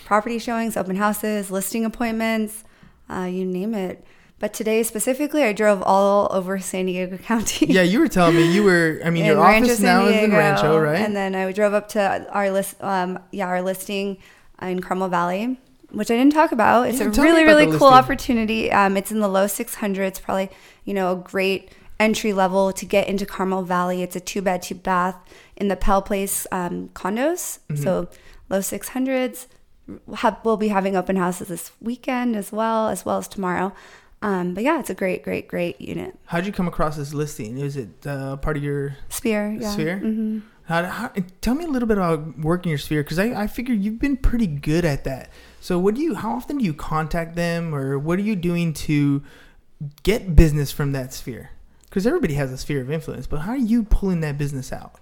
property 0.06 0.38
showings, 0.38 0.76
open 0.76 0.96
houses, 0.96 1.50
listing 1.50 1.84
appointments, 1.84 2.64
uh, 3.10 3.24
you 3.30 3.44
name 3.44 3.74
it. 3.74 4.04
But 4.40 4.52
today 4.54 4.82
specifically, 4.84 5.42
I 5.42 5.52
drove 5.52 5.82
all 5.82 6.28
over 6.30 6.58
San 6.60 6.86
Diego 6.86 7.16
County. 7.30 7.66
yeah, 7.66 7.82
you 7.82 7.98
were 7.98 8.08
telling 8.08 8.36
me 8.36 8.52
you 8.52 8.62
were. 8.62 9.00
I 9.04 9.10
mean, 9.10 9.24
your 9.24 9.36
Rancho 9.36 9.66
office 9.66 9.78
San 9.78 9.84
now 9.86 10.06
is 10.06 10.22
in 10.24 10.30
Rancho, 10.32 10.78
right? 10.78 11.00
And 11.00 11.16
then 11.16 11.34
I 11.34 11.50
drove 11.52 11.74
up 11.74 11.88
to 11.90 12.28
our 12.30 12.50
list, 12.50 12.76
um, 12.82 13.18
yeah, 13.32 13.46
our 13.46 13.62
listing 13.62 14.18
in 14.62 14.80
Carmel 14.80 15.08
Valley, 15.08 15.58
which 15.90 16.10
I 16.10 16.16
didn't 16.16 16.34
talk 16.34 16.52
about. 16.52 16.88
It's 16.88 17.00
Yeah, 17.00 17.06
a 17.06 17.10
really, 17.10 17.44
really 17.44 17.64
cool 17.64 17.72
listing. 17.72 17.88
opportunity. 17.88 18.70
Um, 18.70 18.96
it's 18.96 19.10
in 19.10 19.18
the 19.20 19.28
low 19.28 19.46
600s, 19.46 20.22
probably, 20.22 20.50
you 20.84 20.94
know, 20.94 21.12
a 21.12 21.16
great 21.16 21.70
entry 21.98 22.32
level 22.32 22.72
to 22.72 22.84
get 22.86 23.08
into 23.08 23.26
Carmel 23.26 23.62
Valley. 23.64 24.02
It's 24.04 24.14
a 24.14 24.20
two 24.20 24.40
bed, 24.40 24.62
two 24.62 24.76
bath 24.76 25.16
in 25.56 25.66
the 25.66 25.74
Pell 25.76 26.00
Place 26.00 26.46
um, 26.52 26.90
condos. 26.94 27.58
Mm-hmm. 27.68 27.82
So 27.82 28.08
low 28.48 28.60
600s. 28.60 29.46
Have, 30.16 30.38
we'll 30.44 30.56
be 30.58 30.68
having 30.68 30.94
open 30.96 31.16
houses 31.16 31.48
this 31.48 31.72
weekend 31.80 32.36
as 32.36 32.52
well, 32.52 32.88
as 32.88 33.04
well 33.04 33.18
as 33.18 33.26
tomorrow. 33.26 33.72
Um, 34.20 34.54
but 34.54 34.64
yeah, 34.64 34.80
it's 34.80 34.90
a 34.90 34.94
great, 34.94 35.22
great, 35.22 35.46
great 35.46 35.80
unit. 35.80 36.18
How'd 36.26 36.44
you 36.46 36.52
come 36.52 36.66
across 36.66 36.96
this 36.96 37.14
listing? 37.14 37.58
Is 37.58 37.76
it 37.76 38.06
uh, 38.06 38.36
part 38.36 38.56
of 38.56 38.62
your 38.62 38.96
Sphere, 39.08 39.56
yeah. 39.60 39.70
sphere? 39.70 39.98
hmm 39.98 40.40
How, 40.64 40.84
how, 40.84 41.12
tell 41.40 41.54
me 41.54 41.64
a 41.64 41.68
little 41.68 41.86
bit 41.86 41.98
about 41.98 42.38
working 42.38 42.70
your 42.70 42.78
sphere 42.78 43.02
because 43.02 43.18
I, 43.18 43.42
I 43.42 43.46
figure 43.46 43.74
you've 43.74 44.00
been 44.00 44.16
pretty 44.16 44.46
good 44.46 44.84
at 44.84 45.04
that. 45.04 45.30
So 45.60 45.78
what 45.78 45.94
do 45.94 46.00
you? 46.02 46.14
How 46.14 46.32
often 46.32 46.58
do 46.58 46.64
you 46.64 46.74
contact 46.74 47.36
them, 47.36 47.74
or 47.74 47.98
what 47.98 48.18
are 48.18 48.22
you 48.22 48.36
doing 48.36 48.72
to 48.74 49.22
get 50.02 50.34
business 50.34 50.72
from 50.72 50.92
that 50.92 51.12
sphere? 51.14 51.50
Because 51.84 52.06
everybody 52.06 52.34
has 52.34 52.52
a 52.52 52.58
sphere 52.58 52.80
of 52.80 52.90
influence, 52.90 53.26
but 53.26 53.40
how 53.40 53.52
are 53.52 53.56
you 53.56 53.82
pulling 53.84 54.20
that 54.20 54.36
business 54.36 54.72
out? 54.72 54.96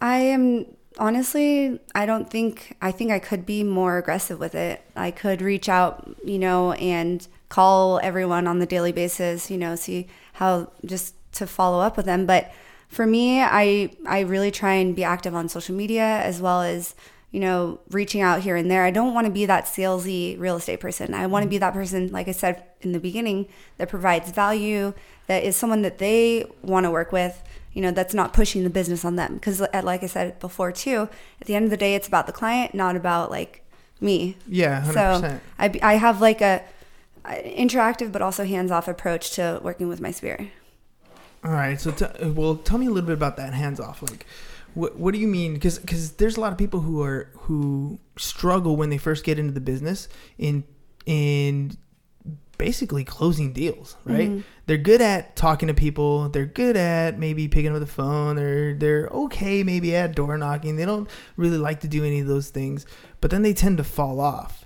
I 0.00 0.16
am 0.18 0.66
honestly, 0.98 1.80
I 1.94 2.06
don't 2.06 2.28
think, 2.28 2.76
I 2.82 2.92
think 2.92 3.10
I 3.12 3.18
could 3.18 3.46
be 3.46 3.64
more 3.64 3.98
aggressive 3.98 4.38
with 4.38 4.54
it. 4.54 4.82
I 4.94 5.10
could 5.10 5.40
reach 5.40 5.68
out, 5.68 6.16
you 6.24 6.38
know, 6.38 6.72
and 6.72 7.26
call 7.52 8.00
everyone 8.02 8.46
on 8.46 8.60
the 8.60 8.64
daily 8.64 8.92
basis, 8.92 9.50
you 9.50 9.58
know, 9.58 9.76
see 9.76 10.08
how 10.32 10.72
just 10.86 11.14
to 11.32 11.46
follow 11.46 11.80
up 11.80 11.98
with 11.98 12.06
them. 12.06 12.24
But 12.24 12.50
for 12.88 13.06
me, 13.06 13.42
I, 13.42 13.90
I 14.06 14.20
really 14.20 14.50
try 14.50 14.72
and 14.72 14.96
be 14.96 15.04
active 15.04 15.34
on 15.34 15.50
social 15.50 15.74
media 15.74 16.02
as 16.02 16.40
well 16.40 16.62
as, 16.62 16.94
you 17.30 17.40
know, 17.40 17.78
reaching 17.90 18.22
out 18.22 18.40
here 18.40 18.56
and 18.56 18.70
there. 18.70 18.84
I 18.86 18.90
don't 18.90 19.12
want 19.12 19.26
to 19.26 19.30
be 19.30 19.44
that 19.44 19.66
salesy 19.66 20.40
real 20.40 20.56
estate 20.56 20.80
person. 20.80 21.12
I 21.12 21.26
want 21.26 21.42
to 21.42 21.48
be 21.50 21.58
that 21.58 21.74
person, 21.74 22.10
like 22.10 22.26
I 22.26 22.32
said 22.32 22.64
in 22.80 22.92
the 22.92 22.98
beginning, 22.98 23.48
that 23.76 23.90
provides 23.90 24.30
value, 24.30 24.94
that 25.26 25.44
is 25.44 25.54
someone 25.54 25.82
that 25.82 25.98
they 25.98 26.46
want 26.62 26.84
to 26.84 26.90
work 26.90 27.12
with, 27.12 27.42
you 27.74 27.82
know, 27.82 27.90
that's 27.90 28.14
not 28.14 28.32
pushing 28.32 28.64
the 28.64 28.70
business 28.70 29.04
on 29.04 29.16
them. 29.16 29.34
Because, 29.34 29.60
like 29.60 30.02
I 30.02 30.06
said 30.06 30.40
before, 30.40 30.72
too, 30.72 31.10
at 31.38 31.46
the 31.46 31.54
end 31.54 31.66
of 31.66 31.70
the 31.70 31.76
day, 31.76 31.94
it's 31.94 32.08
about 32.08 32.26
the 32.26 32.32
client, 32.32 32.74
not 32.74 32.96
about 32.96 33.30
like 33.30 33.62
me. 34.00 34.38
Yeah, 34.48 34.80
hundred 34.80 34.94
So. 34.94 35.40
I, 35.58 35.78
I 35.82 35.94
have 35.96 36.22
like 36.22 36.40
a 36.40 36.62
Uh, 37.24 37.34
interactive 37.44 38.10
but 38.10 38.20
also 38.20 38.44
hands 38.44 38.70
off 38.70 38.88
approach 38.88 39.30
to 39.30 39.60
working 39.62 39.88
with 39.88 40.00
my 40.00 40.10
sphere. 40.10 40.50
All 41.44 41.52
right, 41.52 41.80
so 41.80 41.90
t- 41.90 42.04
uh, 42.04 42.30
well, 42.30 42.56
tell 42.56 42.78
me 42.78 42.86
a 42.86 42.90
little 42.90 43.06
bit 43.06 43.14
about 43.14 43.36
that 43.36 43.52
hands 43.52 43.80
off. 43.80 44.02
Like, 44.02 44.26
what 44.74 44.96
what 44.96 45.12
do 45.12 45.20
you 45.20 45.28
mean? 45.28 45.54
Because 45.54 46.12
there's 46.12 46.36
a 46.36 46.40
lot 46.40 46.52
of 46.52 46.58
people 46.58 46.80
who 46.80 47.02
are 47.02 47.30
who 47.32 47.98
struggle 48.16 48.76
when 48.76 48.90
they 48.90 48.98
first 48.98 49.24
get 49.24 49.38
into 49.38 49.52
the 49.52 49.60
business 49.60 50.08
in 50.38 50.64
in 51.04 51.76
basically 52.58 53.02
closing 53.02 53.52
deals. 53.52 53.96
Right? 54.04 54.30
Mm-hmm. 54.30 54.40
They're 54.66 54.78
good 54.78 55.02
at 55.02 55.34
talking 55.34 55.66
to 55.66 55.74
people. 55.74 56.28
They're 56.28 56.46
good 56.46 56.76
at 56.76 57.18
maybe 57.18 57.48
picking 57.48 57.72
up 57.74 57.80
the 57.80 57.86
phone. 57.86 58.36
They're 58.36 58.74
they're 58.74 59.08
okay 59.08 59.64
maybe 59.64 59.96
at 59.96 60.14
door 60.14 60.38
knocking. 60.38 60.76
They 60.76 60.86
don't 60.86 61.10
really 61.36 61.58
like 61.58 61.80
to 61.80 61.88
do 61.88 62.04
any 62.04 62.20
of 62.20 62.28
those 62.28 62.50
things, 62.50 62.86
but 63.20 63.30
then 63.30 63.42
they 63.42 63.52
tend 63.52 63.78
to 63.78 63.84
fall 63.84 64.20
off 64.20 64.61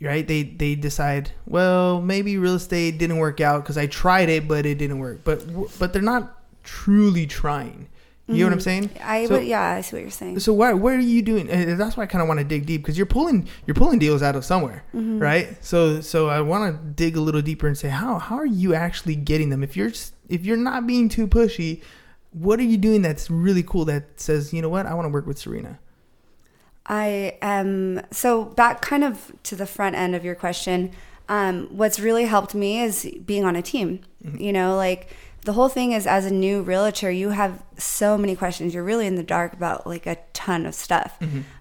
right? 0.00 0.26
They 0.26 0.42
they 0.42 0.74
decide 0.74 1.30
well 1.46 2.00
maybe 2.00 2.36
real 2.38 2.54
estate 2.54 2.98
didn't 2.98 3.18
work 3.18 3.40
out 3.40 3.62
because 3.62 3.78
i 3.78 3.86
tried 3.86 4.28
it 4.28 4.46
but 4.48 4.66
it 4.66 4.76
didn't 4.78 4.98
work. 4.98 5.20
But 5.24 5.44
but 5.78 5.92
they're 5.92 6.02
not 6.02 6.42
truly 6.62 7.26
trying. 7.26 7.88
You 8.28 8.38
know 8.38 8.46
what 8.46 8.54
i'm 8.54 8.60
saying? 8.60 8.90
I 9.00 9.26
So- 9.26 9.38
yeah, 9.38 9.62
I 9.78 9.80
see 9.82 9.94
what 9.96 10.02
you're 10.02 10.10
saying. 10.10 10.40
so 10.40 10.52
why 10.52 10.72
what 10.72 10.94
are 10.94 10.98
you 11.00 11.22
doing 11.22 11.48
and 11.48 11.78
that's 11.80 11.96
why 11.96 12.02
i 12.02 12.06
kind 12.06 12.22
of 12.22 12.26
want 12.26 12.38
to 12.40 12.44
dig 12.44 12.66
deep 12.66 12.82
because 12.82 12.96
you're 12.98 13.06
pulling 13.06 13.48
you're 13.66 13.76
pulling 13.76 14.00
deals 14.00 14.20
out 14.20 14.34
of 14.34 14.44
somewhere 14.44 14.82
Mm-hmm. 14.92 15.20
right? 15.20 15.64
So 15.64 16.00
so 16.00 16.28
i 16.28 16.40
want 16.40 16.74
to 16.74 16.84
dig 16.88 17.16
a 17.16 17.20
little 17.20 17.40
deeper 17.40 17.68
and 17.68 17.78
say 17.78 17.88
how 17.88 18.18
how 18.18 18.34
are 18.36 18.44
you 18.62 18.74
actually 18.74 19.14
getting 19.14 19.50
them? 19.50 19.62
If 19.62 19.76
you're 19.76 19.92
if 20.28 20.44
you're 20.44 20.56
not 20.56 20.88
being 20.88 21.08
too 21.08 21.28
pushy 21.28 21.82
what 22.32 22.58
are 22.58 22.64
you 22.64 22.76
doing 22.76 23.00
that's 23.00 23.30
really 23.30 23.62
cool 23.62 23.84
that 23.86 24.20
says 24.20 24.52
you 24.52 24.60
know 24.60 24.68
what? 24.68 24.86
I 24.86 24.94
want 24.94 25.06
to 25.06 25.10
work 25.10 25.26
with 25.26 25.38
serena 25.38 25.78
I 26.86 27.36
am 27.42 28.00
so 28.10 28.44
back 28.44 28.80
kind 28.80 29.04
of 29.04 29.32
to 29.44 29.56
the 29.56 29.66
front 29.66 29.96
end 29.96 30.14
of 30.14 30.24
your 30.24 30.34
question. 30.34 30.92
Um, 31.28 31.66
what's 31.70 31.98
really 31.98 32.26
helped 32.26 32.54
me 32.54 32.80
is 32.80 33.10
being 33.24 33.44
on 33.44 33.56
a 33.56 33.62
team. 33.62 34.00
You 34.38 34.52
know, 34.52 34.76
like 34.76 35.08
the 35.44 35.52
whole 35.52 35.68
thing 35.68 35.92
is 35.92 36.06
as 36.06 36.26
a 36.26 36.30
new 36.32 36.62
realtor, 36.62 37.10
you 37.10 37.30
have 37.30 37.62
so 37.76 38.16
many 38.16 38.36
questions. 38.36 38.74
You're 38.74 38.84
really 38.84 39.06
in 39.06 39.16
the 39.16 39.22
dark 39.22 39.52
about 39.52 39.86
like 39.86 40.06
a 40.06 40.18
ton 40.32 40.66
of 40.66 40.74
stuff, 40.74 41.18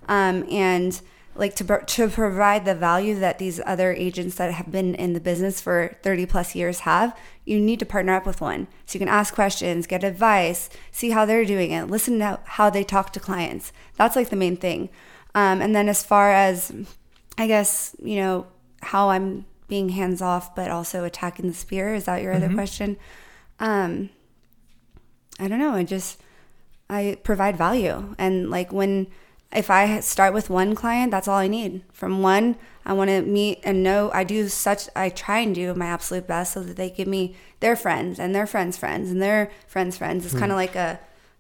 um, 0.08 0.46
and 0.52 1.02
like 1.36 1.56
to 1.56 1.82
to 1.86 2.08
provide 2.08 2.66
the 2.66 2.76
value 2.76 3.20
that 3.20 3.40
these 3.40 3.60
other 3.66 3.94
agents 3.94 4.36
that 4.36 4.54
have 4.54 4.72
been 4.72 4.96
in 4.96 5.14
the 5.14 5.20
business 5.20 5.62
for 5.62 5.98
30 6.02 6.26
plus 6.26 6.56
years 6.56 6.80
have 6.82 7.18
you 7.44 7.60
need 7.60 7.78
to 7.80 7.86
partner 7.86 8.16
up 8.16 8.26
with 8.26 8.40
one 8.42 8.68
so 8.86 8.96
you 8.96 9.00
can 9.00 9.10
ask 9.10 9.34
questions 9.34 9.86
get 9.86 10.04
advice 10.04 10.70
see 10.92 11.10
how 11.10 11.26
they're 11.26 11.46
doing 11.46 11.72
it 11.72 11.88
listen 11.88 12.20
to 12.20 12.40
how 12.46 12.70
they 12.70 12.84
talk 12.84 13.12
to 13.12 13.20
clients 13.20 13.74
that's 13.96 14.16
like 14.16 14.30
the 14.30 14.36
main 14.36 14.56
thing 14.56 14.90
um, 15.36 15.62
and 15.62 15.76
then 15.76 15.88
as 15.88 16.04
far 16.04 16.32
as 16.32 16.72
i 17.38 17.46
guess 17.46 17.96
you 18.02 18.16
know 18.16 18.48
how 18.82 19.10
i'm 19.10 19.46
being 19.68 19.90
hands 19.90 20.22
off 20.22 20.56
but 20.56 20.72
also 20.72 21.04
attacking 21.04 21.48
the 21.48 21.54
sphere 21.54 21.94
is 21.94 22.06
that 22.06 22.24
your 22.24 22.34
other 22.34 22.50
question 22.54 22.98
um, 23.60 24.10
i 25.40 25.48
don't 25.48 25.60
know 25.60 25.74
i 25.74 25.84
just 25.84 26.20
I 26.90 27.18
provide 27.24 27.58
value. 27.58 28.16
And 28.18 28.50
like 28.50 28.72
when, 28.72 29.08
if 29.52 29.70
I 29.70 30.00
start 30.02 30.34
with 30.34 30.50
one 30.50 30.76
client, 30.76 31.12
that's 31.12 31.28
all 31.28 31.38
I 31.38 31.48
need. 31.48 31.84
From 31.92 32.22
one, 32.22 32.58
I 32.86 32.94
want 32.94 33.10
to 33.10 33.22
meet 33.22 33.60
and 33.64 33.82
know 33.84 34.12
I 34.14 34.24
do 34.24 34.48
such, 34.48 34.90
I 34.96 35.10
try 35.10 35.40
and 35.40 35.56
do 35.56 35.74
my 35.74 35.88
absolute 35.88 36.28
best 36.28 36.54
so 36.54 36.62
that 36.62 36.78
they 36.78 36.90
give 36.90 37.08
me 37.08 37.36
their 37.60 37.76
friends 37.76 38.20
and 38.20 38.36
their 38.36 38.46
friends' 38.46 38.78
friends 38.78 39.10
and 39.10 39.22
their 39.22 39.52
friends' 39.68 39.98
friends. 39.98 40.26
It's 40.26 40.36
kind 40.36 40.52
of 40.52 40.58
like 40.58 40.76
a, 40.76 41.00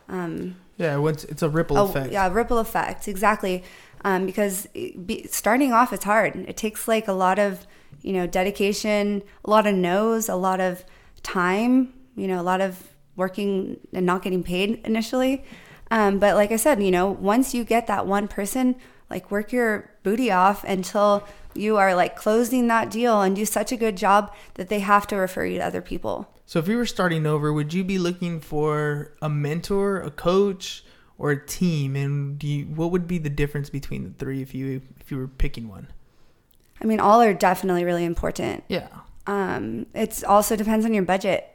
um, 0.10 0.56
yeah 0.78 1.00
it's 1.08 1.42
a 1.42 1.50
ripple 1.50 1.78
a- 1.78 1.86
effect 1.86 2.12
yeah, 2.12 2.32
ripple 2.32 2.60
effect. 2.60 3.08
Exactly. 3.08 3.64
Um, 4.04 4.28
because 4.28 4.68
be, 4.68 5.26
starting 5.32 5.74
off, 5.74 5.92
it's 5.92 6.04
hard. 6.04 6.36
It 6.48 6.56
takes 6.56 6.88
like 6.88 7.08
a 7.08 7.14
lot 7.14 7.40
of, 7.40 7.66
you 8.04 8.14
know, 8.14 8.28
dedication, 8.28 9.24
a 9.44 9.50
lot 9.50 9.66
of 9.66 9.74
no's, 9.74 10.30
a 10.30 10.36
lot 10.36 10.62
of 10.62 10.86
time, 11.24 11.92
you 12.16 12.28
know, 12.28 12.40
a 12.40 12.44
lot 12.44 12.62
of 12.62 12.84
working 13.16 13.80
and 13.94 14.06
not 14.06 14.22
getting 14.22 14.44
paid 14.44 14.80
initially. 14.86 15.44
Um, 15.90 16.20
but 16.20 16.36
like 16.36 16.52
I 16.52 16.58
said, 16.58 16.84
you 16.84 16.92
know, 16.92 17.10
once 17.10 17.56
you 17.56 17.64
get 17.64 17.88
that 17.88 18.06
one 18.06 18.28
person, 18.28 18.76
like 19.10 19.32
work 19.32 19.52
your 19.52 19.92
booty 20.04 20.30
off 20.30 20.64
until 20.64 21.28
you 21.56 21.78
are 21.78 21.96
like 21.96 22.16
closing 22.16 22.68
that 22.68 22.90
deal 22.92 23.22
and 23.22 23.36
do 23.36 23.46
such 23.46 23.72
a 23.72 23.78
good 23.78 23.96
job 23.98 24.34
that 24.56 24.70
they 24.70 24.80
have 24.80 25.08
to 25.08 25.16
refer 25.16 25.46
you 25.46 25.58
to 25.60 25.66
other 25.66 25.82
people. 25.82 26.30
So 26.46 26.60
if 26.60 26.68
you 26.68 26.78
were 26.78 26.86
starting 26.86 27.26
over, 27.26 27.52
would 27.52 27.74
you 27.74 27.84
be 27.84 27.98
looking 27.98 28.40
for 28.40 29.14
a 29.22 29.30
mentor, 29.30 30.00
a 30.02 30.12
coach, 30.12 30.84
or 31.18 31.32
a 31.32 31.46
team? 31.46 31.96
And 31.96 32.38
do 32.38 32.48
you, 32.48 32.66
what 32.66 32.92
would 32.92 33.08
be 33.08 33.18
the 33.18 33.30
difference 33.30 33.70
between 33.70 34.04
the 34.04 34.12
three 34.12 34.42
if 34.42 34.54
you 34.54 34.82
if 35.00 35.10
you 35.12 35.18
were 35.18 35.28
picking 35.28 35.68
one? 35.68 35.88
I 36.82 36.86
mean, 36.86 37.00
all 37.00 37.22
are 37.22 37.34
definitely 37.34 37.84
really 37.86 38.04
important. 38.06 38.64
Yeah, 38.68 38.90
Um, 39.28 39.86
it's 39.96 40.24
also 40.24 40.56
depends 40.56 40.86
on 40.86 40.94
your 40.94 41.04
budget. 41.04 41.50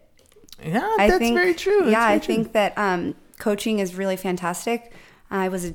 yeah, 0.64 0.80
I 0.98 1.08
that's 1.08 1.18
think, 1.18 1.36
very 1.36 1.54
true. 1.54 1.80
That's 1.80 1.92
yeah, 1.92 2.06
very 2.06 2.14
I 2.14 2.18
true. 2.18 2.34
think 2.34 2.52
that 2.52 2.76
um, 2.78 3.14
coaching 3.38 3.78
is 3.80 3.94
really 3.94 4.16
fantastic. 4.16 4.92
I 5.30 5.48
was 5.48 5.66
a 5.66 5.74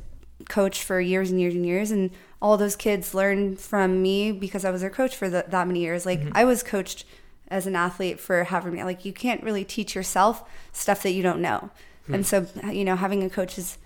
coach 0.50 0.84
for 0.84 1.00
years 1.00 1.32
and 1.32 1.40
years 1.40 1.54
and 1.56 1.66
years, 1.66 1.92
and 1.92 2.10
all 2.42 2.58
those 2.58 2.76
kids 2.76 3.14
learned 3.14 3.60
from 3.60 4.02
me 4.02 4.32
because 4.32 4.66
I 4.66 4.72
was 4.72 4.82
their 4.82 4.90
coach 4.90 5.16
for 5.16 5.30
the, 5.30 5.46
that 5.48 5.68
many 5.68 5.80
years. 5.82 6.06
Like 6.06 6.20
Mm-hmm. 6.20 6.32
I 6.38 6.44
was 6.46 6.64
coached 6.64 7.06
as 7.48 7.68
an 7.68 7.76
athlete 7.76 8.20
for 8.20 8.44
however 8.44 8.70
many. 8.72 8.84
Like 8.84 9.06
you 9.06 9.14
can't 9.14 9.44
really 9.44 9.64
teach 9.64 9.96
yourself 9.96 10.44
stuff 10.72 11.04
that 11.04 11.12
you 11.12 11.24
don't 11.24 11.42
know, 11.42 11.70
Hmm. 12.08 12.16
and 12.16 12.26
so 12.26 12.46
you 12.72 12.84
know 12.86 12.96
having 12.96 13.24
a 13.24 13.30
coach 13.30 13.58
is 13.58 13.78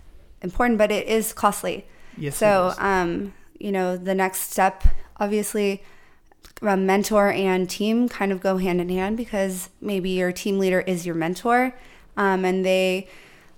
important, 0.41 0.77
but 0.77 0.91
it 0.91 1.07
is 1.07 1.31
costly. 1.33 1.85
Yes, 2.17 2.35
so 2.35 2.73
um, 2.79 3.33
you 3.59 3.71
know 3.71 3.95
the 3.97 4.15
next 4.15 4.51
step, 4.51 4.83
obviously 5.17 5.83
a 6.61 6.75
mentor 6.75 7.31
and 7.31 7.69
team 7.69 8.09
kind 8.09 8.31
of 8.33 8.41
go 8.41 8.57
hand 8.57 8.81
in 8.81 8.89
hand 8.89 9.15
because 9.15 9.69
maybe 9.79 10.09
your 10.09 10.31
team 10.33 10.59
leader 10.59 10.81
is 10.81 11.05
your 11.05 11.15
mentor 11.15 11.73
um, 12.17 12.43
and 12.43 12.65
they 12.65 13.07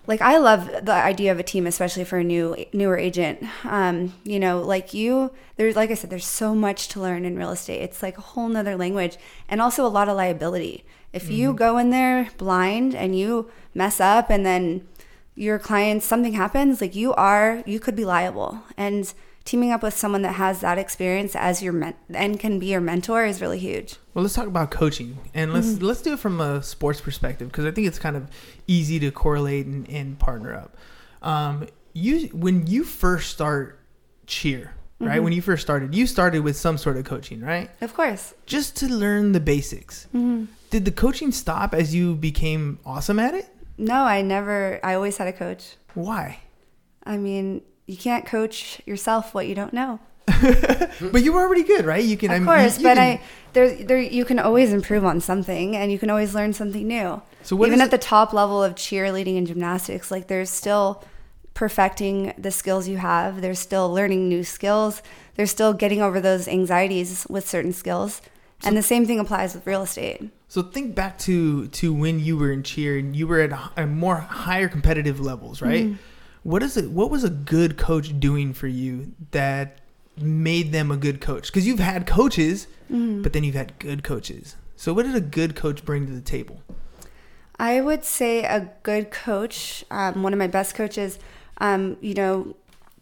like 0.08 0.22
i 0.22 0.38
love 0.38 0.68
the 0.84 0.94
idea 0.94 1.32
of 1.32 1.40
a 1.40 1.44
team 1.44 1.68
especially 1.68 2.04
for 2.04 2.20
a 2.20 2.24
new 2.24 2.56
newer 2.74 2.98
agent. 2.98 3.44
Um, 3.64 4.14
you 4.24 4.40
know 4.40 4.62
like 4.62 4.94
you 4.94 5.32
there's 5.58 5.76
like 5.76 5.92
i 5.92 5.94
said 5.94 6.10
there's 6.10 6.26
so 6.26 6.56
much 6.56 6.88
to 6.90 7.02
learn 7.02 7.26
in 7.26 7.38
real 7.38 7.52
estate. 7.52 7.82
It's 7.82 8.02
like 8.02 8.18
a 8.18 8.22
whole 8.22 8.50
nother 8.50 8.76
language 8.76 9.18
and 9.48 9.62
also 9.62 9.86
a 9.86 9.90
lot 9.90 10.10
of 10.10 10.18
liability. 10.18 10.84
If 11.14 11.30
you 11.30 11.54
go 11.54 11.78
in 11.78 11.90
there 11.90 12.30
blind 12.38 12.96
and 12.96 13.18
you 13.18 13.52
mess 13.74 14.00
up 14.00 14.30
and 14.30 14.46
then 14.46 14.88
your 15.36 15.60
clients 15.60 16.06
something 16.06 16.34
happens 16.34 16.82
like 16.82 16.96
you 16.96 17.14
are 17.14 17.64
you 17.66 17.80
could 17.80 17.96
be 17.96 18.06
liable. 18.06 18.64
And 18.78 19.14
teaming 19.46 19.72
up 19.72 19.82
with 19.84 19.94
someone 19.96 20.22
that 20.22 20.34
has 20.34 20.62
that 20.62 20.78
experience 20.78 21.36
as 21.36 21.62
your 21.64 21.74
men- 21.74 21.96
and 22.14 22.40
can 22.40 22.60
be 22.60 22.68
your 22.68 22.82
mentor 22.82 23.26
is 23.26 23.42
really 23.42 23.60
huge 23.60 23.98
Well, 24.14 24.24
let's 24.24 24.36
talk 24.36 24.48
about 24.48 24.72
coaching, 24.72 25.18
and 25.34 25.52
let's 25.54 25.68
Mm-hmm. 25.68 25.86
let's 25.86 26.02
do 26.02 26.14
it 26.14 26.20
from 26.20 26.40
a 26.42 26.62
sports 26.64 27.02
perspective 27.02 27.48
because 27.50 27.66
I 27.66 27.72
think 27.72 27.88
it's 27.88 28.00
kind 28.00 28.16
of 28.16 28.28
easy 28.68 29.00
to 29.00 29.12
correlate 29.12 29.66
and, 29.66 29.90
and 29.90 30.18
partner 30.20 30.54
up. 30.54 30.78
Um, 31.22 31.68
you 31.94 32.28
when 32.28 32.68
you 32.68 32.84
first 32.84 33.32
start 33.32 33.80
cheer, 34.28 34.74
right? 35.00 35.22
When 35.22 35.34
you 35.34 35.42
first 35.42 35.62
started, 35.64 35.94
you 35.96 36.08
started 36.08 36.42
with 36.42 36.56
some 36.56 36.78
sort 36.78 36.96
of 36.98 37.04
coaching, 37.06 37.42
right? 37.42 37.70
Of 37.82 37.94
course. 37.94 38.34
Just 38.46 38.76
to 38.78 38.88
learn 38.88 39.32
the 39.34 39.40
basics. 39.40 40.08
Did 40.70 40.86
the 40.86 40.92
coaching 40.92 41.32
stop 41.34 41.74
as 41.74 41.94
you 41.94 42.16
became 42.16 42.80
awesome 42.86 43.20
at 43.20 43.34
it? 43.34 43.48
No, 43.78 44.04
I 44.06 44.22
never. 44.22 44.80
I 44.84 44.94
always 44.94 45.18
had 45.18 45.28
a 45.28 45.34
coach. 45.34 45.76
Why? 45.96 46.40
I 47.04 47.18
mean, 47.18 47.62
you 47.86 47.98
can't 47.98 48.26
coach 48.26 48.82
yourself 48.86 49.34
what 49.34 49.48
you 49.48 49.56
don't 49.56 49.74
know. 49.74 50.00
But 51.12 51.24
you 51.24 51.34
were 51.34 51.42
already 51.42 51.64
good, 51.64 51.86
right? 51.86 52.04
You 52.04 52.16
can. 52.18 52.32
I 52.32 52.36
Of 52.36 52.42
mean, 52.42 52.48
course, 52.48 52.78
you- 52.78 52.84
you 52.84 52.88
but 52.90 52.98
can- 52.98 53.18
I 53.20 53.22
there 53.54 53.70
there 53.76 53.98
you 54.00 54.24
can 54.26 54.40
always 54.40 54.72
improve 54.72 55.04
on 55.04 55.20
something, 55.20 55.76
and 55.76 55.92
you 55.92 55.98
can 56.00 56.10
always 56.10 56.34
learn 56.36 56.54
something 56.54 56.88
new. 56.88 57.22
So 57.44 57.66
even 57.66 57.82
at 57.82 57.92
the 57.92 57.98
top 57.98 58.34
level 58.34 58.64
of 58.64 58.76
cheerleading 58.76 59.38
and 59.38 59.48
gymnastics, 59.48 60.12
like 60.12 60.28
there's 60.28 60.50
still 60.50 61.04
perfecting 61.54 62.34
the 62.38 62.52
skills 62.52 62.88
you 62.88 62.98
have. 62.98 63.42
There's 63.42 63.60
still 63.60 63.92
learning 63.94 64.30
new 64.30 64.44
skills. 64.44 65.02
There's 65.36 65.52
still 65.52 65.74
getting 65.74 66.02
over 66.02 66.20
those 66.22 66.48
anxieties 66.48 67.26
with 67.30 67.48
certain 67.48 67.74
skills, 67.74 68.22
and 68.64 68.78
the 68.78 68.84
same 68.84 69.06
thing 69.06 69.20
applies 69.20 69.54
with 69.56 69.66
real 69.68 69.82
estate. 69.84 70.30
So 70.48 70.62
think 70.62 70.96
back 70.96 71.18
to 71.20 71.68
to 71.68 71.94
when 71.94 72.20
you 72.20 72.38
were 72.38 72.52
in 72.52 72.64
cheer 72.64 72.98
and 72.98 73.16
you 73.16 73.26
were 73.28 73.42
at 73.42 73.52
a, 73.52 73.84
a 73.84 73.88
more 73.88 74.18
higher 74.18 74.68
competitive 74.70 75.20
levels, 75.20 75.62
right? 75.62 75.86
Mm-hmm. 75.86 75.96
What 76.44 76.64
is 76.64 76.76
it? 76.78 76.90
What 76.92 77.10
was 77.12 77.24
a 77.24 77.30
good 77.30 77.78
coach 77.78 78.20
doing 78.20 78.54
for 78.54 78.68
you 78.68 79.14
that 79.32 79.78
made 80.18 80.72
them 80.72 80.92
a 80.92 80.98
good 80.98 81.22
coach? 81.22 81.48
Because 81.48 81.68
you've 81.68 81.80
had 81.80 82.06
coaches, 82.08 82.68
Mm-hmm. 82.92 83.22
but 83.22 83.32
then 83.32 83.46
you've 83.46 83.56
had 83.56 83.80
good 83.80 84.04
coaches. 84.04 84.58
So 84.76 84.94
what 84.94 85.06
did 85.06 85.16
a 85.16 85.22
good 85.22 85.56
coach 85.56 85.86
bring 85.86 86.08
to 86.08 86.12
the 86.12 86.20
table? 86.20 86.62
I 87.58 87.80
would 87.80 88.04
say 88.04 88.44
a 88.44 88.70
good 88.84 89.12
coach, 89.12 89.86
um, 89.90 90.24
one 90.24 90.34
of 90.34 90.40
my 90.40 90.48
best 90.48 90.76
coaches, 90.76 91.18
um, 91.60 91.96
you 92.02 92.14
know, 92.14 92.56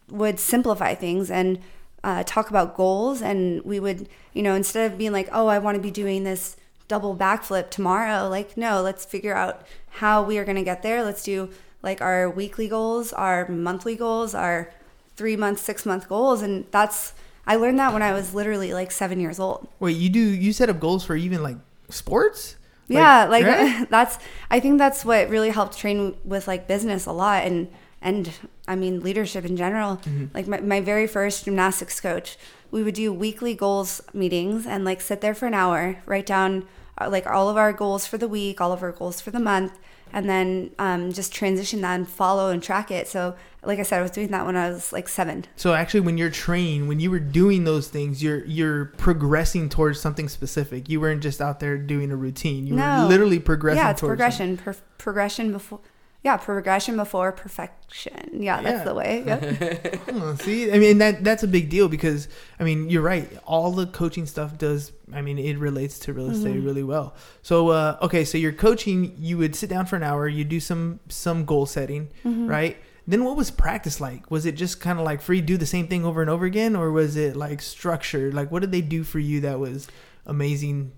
would 0.10 0.40
simplify 0.40 0.94
things 0.94 1.32
and 1.32 1.60
uh, 2.04 2.24
talk 2.24 2.50
about 2.52 2.76
goals. 2.76 3.22
And 3.22 3.64
we 3.64 3.80
would, 3.80 4.10
you 4.34 4.44
know, 4.44 4.54
instead 4.54 4.92
of 4.92 4.98
being 4.98 5.12
like, 5.14 5.30
oh, 5.32 5.48
I 5.48 5.58
want 5.58 5.76
to 5.76 5.82
be 5.82 5.90
doing 5.92 6.24
this 6.24 6.56
double 6.88 7.16
backflip 7.16 7.72
tomorrow, 7.72 8.28
like, 8.28 8.58
no, 8.58 8.82
let's 8.82 9.06
figure 9.06 9.36
out 9.36 9.66
how 9.90 10.22
we 10.22 10.38
are 10.38 10.46
going 10.46 10.58
to 10.58 10.64
get 10.64 10.84
there. 10.84 11.04
Let's 11.04 11.24
do 11.24 11.50
like 11.82 12.02
our 12.02 12.30
weekly 12.30 12.68
goals, 12.68 13.14
our 13.14 13.48
monthly 13.48 13.96
goals, 13.96 14.34
our 14.36 14.72
three 15.16 15.36
month, 15.36 15.60
six 15.60 15.86
month 15.86 16.08
goals. 16.10 16.42
And 16.42 16.66
that's, 16.72 17.14
I 17.48 17.56
learned 17.56 17.80
that 17.80 17.94
when 17.94 18.02
I 18.02 18.12
was 18.14 18.34
literally 18.34 18.74
like 18.74 18.92
seven 18.92 19.20
years 19.20 19.40
old. 19.40 19.68
Wait, 19.80 19.96
you 19.98 20.10
do 20.10 20.20
you 20.20 20.54
set 20.54 20.70
up 20.70 20.80
goals 20.80 21.04
for 21.06 21.16
even 21.16 21.42
like 21.44 21.58
sports? 21.90 22.56
yeah 22.92 23.26
like 23.26 23.44
yeah? 23.46 23.86
that's 23.92 24.18
i 24.50 24.60
think 24.60 24.80
that's 24.80 25.06
what 25.06 25.30
really 25.30 25.52
helped 25.52 25.78
train 25.78 26.16
with 26.26 26.48
like 26.48 26.68
business 26.68 27.06
a 27.06 27.12
lot 27.12 27.44
and 27.46 27.68
and 28.02 28.32
i 28.68 28.76
mean 28.76 29.00
leadership 29.02 29.46
in 29.46 29.56
general 29.56 29.98
Mm-hmm. 29.98 30.26
like 30.34 30.48
my, 30.48 30.60
my 30.60 30.82
very 30.82 31.06
first 31.06 31.46
gymnastics 31.46 32.00
coach 32.02 32.36
we 32.72 32.82
would 32.82 32.96
do 32.96 33.14
weekly 33.14 33.54
goals 33.54 34.02
meetings 34.12 34.66
and 34.66 34.86
like 34.86 35.02
sit 35.02 35.22
there 35.22 35.36
for 35.36 35.46
an 35.46 35.54
hour 35.54 36.02
write 36.08 36.26
down 36.26 36.66
uh, 37.00 37.08
like 37.08 37.28
all 37.28 37.48
of 37.48 37.58
our 37.58 37.72
goals 37.74 38.08
for 38.08 38.18
the 38.18 38.28
week 38.28 38.60
all 38.60 38.72
of 38.72 38.82
our 38.82 38.92
goals 38.92 39.22
for 39.22 39.30
the 39.30 39.40
month 39.40 39.78
and 40.14 40.30
then 40.30 40.72
um, 40.80 41.12
just 41.12 41.34
transition 41.34 41.82
that 41.82 41.96
and 41.96 42.08
follow 42.08 42.50
and 42.50 42.62
track 42.64 42.90
it 42.92 43.08
so 43.08 43.36
like 43.64 43.80
i 43.80 43.84
said 43.84 44.00
i 44.00 44.02
was 44.02 44.12
doing 44.12 44.30
that 44.30 44.46
when 44.46 44.56
i 44.56 44.70
was 44.70 44.92
like 44.94 45.08
seven 45.10 45.46
So 45.56 45.74
actually, 45.74 46.00
when 46.02 46.18
you're 46.18 46.30
trained, 46.30 46.88
when 46.88 47.00
you 47.00 47.12
were 47.12 47.20
doing 47.20 47.64
those 47.66 47.88
things, 47.90 48.24
you're 48.24 48.44
you're 48.46 48.86
progressing 48.98 49.68
towards 49.70 50.00
something 50.00 50.30
specific. 50.30 50.88
You 50.90 51.02
weren't 51.02 51.22
just 51.22 51.42
out 51.42 51.60
there 51.60 51.78
doing 51.78 52.12
a 52.12 52.16
routine. 52.16 52.66
You 52.68 52.76
No. 52.76 53.04
were 53.04 53.08
literally 53.10 53.40
progressing. 53.40 53.78
yeah 53.84 53.92
it's 53.92 54.00
towards 54.02 54.12
progression 54.12 54.58
per- 54.58 54.76
progression 54.98 55.52
before 55.52 55.80
yeah 56.22 56.36
progression 56.38 56.98
before 56.98 57.32
perfection 57.32 58.42
yeah 58.42 58.62
that's 58.62 58.80
Yeah. 58.80 58.84
the 58.84 58.94
way 58.94 59.24
yeah. 59.28 60.14
Oh, 60.14 60.36
see, 60.36 60.72
I 60.72 60.78
mean 60.80 60.98
that 60.98 61.24
that's 61.24 61.44
a 61.44 61.48
big 61.48 61.70
deal 61.70 61.88
because 61.88 62.28
I 62.60 62.64
mean 62.64 62.90
you're 62.90 63.02
right. 63.02 63.28
All 63.46 63.72
the 63.72 63.88
coaching 63.88 64.26
stuff 64.26 64.58
does. 64.58 64.92
I 65.14 65.22
mean 65.22 65.38
it 65.40 65.58
relates 65.58 65.98
to 66.00 66.14
real 66.14 66.30
estate 66.30 66.56
Mm-hmm. 66.56 66.66
really 66.66 66.84
well. 66.84 67.16
So 67.42 67.70
uh, 67.70 67.98
okay, 68.02 68.26
so 68.26 68.38
you're 68.38 68.52
coaching. 68.54 69.16
You 69.18 69.38
would 69.38 69.56
sit 69.56 69.70
down 69.70 69.86
for 69.86 69.96
an 69.96 70.04
hour. 70.04 70.28
You 70.28 70.44
do 70.44 70.60
some 70.60 71.00
some 71.10 71.46
goal 71.46 71.66
setting, 71.66 72.10
Mm-hmm. 72.26 72.48
right? 72.48 72.78
Then 73.08 73.24
what 73.24 73.36
was 73.38 73.50
practice 73.50 74.00
like? 74.00 74.30
Was 74.30 74.46
it 74.46 74.54
just 74.56 74.80
kind 74.82 75.00
of 75.00 75.06
like 75.06 75.20
free, 75.22 75.42
do 75.42 75.58
the 75.58 75.66
same 75.66 75.88
thing 75.88 76.06
over 76.06 76.22
and 76.22 76.30
over 76.30 76.46
again, 76.46 76.76
or 76.76 76.92
was 76.92 77.16
it 77.16 77.36
like 77.36 77.62
structured? 77.62 78.34
Like 78.34 78.52
what 78.52 78.60
did 78.62 78.72
they 78.72 78.82
do 78.82 79.04
for 79.04 79.20
you 79.20 79.40
that 79.42 79.60
was 79.60 79.88
amazing? 80.26 80.92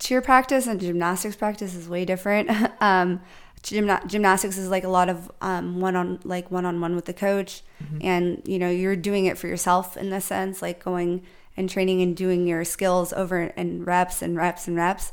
cheer 0.00 0.20
practice 0.20 0.66
and 0.66 0.80
gymnastics 0.80 1.36
practice 1.36 1.72
is 1.76 1.88
way 1.88 2.04
different. 2.04 2.50
um, 2.82 3.20
gymna- 3.64 4.06
gymnastics 4.06 4.58
is 4.58 4.68
like 4.68 4.84
a 4.84 4.88
lot 4.88 5.08
of 5.08 5.30
um, 5.40 5.80
one 5.80 5.96
on 5.96 6.20
like 6.24 6.50
one 6.50 6.64
on 6.64 6.80
one 6.80 6.94
with 6.94 7.06
the 7.06 7.12
coach, 7.14 7.62
and 8.00 8.42
you 8.44 8.58
know 8.58 8.70
you're 8.70 8.96
doing 8.96 9.26
it 9.26 9.38
for 9.38 9.48
yourself 9.48 9.96
in 9.96 10.10
this 10.10 10.26
sense, 10.26 10.62
like 10.62 10.84
going 10.84 11.22
and 11.56 11.70
training 11.70 12.02
and 12.02 12.16
doing 12.16 12.46
your 12.46 12.64
skills 12.64 13.12
over 13.12 13.52
and 13.56 13.86
reps 13.86 14.22
and 14.22 14.36
reps 14.36 14.68
and 14.68 14.76
reps. 14.76 15.12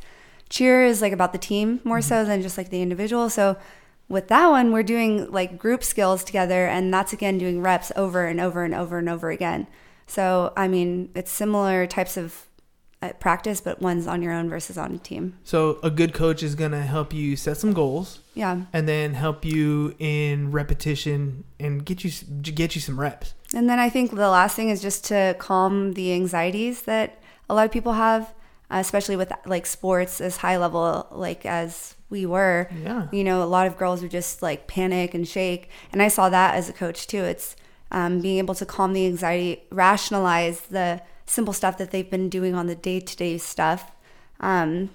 Cheer 0.49 0.83
is 0.85 1.01
like 1.01 1.13
about 1.13 1.31
the 1.31 1.37
team 1.39 1.79
more 1.83 2.01
so 2.01 2.25
than 2.25 2.41
just 2.41 2.57
like 2.57 2.69
the 2.69 2.81
individual. 2.81 3.29
So 3.29 3.57
with 4.09 4.27
that 4.27 4.49
one, 4.49 4.73
we're 4.73 4.83
doing 4.83 5.31
like 5.31 5.57
group 5.57 5.83
skills 5.83 6.23
together, 6.23 6.67
and 6.67 6.93
that's 6.93 7.13
again 7.13 7.37
doing 7.37 7.61
reps 7.61 7.91
over 7.95 8.25
and 8.25 8.39
over 8.39 8.63
and 8.63 8.75
over 8.75 8.97
and 8.97 9.07
over 9.07 9.29
again. 9.31 9.67
So 10.07 10.51
I 10.57 10.67
mean, 10.67 11.09
it's 11.15 11.31
similar 11.31 11.87
types 11.87 12.17
of 12.17 12.47
uh, 13.01 13.13
practice, 13.19 13.61
but 13.61 13.81
one's 13.81 14.05
on 14.07 14.21
your 14.21 14.31
own 14.33 14.49
versus 14.49 14.77
on 14.77 14.93
a 14.95 14.97
team. 14.97 15.37
So 15.43 15.79
a 15.83 15.89
good 15.89 16.13
coach 16.13 16.43
is 16.43 16.55
gonna 16.55 16.83
help 16.83 17.13
you 17.13 17.35
set 17.35 17.57
some 17.57 17.73
goals 17.73 18.19
Yeah. 18.35 18.61
and 18.73 18.87
then 18.87 19.13
help 19.15 19.43
you 19.43 19.95
in 19.99 20.51
repetition 20.51 21.43
and 21.59 21.83
get 21.85 22.03
you 22.03 22.11
get 22.41 22.75
you 22.75 22.81
some 22.81 22.99
reps. 22.99 23.33
And 23.53 23.69
then 23.69 23.79
I 23.79 23.89
think 23.89 24.11
the 24.11 24.29
last 24.29 24.55
thing 24.55 24.69
is 24.69 24.81
just 24.81 25.03
to 25.05 25.35
calm 25.39 25.93
the 25.93 26.13
anxieties 26.13 26.83
that 26.83 27.17
a 27.49 27.53
lot 27.55 27.65
of 27.65 27.71
people 27.71 27.93
have, 27.93 28.33
especially 28.69 29.15
with 29.17 29.31
like 29.45 29.65
sports 29.65 30.21
as 30.21 30.37
high 30.37 30.57
level 30.57 31.07
like 31.11 31.45
as 31.45 31.95
we 32.09 32.25
were. 32.25 32.69
Yeah. 32.83 33.07
You 33.11 33.23
know, 33.23 33.41
a 33.43 33.45
lot 33.45 33.67
of 33.67 33.77
girls 33.77 34.01
would 34.01 34.11
just 34.11 34.41
like 34.41 34.67
panic 34.67 35.13
and 35.13 35.27
shake, 35.27 35.69
and 35.91 36.01
I 36.01 36.07
saw 36.07 36.29
that 36.29 36.55
as 36.55 36.69
a 36.69 36.73
coach 36.73 37.07
too. 37.07 37.23
It's 37.23 37.55
um, 37.91 38.21
being 38.21 38.37
able 38.37 38.55
to 38.55 38.65
calm 38.65 38.93
the 38.93 39.05
anxiety, 39.05 39.63
rationalize 39.69 40.61
the 40.61 41.01
simple 41.31 41.53
stuff 41.53 41.77
that 41.77 41.91
they've 41.91 42.09
been 42.09 42.29
doing 42.29 42.53
on 42.55 42.67
the 42.67 42.75
day 42.75 42.99
to 42.99 43.15
day 43.15 43.37
stuff. 43.37 43.91
Um, 44.39 44.89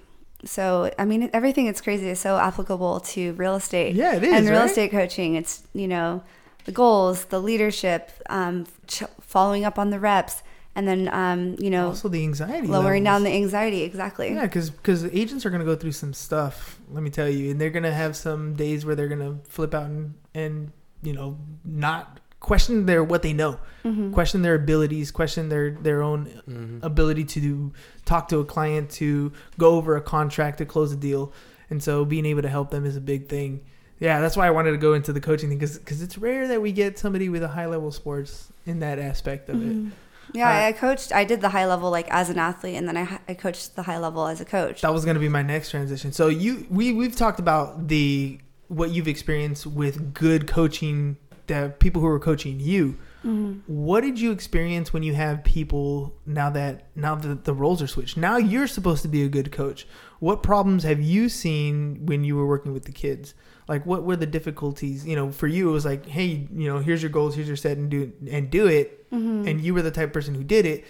so 0.45 0.91
I 0.99 1.05
mean, 1.05 1.29
everything 1.33 1.65
that's 1.65 1.81
crazy 1.81 2.09
is 2.09 2.19
so 2.19 2.37
applicable 2.37 2.99
to 3.01 3.33
real 3.33 3.55
estate. 3.55 3.95
Yeah, 3.95 4.15
it 4.15 4.23
is, 4.23 4.33
And 4.33 4.47
real 4.47 4.59
right? 4.59 4.69
estate 4.69 4.91
coaching, 4.91 5.35
it's 5.35 5.63
you 5.73 5.87
know 5.87 6.23
the 6.65 6.71
goals, 6.71 7.25
the 7.25 7.39
leadership, 7.41 8.11
um, 8.29 8.65
ch- 8.87 9.03
following 9.21 9.63
up 9.65 9.79
on 9.79 9.89
the 9.89 9.99
reps, 9.99 10.43
and 10.75 10.87
then 10.87 11.09
um, 11.11 11.55
you 11.59 11.69
know 11.71 11.87
Also 11.87 12.07
the 12.09 12.23
anxiety. 12.23 12.67
lowering 12.67 13.03
levels. 13.03 13.23
down 13.23 13.23
the 13.23 13.35
anxiety. 13.35 13.81
Exactly. 13.83 14.33
Yeah, 14.33 14.45
because 14.45 15.05
agents 15.05 15.45
are 15.45 15.49
gonna 15.49 15.65
go 15.65 15.75
through 15.75 15.93
some 15.93 16.13
stuff. 16.13 16.79
Let 16.91 17.01
me 17.03 17.09
tell 17.09 17.29
you, 17.29 17.49
and 17.51 17.59
they're 17.59 17.71
gonna 17.71 17.93
have 17.93 18.15
some 18.15 18.53
days 18.53 18.85
where 18.85 18.95
they're 18.95 19.07
gonna 19.07 19.39
flip 19.47 19.73
out 19.73 19.85
and 19.85 20.13
and 20.35 20.71
you 21.01 21.13
know 21.13 21.39
not 21.65 22.19
question 22.39 22.85
their 22.85 23.03
what 23.03 23.21
they 23.21 23.33
know, 23.33 23.59
Mm-hmm. 23.85 24.11
question 24.13 24.41
their 24.41 24.55
abilities, 24.55 25.11
question 25.11 25.47
their 25.49 25.71
their 25.71 26.03
own 26.03 26.79
ability 26.83 27.23
to 27.23 27.39
do, 27.39 27.73
talk 28.05 28.27
to 28.29 28.39
a 28.39 28.45
client, 28.45 28.89
to 28.91 29.31
go 29.57 29.75
over 29.75 29.95
a 29.95 30.01
contract, 30.01 30.57
to 30.57 30.65
close 30.65 30.91
a 30.91 30.97
deal, 30.97 31.31
and 31.69 31.81
so 31.81 32.03
being 32.03 32.25
able 32.25 32.41
to 32.41 32.49
help 32.49 32.69
them 32.69 32.85
is 32.85 32.95
a 32.97 33.01
big 33.01 33.27
thing. 33.29 33.61
Yeah, 33.99 34.19
that's 34.19 34.35
why 34.37 34.45
I 34.45 34.51
wanted 34.51 34.71
to 34.71 34.77
go 34.77 34.93
into 34.93 35.11
the 35.13 35.21
coaching 35.21 35.49
thing 35.49 35.57
because 35.57 36.01
it's 36.01 36.17
rare 36.17 36.47
that 36.49 36.61
we 36.61 36.71
get 36.71 36.99
somebody 36.99 37.29
with 37.29 37.41
a 37.43 37.47
high 37.47 37.65
level 37.65 37.91
sports 37.91 38.51
in 38.65 38.79
that 38.79 38.99
aspect 38.99 39.49
of 39.49 39.55
Mm-hmm. 39.55 39.87
it. 39.87 39.93
Yeah, 40.33 40.49
Uh, 40.49 40.67
I 40.67 40.71
coached. 40.73 41.13
I 41.13 41.23
did 41.23 41.39
the 41.39 41.47
high 41.49 41.65
level 41.65 41.89
like 41.89 42.09
as 42.11 42.29
an 42.29 42.37
athlete, 42.37 42.75
and 42.75 42.87
then 42.89 42.97
I 42.97 43.19
I 43.29 43.33
coached 43.35 43.77
the 43.77 43.83
high 43.83 43.97
level 43.99 44.27
as 44.27 44.41
a 44.41 44.45
coach. 44.45 44.81
That 44.81 44.91
was 44.93 45.05
going 45.05 45.15
to 45.15 45.21
be 45.21 45.29
my 45.29 45.41
next 45.43 45.69
transition. 45.71 46.11
So 46.11 46.27
you 46.27 46.67
we 46.69 46.91
we've 46.91 47.15
talked 47.15 47.39
about 47.39 47.87
the 47.87 48.39
what 48.67 48.89
you've 48.89 49.07
experienced 49.07 49.65
with 49.65 50.13
good 50.13 50.45
coaching, 50.45 51.15
the 51.47 51.73
people 51.79 52.01
who 52.01 52.07
were 52.07 52.19
coaching 52.19 52.59
you. 52.59 52.97
Mm-hmm. 53.25 53.59
What 53.65 54.01
did 54.01 54.19
you 54.19 54.31
experience 54.31 54.93
when 54.93 55.03
you 55.03 55.13
have 55.15 55.43
people 55.43 56.15
now 56.25 56.49
that 56.51 56.85
now 56.95 57.15
that 57.15 57.45
the 57.45 57.53
roles 57.53 57.81
are 57.81 57.87
switched? 57.87 58.15
Now 58.15 58.37
you're 58.37 58.67
supposed 58.67 59.01
to 59.01 59.07
be 59.07 59.23
a 59.23 59.29
good 59.29 59.51
coach. 59.51 59.87
What 60.19 60.43
problems 60.43 60.83
have 60.83 61.01
you 61.01 61.29
seen 61.29 62.05
when 62.05 62.23
you 62.23 62.35
were 62.35 62.47
working 62.47 62.73
with 62.73 62.85
the 62.85 62.91
kids? 62.91 63.33
Like 63.67 63.85
what 63.85 64.03
were 64.03 64.15
the 64.15 64.25
difficulties? 64.25 65.05
You 65.05 65.15
know, 65.15 65.31
for 65.31 65.47
you 65.47 65.69
it 65.69 65.73
was 65.73 65.85
like, 65.85 66.05
hey, 66.05 66.47
you 66.53 66.67
know, 66.71 66.79
here's 66.79 67.01
your 67.01 67.11
goals, 67.11 67.35
here's 67.35 67.47
your 67.47 67.57
set, 67.57 67.77
and 67.77 67.89
do 67.89 68.13
and 68.29 68.49
do 68.49 68.67
it. 68.67 69.09
Mm-hmm. 69.11 69.47
And 69.47 69.61
you 69.61 69.73
were 69.73 69.81
the 69.81 69.91
type 69.91 70.09
of 70.09 70.13
person 70.13 70.35
who 70.35 70.43
did 70.43 70.65
it. 70.65 70.85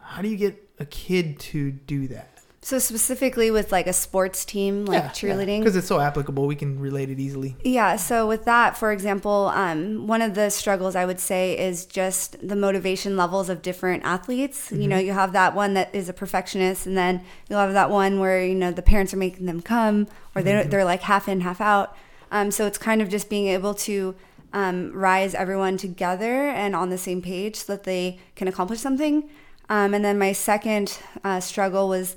How 0.00 0.22
do 0.22 0.28
you 0.28 0.36
get 0.36 0.70
a 0.78 0.86
kid 0.86 1.38
to 1.40 1.72
do 1.72 2.08
that? 2.08 2.35
So 2.66 2.80
specifically 2.80 3.52
with 3.52 3.70
like 3.70 3.86
a 3.86 3.92
sports 3.92 4.44
team, 4.44 4.86
like 4.86 5.14
cheerleading. 5.14 5.60
because 5.60 5.76
it's 5.76 5.86
so 5.86 6.00
applicable. 6.00 6.48
We 6.48 6.56
can 6.56 6.80
relate 6.80 7.10
it 7.10 7.20
easily. 7.20 7.54
Yeah, 7.62 7.94
so 7.94 8.26
with 8.26 8.44
that, 8.46 8.76
for 8.76 8.90
example, 8.90 9.52
um, 9.54 10.08
one 10.08 10.20
of 10.20 10.34
the 10.34 10.50
struggles 10.50 10.96
I 10.96 11.04
would 11.04 11.20
say 11.20 11.56
is 11.56 11.86
just 11.86 12.36
the 12.44 12.56
motivation 12.56 13.16
levels 13.16 13.48
of 13.48 13.62
different 13.62 14.04
athletes. 14.04 14.72
You 14.72 14.88
know, 14.88 14.98
you 14.98 15.12
have 15.12 15.32
that 15.32 15.54
one 15.54 15.74
that 15.74 15.94
is 15.94 16.08
a 16.08 16.12
perfectionist, 16.12 16.86
and 16.86 16.96
then 16.98 17.22
you'll 17.48 17.60
have 17.60 17.72
that 17.72 17.88
one 17.88 18.18
where 18.18 18.44
you 18.44 18.56
know 18.56 18.72
the 18.72 18.82
parents 18.82 19.14
are 19.14 19.16
making 19.16 19.46
them 19.46 19.62
come, 19.62 20.08
or 20.34 20.42
they 20.42 20.64
they're 20.64 20.84
like 20.84 21.02
half 21.02 21.28
in, 21.28 21.42
half 21.42 21.60
out. 21.60 21.96
Um, 22.32 22.50
so 22.50 22.66
it's 22.66 22.78
kind 22.78 23.00
of 23.00 23.08
just 23.08 23.30
being 23.30 23.46
able 23.46 23.74
to 23.74 24.16
um, 24.52 24.90
rise 24.92 25.36
everyone 25.36 25.76
together 25.76 26.48
and 26.48 26.74
on 26.74 26.90
the 26.90 26.98
same 26.98 27.22
page 27.22 27.54
so 27.54 27.74
that 27.74 27.84
they 27.84 28.18
can 28.34 28.48
accomplish 28.48 28.80
something. 28.80 29.30
Um, 29.68 29.94
and 29.94 30.04
then 30.04 30.18
my 30.18 30.32
second 30.32 30.98
uh, 31.24 31.40
struggle 31.40 31.88
was 31.88 32.16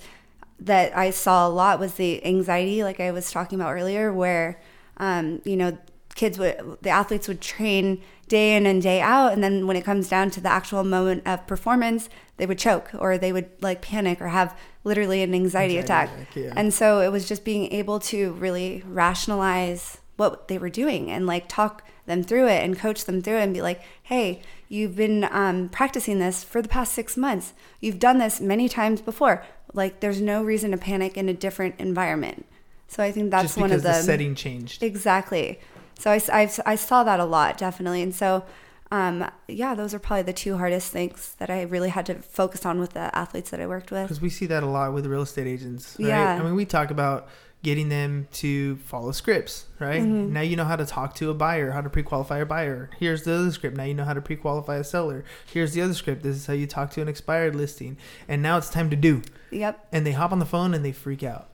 that 0.61 0.95
I 0.97 1.11
saw 1.11 1.47
a 1.47 1.49
lot 1.49 1.79
was 1.79 1.95
the 1.95 2.25
anxiety, 2.25 2.83
like 2.83 2.99
I 2.99 3.11
was 3.11 3.31
talking 3.31 3.59
about 3.59 3.73
earlier, 3.73 4.11
where 4.11 4.59
um, 4.97 5.41
you 5.45 5.55
know 5.55 5.77
kids 6.15 6.37
would 6.37 6.77
the 6.81 6.89
athletes 6.89 7.27
would 7.27 7.39
train 7.39 8.01
day 8.27 8.55
in 8.55 8.65
and 8.65 8.81
day 8.81 8.99
out 8.99 9.31
and 9.31 9.43
then 9.43 9.65
when 9.65 9.77
it 9.77 9.85
comes 9.85 10.09
down 10.09 10.29
to 10.29 10.41
the 10.41 10.49
actual 10.49 10.83
moment 10.83 11.25
of 11.25 11.47
performance 11.47 12.09
they 12.37 12.45
would 12.45 12.59
choke 12.59 12.91
or 12.97 13.17
they 13.17 13.31
would 13.31 13.49
like 13.61 13.81
panic 13.81 14.19
or 14.21 14.27
have 14.27 14.57
literally 14.83 15.23
an 15.23 15.33
anxiety, 15.33 15.77
Anxiety 15.77 16.09
attack 16.09 16.09
attack, 16.09 16.35
yeah. 16.35 16.53
and 16.55 16.73
so 16.73 16.99
it 16.99 17.09
was 17.09 17.27
just 17.27 17.45
being 17.45 17.71
able 17.71 17.99
to 17.99 18.33
really 18.33 18.83
rationalize 18.87 19.99
what 20.17 20.49
they 20.49 20.57
were 20.57 20.69
doing 20.69 21.09
and 21.09 21.25
like 21.25 21.47
talk 21.47 21.87
them 22.09 22.21
through 22.23 22.47
it 22.47 22.61
and 22.63 22.77
coach 22.77 23.05
them 23.05 23.21
through 23.21 23.37
it 23.37 23.43
and 23.43 23.53
be 23.53 23.61
like 23.61 23.81
hey 24.03 24.41
you've 24.67 24.95
been 24.95 25.23
um, 25.31 25.69
practicing 25.69 26.19
this 26.19 26.43
for 26.43 26.61
the 26.61 26.67
past 26.67 26.93
six 26.93 27.15
months 27.15 27.53
you've 27.79 27.99
done 27.99 28.17
this 28.17 28.41
many 28.41 28.67
times 28.67 28.99
before 29.01 29.43
like 29.73 30.01
there's 30.01 30.19
no 30.19 30.43
reason 30.43 30.71
to 30.71 30.77
panic 30.77 31.15
in 31.15 31.29
a 31.29 31.33
different 31.33 31.73
environment 31.79 32.45
so 32.87 33.01
i 33.01 33.11
think 33.11 33.31
that's 33.31 33.43
Just 33.43 33.57
one 33.57 33.71
of 33.71 33.83
the 33.83 33.89
the 33.89 34.01
setting 34.01 34.35
changed. 34.35 34.83
Exactly. 34.83 35.59
So 35.99 36.11
I, 36.11 36.21
I, 36.31 36.49
I 36.65 36.75
saw 36.75 37.03
that 37.03 37.19
a 37.19 37.25
lot, 37.25 37.57
definitely. 37.57 38.01
And 38.01 38.15
so, 38.15 38.45
um, 38.89 39.29
yeah, 39.47 39.75
those 39.75 39.93
are 39.93 39.99
probably 39.99 40.23
the 40.23 40.33
two 40.33 40.57
hardest 40.57 40.91
things 40.91 41.35
that 41.39 41.49
I 41.49 41.63
really 41.63 41.89
had 41.89 42.05
to 42.05 42.15
focus 42.15 42.65
on 42.65 42.79
with 42.79 42.93
the 42.93 43.13
athletes 43.15 43.49
that 43.49 43.59
I 43.59 43.67
worked 43.67 43.91
with. 43.91 44.03
Because 44.03 44.21
we 44.21 44.29
see 44.29 44.45
that 44.47 44.63
a 44.63 44.65
lot 44.65 44.93
with 44.93 45.05
real 45.05 45.21
estate 45.21 45.45
agents, 45.45 45.97
right? 45.99 46.07
Yeah. 46.07 46.39
I 46.39 46.43
mean, 46.43 46.55
we 46.55 46.65
talk 46.65 46.89
about 46.89 47.27
getting 47.61 47.89
them 47.89 48.27
to 48.31 48.77
follow 48.77 49.11
scripts, 49.11 49.65
right? 49.79 50.01
Mm-hmm. 50.01 50.33
Now 50.33 50.41
you 50.41 50.55
know 50.55 50.63
how 50.63 50.77
to 50.77 50.85
talk 50.85 51.15
to 51.15 51.29
a 51.29 51.33
buyer, 51.33 51.71
how 51.71 51.81
to 51.81 51.89
pre-qualify 51.89 52.37
a 52.37 52.45
buyer. 52.45 52.89
Here's 52.99 53.23
the 53.23 53.33
other 53.33 53.51
script. 53.51 53.75
Now 53.75 53.83
you 53.83 53.93
know 53.93 54.05
how 54.05 54.13
to 54.13 54.21
pre-qualify 54.21 54.77
a 54.77 54.83
seller. 54.83 55.25
Here's 55.45 55.73
the 55.73 55.81
other 55.81 55.93
script. 55.93 56.23
This 56.23 56.37
is 56.37 56.45
how 56.45 56.53
you 56.53 56.67
talk 56.67 56.91
to 56.91 57.01
an 57.01 57.09
expired 57.09 57.55
listing. 57.55 57.97
And 58.27 58.41
now 58.41 58.57
it's 58.57 58.69
time 58.69 58.89
to 58.91 58.95
do. 58.95 59.21
Yep. 59.51 59.87
And 59.91 60.05
they 60.05 60.13
hop 60.13 60.31
on 60.31 60.39
the 60.39 60.45
phone 60.45 60.73
and 60.73 60.85
they 60.85 60.93
freak 60.93 61.21
out. 61.23 61.49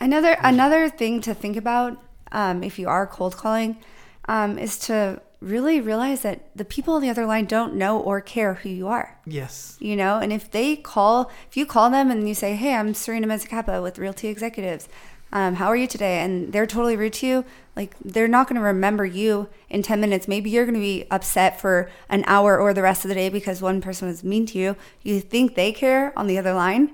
Another 0.00 0.36
another 0.40 0.88
thing 0.88 1.20
to 1.22 1.34
think 1.34 1.56
about 1.56 2.02
um, 2.32 2.64
if 2.64 2.78
you 2.78 2.88
are 2.88 3.06
cold 3.06 3.36
calling 3.36 3.76
um, 4.26 4.58
is 4.58 4.78
to 4.78 5.20
really 5.40 5.78
realize 5.80 6.22
that 6.22 6.40
the 6.56 6.64
people 6.64 6.94
on 6.94 7.02
the 7.02 7.10
other 7.10 7.26
line 7.26 7.44
don't 7.44 7.74
know 7.74 7.98
or 8.00 8.20
care 8.20 8.54
who 8.54 8.68
you 8.70 8.88
are. 8.88 9.18
Yes. 9.26 9.76
you 9.78 9.94
know 9.94 10.18
and 10.18 10.32
if 10.32 10.50
they 10.50 10.74
call 10.76 11.30
if 11.48 11.56
you 11.56 11.66
call 11.66 11.90
them 11.90 12.10
and 12.10 12.28
you 12.28 12.34
say 12.34 12.54
hey 12.54 12.74
i'm 12.74 12.92
serena 12.94 13.26
mezzacapa 13.26 13.82
with 13.82 13.98
realty 13.98 14.28
executives 14.28 14.88
um, 15.34 15.56
how 15.56 15.66
are 15.66 15.76
you 15.76 15.86
today? 15.86 16.20
And 16.20 16.52
they're 16.52 16.66
totally 16.66 16.96
rude 16.96 17.12
to 17.14 17.26
you. 17.26 17.44
Like 17.76 17.94
they're 18.04 18.28
not 18.28 18.46
going 18.48 18.56
to 18.56 18.62
remember 18.66 19.04
you 19.04 19.48
in 19.68 19.82
10 19.82 20.00
minutes. 20.00 20.26
Maybe 20.28 20.48
you're 20.48 20.64
going 20.64 20.74
to 20.74 20.80
be 20.80 21.04
upset 21.10 21.60
for 21.60 21.90
an 22.08 22.24
hour 22.26 22.58
or 22.58 22.72
the 22.72 22.82
rest 22.82 23.04
of 23.04 23.08
the 23.10 23.14
day 23.14 23.28
because 23.28 23.60
one 23.60 23.80
person 23.82 24.08
was 24.08 24.24
mean 24.24 24.46
to 24.46 24.58
you. 24.58 24.76
You 25.02 25.20
think 25.20 25.54
they 25.56 25.72
care 25.72 26.12
on 26.16 26.26
the 26.28 26.38
other 26.38 26.54
line? 26.54 26.92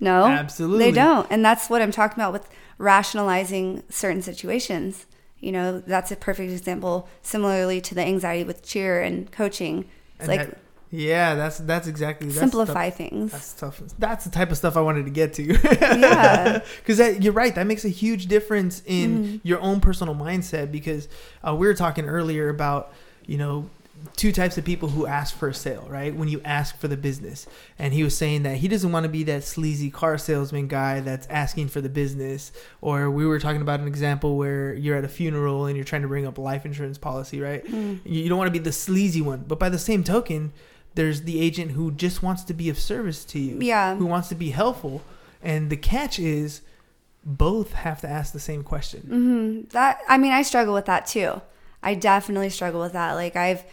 No 0.00 0.26
Absolutely. 0.26 0.84
they 0.84 0.92
don't. 0.92 1.26
And 1.30 1.42
that's 1.44 1.70
what 1.70 1.80
i'm 1.80 1.90
talking 1.90 2.16
about 2.20 2.32
with 2.34 2.48
rationalizing 2.78 3.82
certain 3.88 4.22
situations. 4.22 5.06
You 5.40 5.52
know 5.52 5.80
that's 5.80 6.10
a 6.12 6.16
perfect 6.16 6.52
example. 6.52 7.08
Similarly 7.22 7.80
to 7.82 7.94
the 7.94 8.02
anxiety 8.02 8.44
with 8.44 8.62
cheer 8.62 9.00
and 9.02 9.30
coaching. 9.32 9.80
It's 10.18 10.20
And 10.20 10.28
like 10.28 10.48
that- 10.50 10.58
yeah, 10.96 11.34
that's 11.34 11.58
that's 11.58 11.88
exactly 11.88 12.28
that's 12.28 12.38
simplify 12.38 12.88
tough- 12.88 12.96
things 12.98 13.32
That's 13.32 13.52
tough. 13.54 13.82
That's 13.98 14.24
the 14.24 14.30
type 14.30 14.50
of 14.52 14.56
stuff 14.56 14.76
I 14.76 14.80
wanted 14.80 15.04
to 15.06 15.10
get 15.10 15.32
to. 15.34 15.42
Yeah. 15.42 16.60
Because 16.86 17.18
you're 17.18 17.32
right. 17.32 17.54
That 17.54 17.66
makes 17.66 17.84
a 17.84 17.88
huge 17.88 18.26
difference 18.26 18.82
in 18.86 19.04
Mm-hmm. 19.24 19.36
your 19.42 19.60
own 19.60 19.80
personal 19.80 20.14
mindset. 20.14 20.70
Because 20.70 21.08
uh, 21.46 21.54
we 21.54 21.66
were 21.66 21.74
talking 21.74 22.06
earlier 22.08 22.48
about, 22.48 22.92
you 23.26 23.38
know, 23.38 23.68
two 24.16 24.32
types 24.32 24.58
of 24.58 24.64
people 24.64 24.88
who 24.90 25.06
ask 25.06 25.34
for 25.36 25.48
a 25.48 25.54
sale, 25.54 25.86
right? 25.88 26.14
When 26.14 26.28
you 26.28 26.40
ask 26.44 26.76
for 26.78 26.88
the 26.88 26.96
business. 26.96 27.46
And 27.78 27.92
he 27.94 28.02
was 28.04 28.16
saying 28.16 28.42
that 28.42 28.58
he 28.58 28.68
doesn't 28.68 28.92
want 28.92 29.04
to 29.04 29.08
be 29.10 29.22
that 29.24 29.44
sleazy 29.44 29.90
car 29.90 30.18
salesman 30.18 30.68
guy 30.68 31.00
that's 31.00 31.26
asking 31.28 31.68
for 31.68 31.80
the 31.80 31.88
business. 31.88 32.52
Or 32.82 33.10
we 33.10 33.24
were 33.26 33.38
talking 33.40 33.62
about 33.62 33.80
an 33.80 33.86
example 33.88 34.36
where 34.36 34.74
you're 34.74 34.96
at 34.96 35.04
a 35.04 35.08
funeral 35.08 35.66
and 35.66 35.74
you're 35.76 35.84
trying 35.86 36.02
to 36.02 36.08
bring 36.08 36.26
up 36.26 36.38
a 36.38 36.40
life 36.40 36.64
insurance 36.66 36.98
policy, 36.98 37.40
right? 37.40 37.64
Mm. 37.66 38.00
You 38.04 38.28
don't 38.28 38.38
want 38.38 38.48
to 38.48 38.52
be 38.52 38.58
the 38.62 38.72
sleazy 38.72 39.22
one. 39.22 39.44
But 39.48 39.58
by 39.58 39.70
the 39.70 39.78
same 39.78 40.04
token, 40.04 40.52
there's 40.94 41.22
the 41.22 41.40
agent 41.40 41.72
who 41.72 41.90
just 41.90 42.22
wants 42.22 42.42
to 42.44 42.54
be 42.54 42.68
of 42.68 42.78
service 42.78 43.24
to 43.26 43.38
you. 43.38 43.58
Yeah. 43.60 43.96
Who 43.96 44.06
wants 44.06 44.28
to 44.28 44.34
be 44.34 44.50
helpful. 44.50 45.02
And 45.42 45.70
the 45.70 45.76
catch 45.76 46.18
is 46.18 46.62
both 47.24 47.72
have 47.72 48.00
to 48.02 48.08
ask 48.08 48.32
the 48.32 48.40
same 48.40 48.62
question. 48.62 49.00
hmm 49.00 49.60
That 49.72 50.00
I 50.08 50.18
mean, 50.18 50.32
I 50.32 50.42
struggle 50.42 50.74
with 50.74 50.86
that 50.86 51.06
too. 51.06 51.40
I 51.82 51.94
definitely 51.94 52.50
struggle 52.50 52.80
with 52.80 52.92
that. 52.92 53.12
Like 53.12 53.36
I've, 53.36 53.64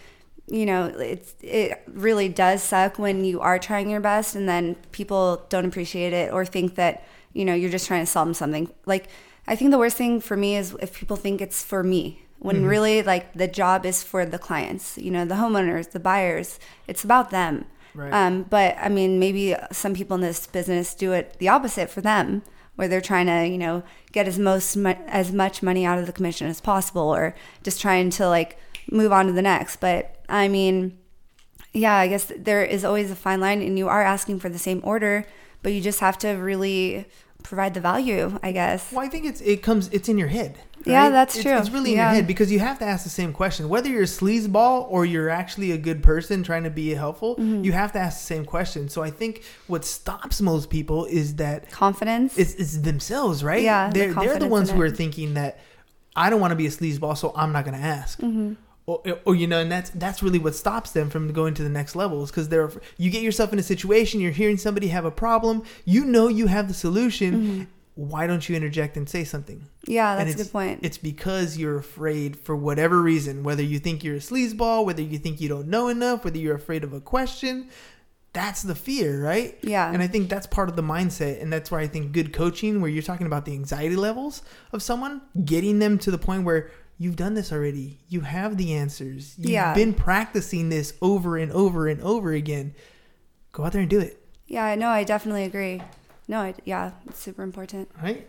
you 0.48 0.66
know, 0.66 0.86
it's 0.86 1.36
it 1.42 1.82
really 1.88 2.28
does 2.30 2.62
suck 2.64 3.00
when 3.00 3.24
you 3.24 3.40
are 3.40 3.60
trying 3.60 3.90
your 3.90 4.02
best 4.02 4.36
and 4.36 4.48
then 4.50 4.76
people 4.92 5.46
don't 5.50 5.66
appreciate 5.66 6.14
it 6.14 6.34
or 6.34 6.46
think 6.46 6.76
that 6.76 7.06
you 7.34 7.46
know 7.46 7.54
you're 7.54 7.70
just 7.70 7.88
trying 7.88 8.02
to 8.02 8.12
sell 8.12 8.26
them 8.26 8.34
something. 8.34 8.70
Like 8.86 9.08
I 9.48 9.56
think 9.56 9.72
the 9.72 9.78
worst 9.78 9.98
thing 9.98 10.20
for 10.20 10.36
me 10.36 10.56
is 10.56 10.76
if 10.82 10.98
people 10.98 11.18
think 11.18 11.42
it's 11.42 11.64
for 11.64 11.84
me 11.84 12.24
when 12.42 12.66
really 12.66 13.04
like 13.04 13.34
the 13.34 13.48
job 13.48 13.86
is 13.86 14.02
for 14.02 14.26
the 14.26 14.40
clients. 14.40 14.98
You 14.98 15.12
know, 15.12 15.26
the 15.26 15.36
homeowners, 15.36 15.92
the 15.92 16.00
buyers. 16.00 16.60
It's 16.88 17.04
about 17.04 17.30
them. 17.30 17.66
Right. 17.94 18.12
Um, 18.12 18.44
but 18.44 18.76
I 18.80 18.90
mean, 18.90 19.20
maybe 19.20 19.56
some 19.72 19.94
people 19.94 20.16
in 20.16 20.22
this 20.22 20.48
business 20.48 20.96
do 20.96 21.12
it 21.12 21.36
the 21.38 21.50
opposite 21.50 21.90
for 21.90 22.02
them, 22.02 22.42
where 22.76 22.88
they're 22.88 23.00
trying 23.02 23.28
to, 23.28 23.48
you 23.48 23.60
know, 23.60 23.84
get 24.12 24.28
as 24.28 24.40
most 24.40 24.76
mu- 24.76 24.96
as 25.08 25.32
much 25.32 25.62
money 25.62 25.86
out 25.86 26.00
of 26.00 26.08
the 26.08 26.14
commission 26.14 26.48
as 26.48 26.60
possible, 26.60 27.14
or 27.14 27.36
just 27.64 27.80
trying 27.80 28.10
to 28.12 28.28
like 28.28 28.58
move 28.92 29.12
on 29.12 29.28
to 29.28 29.34
the 29.34 29.42
next. 29.44 29.76
But 29.76 30.16
I 30.28 30.48
mean, 30.48 30.98
yeah, 31.74 31.96
I 31.96 32.08
guess 32.08 32.32
there 32.36 32.64
is 32.64 32.84
always 32.84 33.12
a 33.12 33.16
fine 33.16 33.40
line, 33.40 33.62
and 33.62 33.78
you 33.78 33.88
are 33.88 34.02
asking 34.02 34.40
for 34.40 34.50
the 34.50 34.58
same 34.58 34.82
order, 34.84 35.28
but 35.62 35.74
you 35.74 35.82
just 35.82 36.00
have 36.00 36.18
to 36.20 36.30
really 36.30 37.06
provide 37.44 37.76
the 37.76 37.82
value, 37.82 38.40
I 38.42 38.52
guess. 38.52 38.92
Well, 38.92 39.06
I 39.06 39.10
think 39.10 39.26
it's 39.26 39.42
it 39.42 39.62
comes 39.62 39.90
it's 39.90 40.10
in 40.10 40.18
your 40.18 40.30
head. 40.30 40.58
Yeah, 40.86 41.10
that's 41.10 41.36
It's- 41.38 41.44
true. 41.52 41.60
It's 41.60 41.70
really 41.70 41.92
in 41.92 41.98
Yeah. 41.98 42.10
your 42.10 42.16
head 42.16 42.28
because 42.28 42.52
you 42.52 42.60
have 42.60 42.80
to 42.80 42.86
ask 42.86 43.04
the 43.04 43.10
same 43.10 43.34
question. 43.34 43.70
Whether 43.70 43.90
you're 43.90 44.04
a 44.04 44.06
sleazeball 44.06 44.86
or 44.90 45.06
you're 45.06 45.30
actually 45.30 45.72
a 45.72 45.78
good 45.78 46.02
person 46.04 46.44
trying 46.44 46.64
to 46.64 46.70
be 46.70 46.90
helpful, 46.96 47.36
Mm-hmm. 47.36 47.64
you 47.64 47.72
have 47.74 47.92
to 47.94 48.00
ask 48.00 48.20
the 48.20 48.26
same 48.26 48.46
question. 48.46 48.90
So 48.90 49.02
I 49.04 49.10
think 49.12 49.44
what 49.68 49.86
stops 49.86 50.42
most 50.42 50.70
people 50.70 51.06
is 51.06 51.36
that 51.36 51.70
Confidence. 51.72 52.38
it's, 52.38 52.54
it's 52.56 52.78
themselves, 52.78 53.44
right? 53.44 53.62
Yeah, 53.64 53.90
they're 53.92 54.14
they're 54.14 54.40
the 54.40 54.48
ones 54.48 54.72
who 54.72 54.82
are 54.82 54.90
thinking 54.90 55.34
that 55.36 55.60
I 56.16 56.30
don't 56.30 56.42
want 56.42 56.52
to 56.52 56.58
be 56.58 56.68
a 56.68 56.70
sleazeball, 56.72 57.18
so 57.18 57.32
I'm 57.36 57.52
not 57.54 57.64
going 57.66 57.78
to 57.80 57.84
ask. 57.86 58.20
Mm-hmm. 58.20 58.54
Or, 58.88 59.02
or 59.26 59.36
you 59.36 59.46
know, 59.48 59.60
and 59.60 59.72
that's 59.72 59.92
that's 59.92 60.22
really 60.24 60.40
what 60.40 60.56
stops 60.56 60.92
them 60.92 61.10
from 61.10 61.32
going 61.32 61.54
to 61.54 61.64
the 61.64 61.70
next 61.70 61.96
levels 61.96 62.32
because 62.32 62.50
they're 62.50 62.70
you 62.98 63.10
get 63.12 63.22
yourself 63.22 63.54
in 63.54 63.60
a 63.60 63.64
situation, 63.64 64.20
you're 64.20 64.32
hearing 64.32 64.58
somebody 64.58 64.88
have 64.88 65.06
a 65.06 65.12
problem, 65.12 65.62
you 65.86 66.04
know 66.04 66.28
you 66.28 66.48
have 66.48 66.68
the 66.68 66.74
solution. 66.74 67.68
Why 67.96 68.26
don't 68.26 68.48
you 68.48 68.56
interject 68.56 68.96
and 68.98 69.08
say 69.08 69.24
something? 69.24 69.68
yeah, 69.86 70.16
that's 70.16 70.34
a 70.34 70.38
good 70.38 70.52
point. 70.52 70.80
It's 70.84 70.98
because 70.98 71.58
you're 71.58 71.78
afraid 71.78 72.38
for 72.38 72.56
whatever 72.56 73.02
reason, 73.02 73.44
whether 73.44 73.64
you 73.64 73.80
think 73.80 74.04
you're 74.04 74.16
a 74.16 74.20
sleazeball, 74.20 74.86
whether 74.86 75.02
you 75.02 75.18
think 75.18 75.42
you 75.42 75.50
don't 75.50 75.68
know 75.68 75.88
enough, 75.90 76.24
whether 76.24 76.38
you're 76.38 76.56
afraid 76.56 76.84
of 76.84 76.94
a 76.94 77.02
question. 77.02 77.70
That's 78.34 78.62
the 78.62 78.76
fear, 78.76 79.22
right? 79.22 79.58
Yeah. 79.62 79.92
And 79.92 80.02
I 80.02 80.08
think 80.08 80.30
that's 80.30 80.48
part 80.48 80.70
of 80.70 80.78
the 80.78 80.82
mindset. 80.82 81.42
And 81.42 81.52
that's 81.52 81.70
why 81.70 81.82
I 81.82 81.88
think 81.88 82.14
good 82.14 82.32
coaching, 82.32 82.80
where 82.80 82.90
you're 82.90 83.04
talking 83.04 83.28
about 83.28 83.44
the 83.44 83.52
anxiety 83.52 83.98
levels 83.98 84.42
of 84.72 84.82
someone, 84.82 85.22
getting 85.44 85.80
them 85.80 85.98
to 86.00 86.12
the 86.12 86.18
point 86.18 86.46
where 86.46 86.72
you've 86.98 87.18
done 87.18 87.34
this 87.34 87.52
already. 87.52 88.00
You 88.08 88.22
have 88.22 88.56
the 88.56 88.74
answers. 88.74 89.36
You've 89.38 89.50
Yeah. 89.50 89.74
been 89.74 89.94
practicing 89.94 90.70
this 90.70 90.94
over 91.02 91.36
and 91.36 91.52
over 91.52 91.90
and 91.90 92.00
over 92.02 92.32
again. 92.32 92.74
Go 93.52 93.66
out 93.66 93.74
there 93.74 93.82
and 93.82 93.90
do 93.90 94.00
it. 94.00 94.18
yeah, 94.48 94.64
I 94.66 94.76
know. 94.76 94.88
I 94.90 95.04
definitely 95.04 95.44
agree. 95.46 95.82
No, 96.32 96.40
I, 96.40 96.54
yeah, 96.64 96.92
it's 97.08 97.20
super 97.20 97.44
important. 97.44 97.90
Right. 98.02 98.26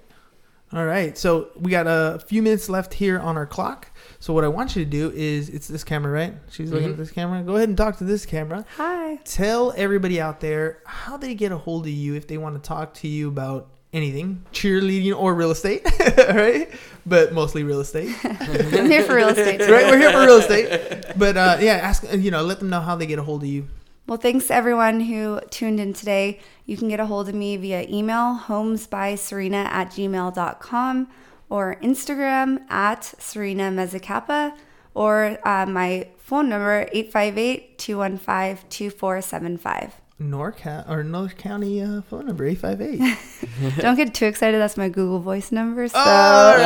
All 0.73 0.85
right. 0.85 1.17
So 1.17 1.51
we 1.55 1.71
got 1.71 1.87
a 1.87 2.19
few 2.27 2.43
minutes 2.43 2.69
left 2.69 2.95
here 2.95 3.21
on 3.21 3.37
our 3.37 3.47
clock. 3.47 3.91
So 4.19 4.33
what 4.33 4.43
I 4.43 4.49
want 4.49 4.75
you 4.75 4.85
to 4.85 4.91
do 4.91 5.13
is 5.15 5.49
it's 5.51 5.69
this 5.69 5.85
camera, 5.85 6.11
right? 6.11 6.35
She's 6.51 6.73
looking 6.73 6.89
Mhm. 6.89 6.93
at 6.93 6.97
this 6.99 7.13
camera. 7.13 7.43
Go 7.43 7.55
ahead 7.57 7.69
and 7.69 7.79
talk 7.79 7.99
to 7.99 8.05
this 8.05 8.27
camera. 8.27 8.65
Hi. 8.77 9.17
Tell 9.25 9.73
everybody 9.77 10.21
out 10.21 10.41
there 10.41 10.81
how 10.85 11.17
they 11.17 11.35
get 11.35 11.53
a 11.53 11.59
hold 11.59 11.87
of 11.87 11.93
you 11.93 12.15
if 12.15 12.27
they 12.27 12.39
want 12.39 12.61
to 12.61 12.67
talk 12.67 12.93
to 12.95 13.09
you 13.09 13.29
about 13.29 13.69
anything, 13.93 14.43
cheerleading 14.53 15.15
or 15.17 15.35
real 15.35 15.51
estate, 15.53 15.83
right? 16.19 16.71
But 17.07 17.33
mostly 17.35 17.63
real 17.63 17.81
estate. 17.81 18.11
I'm 18.25 18.91
here 18.91 19.05
for 19.05 19.15
real 19.15 19.29
estate. 19.29 19.61
right? 19.61 19.87
We're 19.87 19.99
here 19.99 20.11
for 20.11 20.21
real 20.23 20.39
estate. 20.39 21.05
But 21.17 21.37
uh, 21.37 21.59
yeah, 21.61 21.75
ask 21.75 22.03
you 22.15 22.31
know, 22.33 22.43
let 22.43 22.59
them 22.59 22.71
know 22.71 22.81
how 22.81 22.97
they 22.97 23.07
get 23.07 23.19
a 23.21 23.23
hold 23.23 23.43
of 23.43 23.49
you. 23.49 23.69
Well, 24.07 24.19
thanks 24.19 24.49
to 24.49 24.55
everyone 24.55 25.01
who 25.01 25.41
tuned 25.51 25.81
in 25.81 25.93
today. 25.93 26.41
You 26.67 26.77
can 26.77 26.89
get 26.89 27.01
a 27.01 27.07
hold 27.07 27.29
of 27.29 27.35
me 27.35 27.57
via 27.57 27.87
email, 27.89 28.41
homesbyserena 28.47 29.65
at 29.67 29.91
gmail.com, 29.91 31.09
or 31.49 31.77
Instagram 31.83 32.69
at 32.71 33.05
Serena 33.05 33.65
Mezzacapa, 33.71 34.57
or 34.95 35.39
uh, 35.47 35.67
my 35.67 36.09
phone 36.19 36.49
number, 36.49 36.89
858 36.93 37.79
215 37.79 38.69
2475. 38.69 39.95
NorCal 40.21 40.89
or 40.89 41.03
North 41.03 41.37
County 41.37 41.83
uh, 41.83 42.01
phone 42.03 42.27
number 42.27 42.47
eight 42.47 42.59
five 42.59 42.81
eight. 42.81 43.01
Don't 43.79 43.97
get 43.97 44.15
too 44.15 44.27
excited. 44.27 44.59
That's 44.61 44.77
my 44.77 44.89
Google 44.89 45.19
Voice 45.19 45.51
number. 45.51 45.89
So 45.89 45.95
Oh, 45.99 46.57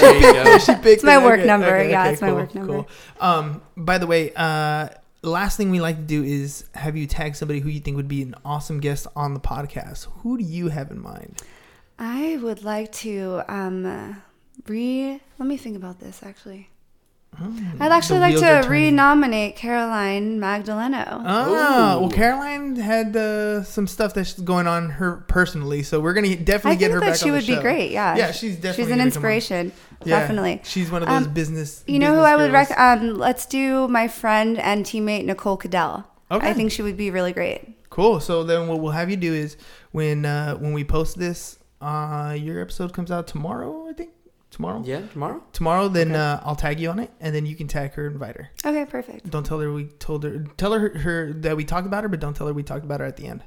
there 0.00 0.14
you 0.16 0.44
go. 0.44 0.58
she 0.58 0.74
picked 0.76 1.04
my 1.04 1.18
it. 1.20 1.22
work 1.24 1.44
number. 1.46 1.84
Yeah, 1.84 2.08
it's 2.08 2.20
my 2.20 2.32
work 2.32 2.52
number. 2.54 2.84
Um, 3.20 3.62
by 3.76 3.98
the 3.98 4.08
way, 4.08 4.32
uh, 4.34 4.88
last 5.30 5.56
thing 5.56 5.70
we 5.70 5.80
like 5.80 5.96
to 5.96 6.02
do 6.02 6.22
is 6.22 6.64
have 6.74 6.96
you 6.96 7.06
tag 7.06 7.36
somebody 7.36 7.60
who 7.60 7.68
you 7.68 7.80
think 7.80 7.96
would 7.96 8.08
be 8.08 8.22
an 8.22 8.34
awesome 8.44 8.80
guest 8.80 9.06
on 9.16 9.34
the 9.34 9.40
podcast. 9.40 10.06
Who 10.22 10.38
do 10.38 10.44
you 10.44 10.68
have 10.68 10.90
in 10.90 11.00
mind? 11.00 11.42
I 11.98 12.38
would 12.42 12.62
like 12.62 12.92
to 12.92 13.42
um, 13.48 14.22
re. 14.66 15.20
Let 15.38 15.46
me 15.46 15.56
think 15.56 15.76
about 15.76 16.00
this. 16.00 16.22
Actually, 16.22 16.68
I'd 17.80 17.92
actually 17.92 18.20
like 18.20 18.34
to 18.36 18.40
turning. 18.40 18.70
renominate 18.70 19.56
Caroline 19.56 20.40
Magdaleno. 20.40 21.22
Oh, 21.24 21.50
Ooh. 21.50 22.00
well, 22.02 22.10
Caroline 22.10 22.76
had 22.76 23.14
uh, 23.16 23.62
some 23.62 23.86
stuff 23.86 24.14
that's 24.14 24.34
going 24.40 24.66
on 24.66 24.90
her 24.90 25.16
personally, 25.28 25.82
so 25.82 26.00
we're 26.00 26.14
gonna 26.14 26.34
definitely 26.36 26.72
I 26.72 26.74
get 26.76 26.86
think 26.86 26.94
her 26.94 27.00
that 27.00 27.06
back 27.06 27.16
she 27.16 27.24
on 27.24 27.30
the 27.32 27.36
would 27.36 27.46
be 27.46 27.56
great. 27.60 27.90
Yeah, 27.90 28.16
yeah, 28.16 28.32
she's 28.32 28.56
definitely 28.56 28.84
she's 28.84 28.90
an 28.92 28.98
gonna 28.98 28.98
come 28.98 29.00
on. 29.00 29.06
inspiration. 29.06 29.72
Yeah, 30.04 30.20
Definitely. 30.20 30.60
she's 30.64 30.90
one 30.90 31.02
of 31.02 31.08
those 31.08 31.26
Um, 31.26 31.32
business. 31.34 31.82
You 31.86 31.98
know 31.98 32.08
who 32.14 32.20
business 32.20 32.26
I 32.32 32.36
would 32.36 32.50
girls. 32.52 32.68
rec? 32.70 32.78
Um, 32.78 33.14
let's 33.14 33.46
do 33.46 33.88
my 33.88 34.08
friend 34.08 34.58
and 34.58 34.84
teammate 34.84 35.24
Nicole 35.24 35.56
Cadell. 35.56 36.04
Okay. 36.30 36.48
I 36.50 36.52
think 36.52 36.70
she 36.72 36.82
would 36.82 36.96
be 36.96 37.10
really 37.10 37.32
great. 37.32 37.88
Cool. 37.90 38.20
So 38.20 38.44
then 38.44 38.66
what 38.68 38.80
we'll 38.80 38.92
have 38.92 39.08
you 39.10 39.16
do 39.16 39.32
is 39.32 39.56
when 39.92 40.24
uh, 40.26 40.54
when 40.56 40.72
we 40.74 40.84
post 40.84 41.18
this, 41.18 41.58
uh, 41.80 42.36
your 42.38 42.60
episode 42.60 42.92
comes 42.92 43.10
out 43.10 43.26
tomorrow. 43.26 43.86
I 43.88 43.92
think 43.94 44.10
tomorrow. 44.56 44.82
Yeah, 44.84 45.02
tomorrow. 45.12 45.42
Tomorrow, 45.52 45.88
then 45.88 46.10
Okay. 46.12 46.18
uh, 46.20 46.40
I'll 46.42 46.56
tag 46.56 46.80
you 46.80 46.88
on 46.90 46.98
it, 46.98 47.10
and 47.20 47.34
then 47.34 47.46
you 47.46 47.54
can 47.54 47.68
tag 47.68 47.92
her, 47.94 48.06
and 48.06 48.14
invite 48.14 48.36
her. 48.36 48.50
Okay, 48.64 48.84
perfect. 48.86 49.30
Don't 49.30 49.44
tell 49.46 49.60
her 49.60 49.70
we 49.72 49.84
told 49.86 50.24
her. 50.24 50.44
Tell 50.56 50.72
her, 50.72 50.98
her 50.98 51.32
that 51.34 51.56
we 51.56 51.64
talked 51.64 51.86
about 51.86 52.02
her, 52.02 52.08
but 52.08 52.20
don't 52.20 52.34
tell 52.34 52.46
her 52.46 52.52
we 52.54 52.62
talked 52.62 52.84
about 52.84 53.00
her 53.00 53.06
at 53.06 53.16
the 53.16 53.26
end. 53.26 53.42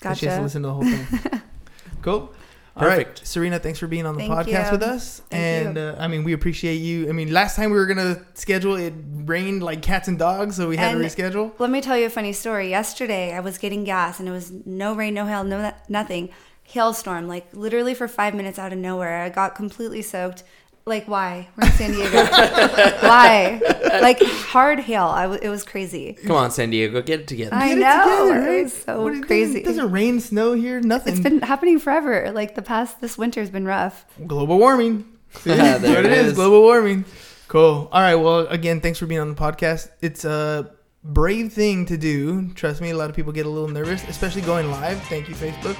'Cause 0.00 0.18
She 0.18 0.26
has 0.26 0.34
to 0.34 0.36
Gotcha. 0.38 0.42
listen 0.42 0.62
to 0.62 0.68
the 0.68 0.74
whole 0.74 0.84
thing. 0.84 1.42
cool. 2.02 2.32
All 2.76 2.88
right, 2.88 3.06
Perfect. 3.06 3.26
Serena, 3.26 3.58
thanks 3.60 3.78
for 3.78 3.86
being 3.86 4.04
on 4.04 4.14
the 4.16 4.26
Thank 4.26 4.32
podcast 4.32 4.66
you. 4.66 4.72
with 4.72 4.82
us. 4.82 5.22
Thank 5.30 5.66
and 5.68 5.76
you. 5.76 5.82
Uh, 5.82 5.96
I 5.96 6.08
mean, 6.08 6.24
we 6.24 6.32
appreciate 6.32 6.76
you. 6.78 7.08
I 7.08 7.12
mean, 7.12 7.32
last 7.32 7.54
time 7.54 7.70
we 7.70 7.76
were 7.76 7.86
gonna 7.86 8.20
schedule, 8.34 8.74
it 8.74 8.92
rained 9.24 9.62
like 9.62 9.80
cats 9.80 10.08
and 10.08 10.18
dogs, 10.18 10.56
so 10.56 10.68
we 10.68 10.76
had 10.76 10.96
And- 10.96 11.00
to 11.02 11.08
reschedule. 11.08 11.52
Let 11.58 11.70
me 11.70 11.80
tell 11.80 11.96
you 11.96 12.06
a 12.06 12.10
funny 12.10 12.32
story. 12.32 12.70
Yesterday, 12.70 13.32
I 13.32 13.38
was 13.40 13.58
getting 13.58 13.84
gas, 13.84 14.18
and 14.18 14.28
it 14.28 14.32
was 14.32 14.50
no 14.66 14.92
rain, 14.94 15.14
no 15.14 15.26
hail, 15.26 15.44
no 15.44 15.72
nothing. 15.88 16.30
Hailstorm, 16.66 17.28
like 17.28 17.46
literally 17.52 17.94
for 17.94 18.08
five 18.08 18.34
minutes 18.34 18.58
out 18.58 18.72
of 18.72 18.78
nowhere. 18.78 19.22
I 19.22 19.28
got 19.28 19.54
completely 19.54 20.00
soaked. 20.02 20.42
Like 20.86 21.06
why? 21.08 21.48
We're 21.56 21.66
in 21.66 21.72
San 21.72 21.92
Diego. 21.92 22.10
why? 23.00 23.60
Like 24.02 24.20
hard 24.22 24.80
hail. 24.80 25.04
I 25.04 25.22
w- 25.22 25.40
it 25.42 25.48
was 25.48 25.64
crazy. 25.64 26.12
Come 26.26 26.36
on, 26.36 26.50
San 26.50 26.68
Diego, 26.70 27.00
get 27.00 27.20
it 27.20 27.26
together. 27.26 27.54
I 27.56 27.68
Get 27.68 27.78
it 27.78 27.80
know. 27.80 28.26
together, 28.28 28.42
It 28.42 28.52
right? 28.56 28.62
was 28.64 28.72
so 28.74 29.02
What, 29.02 29.06
it 29.08 29.10
doesn't- 29.12 29.26
crazy. 29.26 29.62
Doesn't, 29.62 29.90
rain, 29.90 30.20
snow 30.20 30.52
here, 30.52 30.80
nothing. 30.80 31.14
It's 31.14 31.22
been 31.22 31.40
happening 31.40 31.78
forever. 31.78 32.30
Like 32.32 32.54
the 32.54 32.62
past, 32.62 33.00
this 33.00 33.16
winter's 33.16 33.48
been 33.50 33.64
rough. 33.66 34.04
global 34.26 34.58
warming. 34.58 35.06
See, 35.40 35.50
There 35.50 35.78
what 35.80 35.84
it 35.84 36.04
it 36.06 36.12
is. 36.12 36.26
is. 36.28 36.32
Global 36.34 36.60
warming. 36.60 37.06
Cool. 37.48 37.88
All 37.90 38.00
right. 38.00 38.14
Well, 38.16 38.40
again, 38.48 38.80
thanks 38.80 38.98
for 38.98 39.06
being 39.06 39.20
on 39.20 39.28
the 39.30 39.34
podcast. 39.40 39.88
It's 40.02 40.24
a 40.24 40.70
brave 41.02 41.52
thing 41.52 41.86
to 41.86 41.96
do. 41.96 42.52
Trust 42.54 42.80
me, 42.82 42.90
a 42.90 42.96
lot 42.96 43.08
of 43.08 43.16
people 43.16 43.32
get 43.32 43.46
a 43.46 43.50
little 43.50 43.68
nervous, 43.68 44.04
especially 44.08 44.42
going 44.42 44.70
live. 44.70 45.00
Thank 45.04 45.28
you, 45.28 45.34
Facebook. 45.34 45.76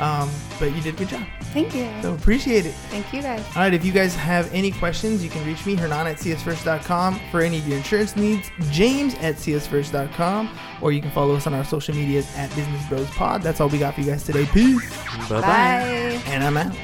Um, 0.00 0.30
but 0.58 0.74
you 0.74 0.80
did 0.80 0.94
a 0.94 0.98
good 0.98 1.08
job. 1.08 1.26
Thank 1.52 1.74
you. 1.74 1.88
So 2.00 2.14
appreciate 2.14 2.64
it. 2.64 2.72
Thank 2.90 3.12
you 3.12 3.20
guys. 3.22 3.44
All 3.54 3.62
right. 3.62 3.74
If 3.74 3.84
you 3.84 3.92
guys 3.92 4.14
have 4.16 4.52
any 4.54 4.70
questions, 4.72 5.22
you 5.22 5.28
can 5.28 5.46
reach 5.46 5.66
me, 5.66 5.74
Hernan 5.74 6.06
at 6.06 6.16
csfirst.com 6.16 7.20
for 7.30 7.42
any 7.42 7.58
of 7.58 7.68
your 7.68 7.76
insurance 7.76 8.16
needs, 8.16 8.50
James 8.70 9.14
at 9.16 9.36
csfirst.com, 9.36 10.50
or 10.80 10.92
you 10.92 11.02
can 11.02 11.10
follow 11.10 11.34
us 11.34 11.46
on 11.46 11.54
our 11.54 11.64
social 11.64 11.94
medias 11.94 12.26
at 12.36 12.48
Business 12.54 12.88
Bros 12.88 13.10
Pod. 13.10 13.42
That's 13.42 13.60
all 13.60 13.68
we 13.68 13.78
got 13.78 13.94
for 13.94 14.00
you 14.00 14.06
guys 14.06 14.24
today. 14.24 14.46
Peace. 14.46 14.90
Bye-bye. 15.28 15.40
Bye. 15.40 16.22
And 16.26 16.42
I'm 16.42 16.56
out. 16.56 16.74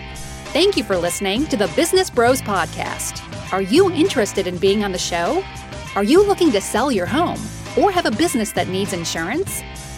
Thank 0.53 0.77
you 0.77 0.85
for 0.85 0.97
listening 0.97 1.47
to 1.47 1.57
the 1.57 1.69
Business 1.69 2.11
Bros 2.11 2.43
Podcast. 2.43 3.23
Are 3.53 3.63
you 3.63 3.91
interested 3.91 4.47
in 4.47 4.59
being 4.59 4.85
on 4.85 4.93
the 4.93 4.99
show? 4.99 5.43
Are 5.97 6.05
you 6.05 6.27
looking 6.27 6.53
to 6.53 6.61
sell 6.61 6.93
your 6.93 7.07
home 7.07 7.41
or 7.79 7.91
have 7.91 8.07
a 8.07 8.11
business 8.11 8.53
that 8.53 8.69
needs 8.69 8.93
insurance? 8.93 9.63